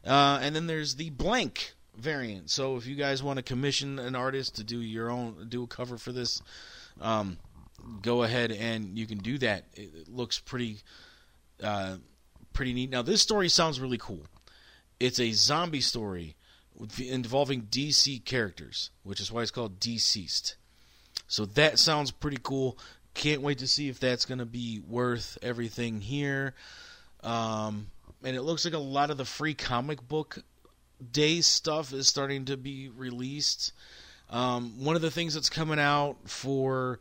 Uh, 0.05 0.37
and 0.43 0.55
then 0.55 0.67
there's 0.67 0.95
the 0.95 1.09
blank 1.09 1.73
variant. 1.97 2.51
So 2.51 2.75
if 2.75 2.85
you 2.85 2.95
guys 2.95 3.23
want 3.23 3.37
to 3.37 3.43
commission 3.43 3.97
an 3.97 4.15
artist 4.15 4.57
to 4.57 4.63
do 4.63 4.79
your 4.79 5.09
own, 5.09 5.47
do 5.49 5.63
a 5.63 5.67
cover 5.67 5.97
for 5.97 6.11
this, 6.11 6.41
um, 7.01 7.37
go 8.01 8.23
ahead 8.23 8.51
and 8.51 8.97
you 8.97 9.05
can 9.05 9.17
do 9.19 9.37
that. 9.39 9.65
It, 9.73 10.07
looks 10.07 10.39
pretty, 10.39 10.77
uh, 11.63 11.97
pretty 12.53 12.73
neat. 12.73 12.89
Now 12.89 13.01
this 13.01 13.21
story 13.21 13.49
sounds 13.49 13.79
really 13.79 13.97
cool. 13.97 14.23
It's 14.99 15.19
a 15.19 15.31
zombie 15.31 15.81
story 15.81 16.35
involving 16.97 17.63
DC 17.63 18.23
characters, 18.25 18.91
which 19.03 19.19
is 19.19 19.31
why 19.31 19.41
it's 19.41 19.51
called 19.51 19.79
DCeased. 19.79 20.55
So 21.27 21.45
that 21.45 21.79
sounds 21.79 22.11
pretty 22.11 22.39
cool. 22.41 22.77
Can't 23.13 23.41
wait 23.41 23.59
to 23.59 23.67
see 23.67 23.89
if 23.89 23.99
that's 23.99 24.25
going 24.25 24.39
to 24.39 24.45
be 24.45 24.81
worth 24.87 25.37
everything 25.41 26.01
here. 26.01 26.53
Um, 27.23 27.87
and 28.23 28.35
it 28.35 28.41
looks 28.41 28.65
like 28.65 28.73
a 28.73 28.79
lot 28.79 29.09
of 29.09 29.17
the 29.17 29.25
free 29.25 29.53
comic 29.53 30.05
book 30.07 30.39
day 31.11 31.41
stuff 31.41 31.93
is 31.93 32.07
starting 32.07 32.45
to 32.45 32.57
be 32.57 32.89
released. 32.89 33.71
Um, 34.29 34.83
one 34.83 34.95
of 34.95 35.01
the 35.01 35.11
things 35.11 35.33
that's 35.33 35.49
coming 35.49 35.79
out 35.79 36.17
for 36.25 36.99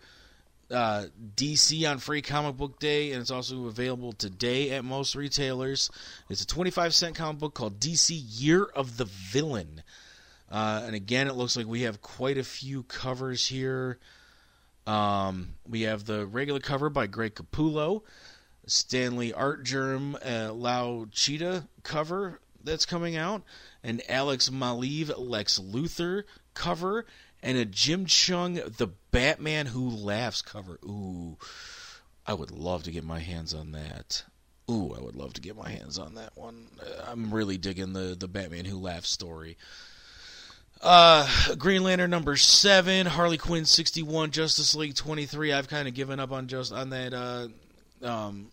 uh, 0.74 1.06
DC 1.36 1.88
on 1.88 1.98
Free 1.98 2.20
Comic 2.20 2.56
Book 2.56 2.78
Day, 2.78 3.12
and 3.12 3.20
it's 3.20 3.30
also 3.30 3.66
available 3.66 4.12
today 4.12 4.72
at 4.72 4.84
most 4.84 5.14
retailers. 5.14 5.90
It's 6.28 6.42
a 6.42 6.46
25 6.46 6.94
cent 6.94 7.14
comic 7.14 7.38
book 7.38 7.54
called 7.54 7.78
DC 7.80 8.20
Year 8.40 8.64
of 8.64 8.96
the 8.96 9.04
Villain. 9.04 9.82
Uh, 10.50 10.82
and 10.84 10.94
again, 10.94 11.28
it 11.28 11.34
looks 11.34 11.56
like 11.56 11.66
we 11.66 11.82
have 11.82 12.02
quite 12.02 12.38
a 12.38 12.44
few 12.44 12.82
covers 12.82 13.46
here. 13.46 13.98
Um, 14.86 15.54
we 15.66 15.82
have 15.82 16.04
the 16.04 16.26
regular 16.26 16.60
cover 16.60 16.90
by 16.90 17.06
Greg 17.06 17.34
Capullo, 17.34 18.02
Stanley 18.66 19.32
Artgerm, 19.32 20.16
uh, 20.24 20.52
Lau 20.52 21.06
Cheetah 21.10 21.68
cover 21.82 22.40
that's 22.62 22.86
coming 22.86 23.16
out, 23.16 23.42
and 23.82 24.02
Alex 24.08 24.48
Maleev 24.48 25.12
Lex 25.16 25.58
Luthor 25.58 26.24
cover, 26.54 27.06
and 27.44 27.56
a 27.56 27.64
Jim 27.64 28.06
Cheung 28.06 28.76
The 28.76 28.88
Batman 29.12 29.66
Who 29.66 29.88
Laughs 29.88 30.42
cover. 30.42 30.80
Ooh, 30.84 31.36
I 32.26 32.34
would 32.34 32.50
love 32.50 32.82
to 32.84 32.90
get 32.90 33.04
my 33.04 33.20
hands 33.20 33.54
on 33.54 33.70
that. 33.72 34.24
Ooh, 34.70 34.94
I 34.98 35.00
would 35.00 35.14
love 35.14 35.34
to 35.34 35.42
get 35.42 35.56
my 35.56 35.68
hands 35.68 35.98
on 35.98 36.14
that 36.14 36.36
one. 36.36 36.66
I'm 37.06 37.32
really 37.32 37.58
digging 37.58 37.92
the 37.92 38.16
the 38.18 38.28
Batman 38.28 38.64
Who 38.64 38.78
Laughs 38.78 39.10
story. 39.10 39.58
Uh, 40.82 41.26
Green 41.56 41.82
Lantern 41.82 42.10
number 42.10 42.36
seven, 42.36 43.06
Harley 43.06 43.38
Quinn 43.38 43.66
sixty-one, 43.66 44.30
Justice 44.30 44.74
League 44.74 44.94
twenty-three. 44.94 45.52
I've 45.52 45.68
kind 45.68 45.86
of 45.86 45.94
given 45.94 46.18
up 46.18 46.32
on 46.32 46.48
just 46.48 46.72
on 46.72 46.90
that 46.90 47.14
uh, 47.14 47.48
um, 48.02 48.48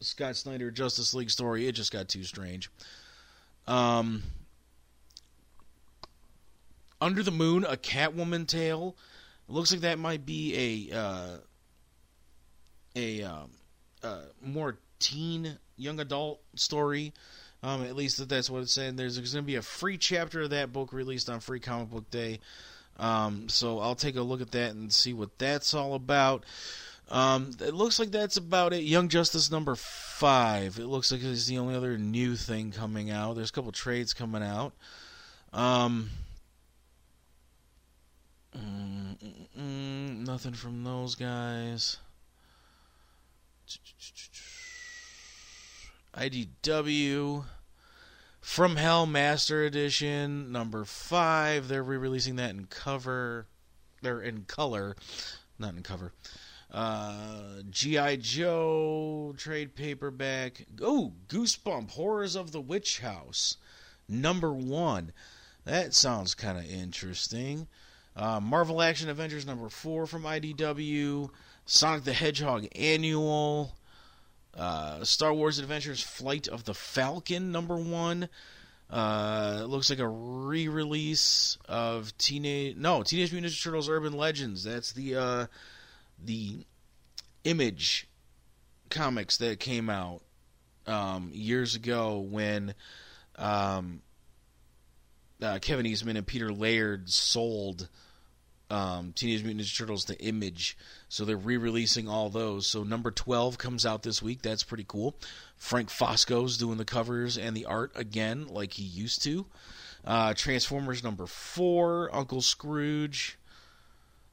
Scott 0.00 0.36
Snyder 0.36 0.70
Justice 0.70 1.14
League 1.14 1.30
story. 1.30 1.68
It 1.68 1.72
just 1.72 1.92
got 1.92 2.08
too 2.08 2.24
strange. 2.24 2.68
Um, 3.66 4.22
Under 7.02 7.22
the 7.24 7.32
Moon, 7.32 7.64
a 7.64 7.76
Catwoman 7.76 8.46
tale. 8.46 8.96
It 9.48 9.52
looks 9.52 9.72
like 9.72 9.80
that 9.80 9.98
might 9.98 10.24
be 10.24 10.88
a 10.90 10.96
uh, 10.96 11.36
a 12.94 13.22
um, 13.24 13.50
uh, 14.04 14.22
more 14.40 14.78
teen 15.00 15.58
young 15.76 15.98
adult 15.98 16.40
story. 16.54 17.12
Um, 17.64 17.82
at 17.84 17.96
least 17.96 18.28
that's 18.28 18.48
what 18.48 18.62
it's 18.62 18.72
saying. 18.72 18.96
There's, 18.96 19.16
there's 19.16 19.32
going 19.34 19.44
to 19.44 19.46
be 19.46 19.56
a 19.56 19.62
free 19.62 19.98
chapter 19.98 20.42
of 20.42 20.50
that 20.50 20.72
book 20.72 20.92
released 20.92 21.28
on 21.28 21.40
Free 21.40 21.60
Comic 21.60 21.90
Book 21.90 22.10
Day. 22.10 22.38
Um, 22.98 23.48
so 23.48 23.80
I'll 23.80 23.94
take 23.94 24.16
a 24.16 24.22
look 24.22 24.40
at 24.40 24.52
that 24.52 24.72
and 24.72 24.92
see 24.92 25.12
what 25.12 25.38
that's 25.38 25.74
all 25.74 25.94
about. 25.94 26.44
Um, 27.10 27.50
it 27.60 27.74
looks 27.74 27.98
like 27.98 28.10
that's 28.10 28.36
about 28.36 28.72
it. 28.72 28.82
Young 28.82 29.08
Justice 29.08 29.50
number 29.50 29.74
five. 29.74 30.78
It 30.78 30.86
looks 30.86 31.10
like 31.10 31.22
it's 31.22 31.46
the 31.46 31.58
only 31.58 31.74
other 31.74 31.98
new 31.98 32.36
thing 32.36 32.70
coming 32.70 33.10
out. 33.10 33.34
There's 33.34 33.50
a 33.50 33.52
couple 33.52 33.72
trades 33.72 34.12
coming 34.12 34.42
out. 34.42 34.72
Um, 35.52 36.10
mm, 38.56 39.18
mm, 39.18 39.46
mm, 39.58 40.26
nothing 40.26 40.52
from 40.52 40.84
those 40.84 41.14
guys. 41.14 41.98
IDW. 46.14 47.44
From 48.40 48.76
Hell 48.76 49.06
Master 49.06 49.64
Edition 49.64 50.50
number 50.52 50.84
five. 50.84 51.68
They're 51.68 51.82
re-releasing 51.82 52.36
that 52.36 52.50
in 52.50 52.66
cover. 52.66 53.46
They're 54.02 54.20
in 54.20 54.44
color, 54.44 54.96
not 55.58 55.74
in 55.74 55.82
cover. 55.82 56.12
Uh, 56.70 57.62
GI 57.70 58.16
Joe 58.16 59.34
trade 59.36 59.74
paperback. 59.76 60.66
Oh, 60.80 61.12
Goosebump 61.28 61.90
Horrors 61.90 62.34
of 62.34 62.50
the 62.50 62.60
Witch 62.60 62.98
House 63.00 63.58
number 64.08 64.52
one. 64.52 65.12
That 65.64 65.94
sounds 65.94 66.34
kind 66.34 66.58
of 66.58 66.64
interesting. 66.64 67.68
Uh, 68.14 68.40
Marvel 68.40 68.82
Action 68.82 69.08
Avengers 69.08 69.46
number 69.46 69.68
four 69.68 70.06
from 70.06 70.24
IDW. 70.24 71.30
Sonic 71.64 72.04
the 72.04 72.12
Hedgehog 72.12 72.66
Annual. 72.74 73.74
Uh, 74.54 75.02
Star 75.04 75.32
Wars 75.32 75.58
Adventures 75.58 76.02
Flight 76.02 76.46
of 76.46 76.64
the 76.64 76.74
Falcon, 76.74 77.52
number 77.52 77.76
one. 77.76 78.28
Uh, 78.90 79.64
looks 79.66 79.88
like 79.88 79.98
a 79.98 80.06
re-release 80.06 81.56
of 81.66 82.16
Teenage 82.18 82.76
no 82.76 83.02
Teenage 83.02 83.32
Mutant 83.32 83.50
Ninja 83.54 83.62
Turtles 83.64 83.88
Urban 83.88 84.12
Legends. 84.12 84.64
That's 84.64 84.92
the 84.92 85.16
uh, 85.16 85.46
the 86.22 86.66
Image 87.44 88.06
comics 88.90 89.38
that 89.38 89.58
came 89.58 89.88
out 89.88 90.20
um, 90.86 91.30
years 91.32 91.74
ago 91.74 92.18
when 92.18 92.74
um, 93.36 94.02
uh, 95.42 95.58
Kevin 95.58 95.86
Eastman 95.86 96.16
and 96.16 96.26
Peter 96.26 96.52
Laird 96.52 97.10
sold 97.10 97.88
um, 98.72 99.12
Teenage 99.12 99.44
Mutant 99.44 99.66
Ninja 99.66 99.76
Turtles 99.76 100.06
to 100.06 100.18
Image. 100.18 100.78
So 101.08 101.24
they're 101.24 101.36
re-releasing 101.36 102.08
all 102.08 102.30
those. 102.30 102.66
So 102.66 102.84
number 102.84 103.10
12 103.10 103.58
comes 103.58 103.84
out 103.84 104.02
this 104.02 104.22
week. 104.22 104.40
That's 104.40 104.64
pretty 104.64 104.86
cool. 104.88 105.14
Frank 105.56 105.90
Fosco's 105.90 106.56
doing 106.56 106.78
the 106.78 106.84
covers 106.84 107.36
and 107.36 107.54
the 107.54 107.66
art 107.66 107.92
again, 107.94 108.46
like 108.48 108.72
he 108.74 108.84
used 108.84 109.22
to. 109.24 109.46
Uh, 110.04 110.32
Transformers 110.34 111.04
number 111.04 111.26
four, 111.26 112.12
Uncle 112.14 112.40
Scrooge, 112.40 113.38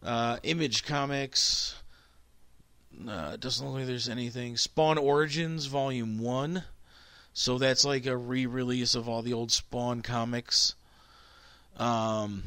uh, 0.04 0.38
Image 0.44 0.86
Comics. 0.86 1.76
Uh, 3.08 3.36
doesn't 3.36 3.66
look 3.66 3.76
like 3.76 3.88
there's 3.88 4.10
anything. 4.10 4.58
Spawn 4.58 4.98
Origins 4.98 5.66
Volume 5.66 6.18
One. 6.18 6.64
So 7.34 7.58
that's 7.58 7.86
like 7.86 8.06
a 8.06 8.18
re-release 8.18 8.96
of 8.96 9.08
all 9.08 9.22
the 9.22 9.34
old 9.34 9.52
Spawn 9.52 10.02
comics. 10.02 10.76
Um, 11.80 12.44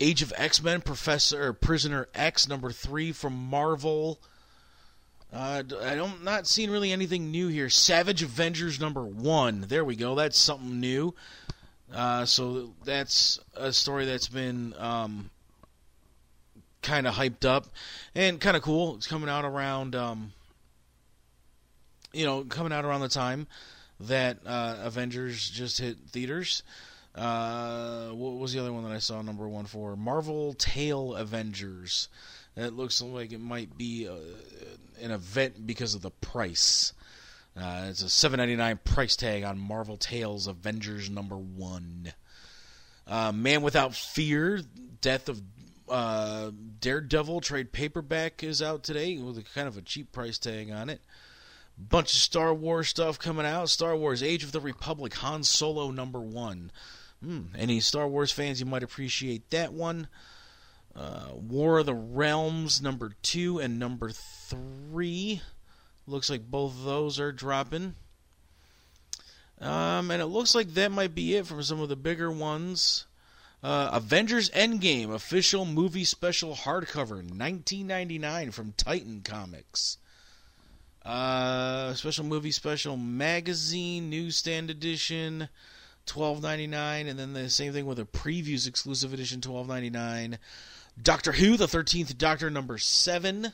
Age 0.00 0.22
of 0.22 0.32
X 0.36 0.62
Men, 0.62 0.80
Professor 0.80 1.52
Prisoner 1.52 2.08
X 2.14 2.46
number 2.48 2.70
three 2.70 3.10
from 3.10 3.32
Marvel. 3.34 4.20
Uh, 5.32 5.62
I 5.82 5.94
don't 5.96 6.22
not 6.22 6.46
seeing 6.46 6.70
really 6.70 6.92
anything 6.92 7.30
new 7.30 7.48
here. 7.48 7.68
Savage 7.68 8.22
Avengers 8.22 8.80
number 8.80 9.02
one. 9.02 9.62
There 9.68 9.84
we 9.84 9.96
go. 9.96 10.14
That's 10.14 10.38
something 10.38 10.78
new. 10.78 11.14
Uh, 11.92 12.24
so 12.26 12.74
that's 12.84 13.40
a 13.54 13.72
story 13.72 14.04
that's 14.04 14.28
been 14.28 14.74
um, 14.78 15.30
kind 16.82 17.06
of 17.06 17.14
hyped 17.14 17.44
up 17.44 17.66
and 18.14 18.40
kind 18.40 18.56
of 18.56 18.62
cool. 18.62 18.94
It's 18.96 19.06
coming 19.06 19.28
out 19.28 19.44
around, 19.44 19.96
um, 19.96 20.32
you 22.12 22.24
know, 22.24 22.44
coming 22.44 22.72
out 22.72 22.84
around 22.84 23.00
the 23.00 23.08
time 23.08 23.46
that 24.00 24.38
uh, 24.46 24.76
Avengers 24.82 25.50
just 25.50 25.78
hit 25.78 25.96
theaters. 26.10 26.62
Uh, 27.18 28.10
what 28.10 28.34
was 28.34 28.52
the 28.52 28.60
other 28.60 28.72
one 28.72 28.84
that 28.84 28.92
I 28.92 28.98
saw 28.98 29.20
number 29.22 29.48
one 29.48 29.64
for? 29.64 29.96
Marvel 29.96 30.54
Tale 30.54 31.16
Avengers. 31.16 32.08
It 32.56 32.74
looks 32.74 33.02
like 33.02 33.32
it 33.32 33.40
might 33.40 33.76
be 33.76 34.08
uh, 34.08 34.14
an 35.02 35.10
event 35.10 35.66
because 35.66 35.94
of 35.94 36.02
the 36.02 36.10
price. 36.10 36.92
Uh, 37.56 37.86
it's 37.88 38.02
a 38.02 38.08
seven 38.08 38.38
ninety 38.38 38.54
nine 38.54 38.78
price 38.84 39.16
tag 39.16 39.42
on 39.42 39.58
Marvel 39.58 39.96
Tales 39.96 40.46
Avengers 40.46 41.10
number 41.10 41.36
one. 41.36 42.12
Uh, 43.06 43.32
Man 43.32 43.62
Without 43.62 43.94
Fear, 43.94 44.60
Death 45.00 45.28
of 45.28 45.42
uh, 45.88 46.50
Daredevil 46.80 47.40
trade 47.40 47.72
paperback 47.72 48.44
is 48.44 48.62
out 48.62 48.84
today 48.84 49.18
with 49.18 49.38
a 49.38 49.42
kind 49.42 49.66
of 49.66 49.76
a 49.76 49.82
cheap 49.82 50.12
price 50.12 50.38
tag 50.38 50.70
on 50.70 50.88
it. 50.88 51.00
Bunch 51.76 52.12
of 52.12 52.20
Star 52.20 52.52
Wars 52.54 52.88
stuff 52.88 53.18
coming 53.18 53.46
out. 53.46 53.70
Star 53.70 53.96
Wars 53.96 54.22
Age 54.22 54.44
of 54.44 54.52
the 54.52 54.60
Republic 54.60 55.14
Han 55.14 55.42
Solo 55.42 55.90
number 55.90 56.20
one. 56.20 56.70
Hmm, 57.22 57.46
any 57.56 57.80
Star 57.80 58.06
Wars 58.06 58.30
fans, 58.30 58.60
you 58.60 58.66
might 58.66 58.82
appreciate 58.82 59.50
that 59.50 59.72
one. 59.72 60.08
Uh, 60.94 61.30
War 61.34 61.78
of 61.78 61.86
the 61.86 61.94
Realms 61.94 62.80
number 62.80 63.12
two 63.22 63.58
and 63.58 63.78
number 63.78 64.10
three. 64.10 65.42
Looks 66.06 66.30
like 66.30 66.50
both 66.50 66.72
of 66.72 66.84
those 66.84 67.20
are 67.20 67.32
dropping. 67.32 67.94
Um, 69.60 70.10
and 70.10 70.22
it 70.22 70.26
looks 70.26 70.54
like 70.54 70.68
that 70.74 70.92
might 70.92 71.14
be 71.14 71.34
it 71.34 71.46
from 71.46 71.62
some 71.62 71.80
of 71.80 71.88
the 71.88 71.96
bigger 71.96 72.30
ones. 72.30 73.06
Uh, 73.62 73.90
Avengers 73.92 74.50
Endgame 74.50 75.12
official 75.12 75.64
movie 75.64 76.04
special 76.04 76.54
hardcover, 76.54 77.16
1999 77.16 78.52
from 78.52 78.72
Titan 78.76 79.22
Comics. 79.22 79.98
Uh, 81.04 81.94
special 81.94 82.24
movie 82.24 82.52
special 82.52 82.96
magazine 82.96 84.10
newsstand 84.10 84.70
edition 84.70 85.48
twelve 86.08 86.42
ninety 86.42 86.66
nine, 86.66 87.06
and 87.06 87.16
then 87.16 87.32
the 87.32 87.48
same 87.48 87.72
thing 87.72 87.86
with 87.86 88.00
a 88.00 88.04
previews 88.04 88.66
exclusive 88.66 89.12
edition 89.12 89.40
twelve 89.40 89.68
ninety 89.68 89.90
nine. 89.90 90.38
Doctor 91.00 91.30
Who, 91.30 91.56
the 91.56 91.68
thirteenth 91.68 92.18
Doctor, 92.18 92.50
number 92.50 92.78
seven. 92.78 93.52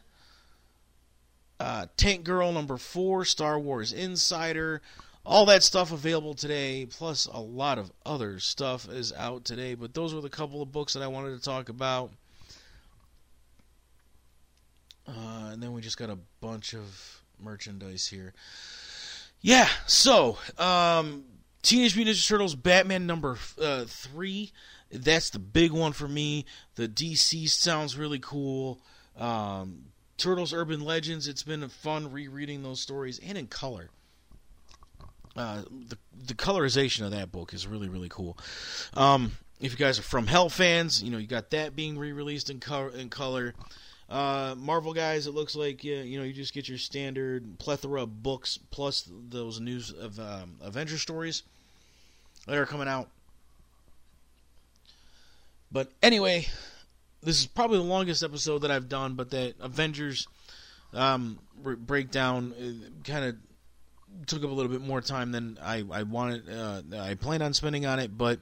Uh, 1.60 1.86
Tank 1.96 2.24
Girl 2.24 2.52
number 2.52 2.76
four, 2.76 3.24
Star 3.24 3.58
Wars 3.58 3.92
Insider, 3.92 4.82
all 5.24 5.46
that 5.46 5.62
stuff 5.62 5.92
available 5.92 6.34
today, 6.34 6.86
plus 6.86 7.26
a 7.26 7.38
lot 7.38 7.78
of 7.78 7.92
other 8.04 8.40
stuff 8.40 8.88
is 8.88 9.12
out 9.12 9.44
today. 9.44 9.74
But 9.74 9.94
those 9.94 10.14
were 10.14 10.20
the 10.20 10.28
couple 10.28 10.62
of 10.62 10.72
books 10.72 10.94
that 10.94 11.02
I 11.02 11.06
wanted 11.06 11.36
to 11.36 11.42
talk 11.42 11.68
about. 11.68 12.10
Uh, 15.06 15.50
and 15.52 15.62
then 15.62 15.72
we 15.72 15.80
just 15.82 15.98
got 15.98 16.10
a 16.10 16.18
bunch 16.40 16.74
of 16.74 17.20
merchandise 17.38 18.06
here. 18.06 18.32
Yeah, 19.40 19.68
so 19.86 20.38
um, 20.58 21.24
Teenage 21.64 21.96
Mutant 21.96 22.14
Ninja 22.18 22.28
Turtles 22.28 22.54
Batman 22.54 23.06
number 23.06 23.38
uh, 23.58 23.84
three. 23.86 24.52
That's 24.92 25.30
the 25.30 25.38
big 25.38 25.72
one 25.72 25.92
for 25.92 26.06
me. 26.06 26.44
The 26.74 26.86
DC 26.86 27.48
sounds 27.48 27.96
really 27.96 28.18
cool. 28.18 28.78
Um, 29.18 29.86
Turtles 30.18 30.52
Urban 30.52 30.84
Legends. 30.84 31.26
It's 31.26 31.42
been 31.42 31.66
fun 31.70 32.12
rereading 32.12 32.62
those 32.62 32.80
stories 32.80 33.18
and 33.26 33.38
in 33.38 33.46
color. 33.46 33.88
Uh, 35.34 35.62
the 35.88 35.96
the 36.26 36.34
colorization 36.34 37.06
of 37.06 37.12
that 37.12 37.32
book 37.32 37.54
is 37.54 37.66
really 37.66 37.88
really 37.88 38.10
cool. 38.10 38.36
Um, 38.92 39.32
if 39.58 39.72
you 39.72 39.78
guys 39.78 39.98
are 39.98 40.02
from 40.02 40.26
Hell 40.26 40.50
fans, 40.50 41.02
you 41.02 41.10
know 41.10 41.18
you 41.18 41.26
got 41.26 41.50
that 41.50 41.74
being 41.74 41.98
re-released 41.98 42.50
in 42.50 42.60
color. 42.60 42.90
In 42.90 43.08
color. 43.08 43.54
Uh, 44.06 44.54
Marvel 44.58 44.92
guys, 44.92 45.26
it 45.26 45.32
looks 45.32 45.56
like 45.56 45.82
you 45.82 46.18
know 46.18 46.24
you 46.24 46.34
just 46.34 46.52
get 46.52 46.68
your 46.68 46.76
standard 46.76 47.58
plethora 47.58 48.02
of 48.02 48.22
books 48.22 48.58
plus 48.70 49.10
those 49.10 49.60
news 49.60 49.90
of 49.90 50.20
um, 50.20 50.56
Avenger 50.60 50.98
stories 50.98 51.42
that 52.46 52.56
are 52.56 52.66
coming 52.66 52.88
out. 52.88 53.08
But 55.72 55.90
anyway, 56.02 56.46
this 57.22 57.40
is 57.40 57.46
probably 57.46 57.78
the 57.78 57.84
longest 57.84 58.22
episode 58.22 58.60
that 58.60 58.70
I've 58.70 58.88
done, 58.88 59.14
but 59.14 59.30
that 59.30 59.54
Avengers 59.60 60.28
um, 60.92 61.38
breakdown 61.56 62.54
uh, 62.58 63.10
kind 63.10 63.24
of 63.24 63.36
took 64.26 64.44
up 64.44 64.50
a 64.50 64.52
little 64.52 64.70
bit 64.70 64.80
more 64.80 65.00
time 65.00 65.32
than 65.32 65.58
I, 65.60 65.84
I 65.90 66.02
wanted. 66.04 66.48
Uh, 66.48 66.82
I 66.98 67.14
planned 67.14 67.42
on 67.42 67.54
spending 67.54 67.86
on 67.86 67.98
it, 67.98 68.16
but 68.16 68.38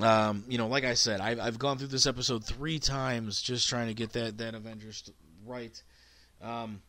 Um, 0.00 0.44
you 0.48 0.56
know, 0.56 0.68
like 0.68 0.84
I 0.84 0.94
said, 0.94 1.20
I've, 1.20 1.38
I've 1.38 1.58
gone 1.58 1.76
through 1.76 1.88
this 1.88 2.06
episode 2.06 2.44
three 2.46 2.78
times 2.78 3.42
just 3.42 3.68
trying 3.68 3.88
to 3.88 3.94
get 3.94 4.14
that 4.14 4.38
that 4.38 4.54
Avengers 4.54 5.12
right. 5.44 5.82
Um, 6.40 6.80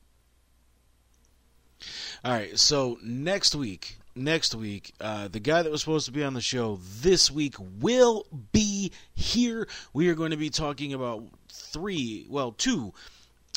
all 2.24 2.32
right, 2.32 2.58
so 2.58 2.98
next 3.04 3.56
week, 3.56 3.98
next 4.16 4.56
week, 4.56 4.94
uh, 5.00 5.28
the 5.28 5.40
guy 5.40 5.62
that 5.62 5.72
was 5.72 5.82
supposed 5.82 6.06
to 6.06 6.12
be 6.12 6.24
on 6.24 6.34
the 6.34 6.42
show 6.42 6.80
this 7.02 7.30
week 7.32 7.56
will 7.80 8.26
be 8.52 8.92
here. 9.14 9.68
We 9.94 10.10
are 10.10 10.16
going 10.16 10.32
to 10.32 10.38
be 10.38 10.50
talking 10.50 10.94
about 10.94 11.24
three, 11.52 12.26
well, 12.30 12.52
two 12.52 12.94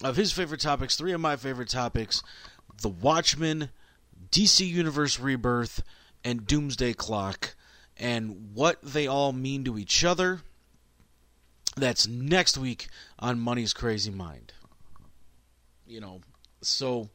of 0.03 0.17
his 0.17 0.33
favorite 0.33 0.61
topics, 0.61 0.97
three 0.97 1.13
of 1.13 1.21
my 1.21 1.37
favorite 1.37 1.69
topics: 1.69 2.23
The 2.83 2.89
Watchmen, 2.89 3.71
DC 4.31 4.67
Universe 4.67 5.19
Rebirth, 5.19 5.83
and 6.25 6.47
Doomsday 6.47 6.95
Clock 6.95 7.55
and 7.97 8.51
what 8.55 8.81
they 8.83 9.07
all 9.07 9.33
mean 9.33 9.65
to 9.65 9.79
each 9.79 10.05
other. 10.05 10.41
That's 11.77 12.07
next 12.07 12.57
week 12.59 12.89
on 13.19 13.41
Money's 13.41 13.73
Crazy 13.73 14.11
Mind. 14.11 14.53
You 15.87 16.01
know, 16.01 16.21
so 16.63 17.09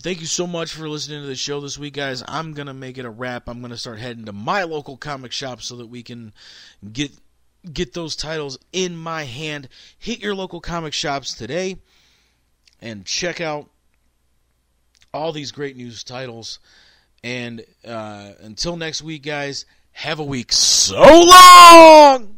thank 0.00 0.20
you 0.20 0.26
so 0.26 0.46
much 0.46 0.72
for 0.72 0.88
listening 0.88 1.22
to 1.22 1.26
the 1.26 1.34
show 1.34 1.60
this 1.60 1.78
week, 1.78 1.94
guys. 1.94 2.22
I'm 2.26 2.52
going 2.52 2.66
to 2.66 2.74
make 2.74 2.98
it 2.98 3.04
a 3.04 3.10
wrap. 3.10 3.48
I'm 3.48 3.60
going 3.60 3.70
to 3.70 3.76
start 3.76 3.98
heading 3.98 4.24
to 4.26 4.32
my 4.32 4.64
local 4.64 4.96
comic 4.96 5.32
shop 5.32 5.62
so 5.62 5.76
that 5.76 5.86
we 5.86 6.02
can 6.02 6.32
get 6.92 7.12
get 7.72 7.94
those 7.94 8.14
titles 8.14 8.58
in 8.72 8.96
my 8.96 9.24
hand. 9.24 9.68
Hit 9.98 10.20
your 10.20 10.34
local 10.34 10.60
comic 10.60 10.92
shops 10.92 11.34
today 11.34 11.78
and 12.80 13.04
check 13.04 13.40
out 13.40 13.68
all 15.12 15.32
these 15.32 15.50
great 15.50 15.76
news 15.76 16.04
titles. 16.04 16.58
And 17.24 17.64
uh, 17.84 18.32
until 18.40 18.76
next 18.76 19.02
week, 19.02 19.24
guys, 19.24 19.64
have 19.92 20.18
a 20.18 20.24
week 20.24 20.52
so 20.52 21.00
long! 21.00 22.35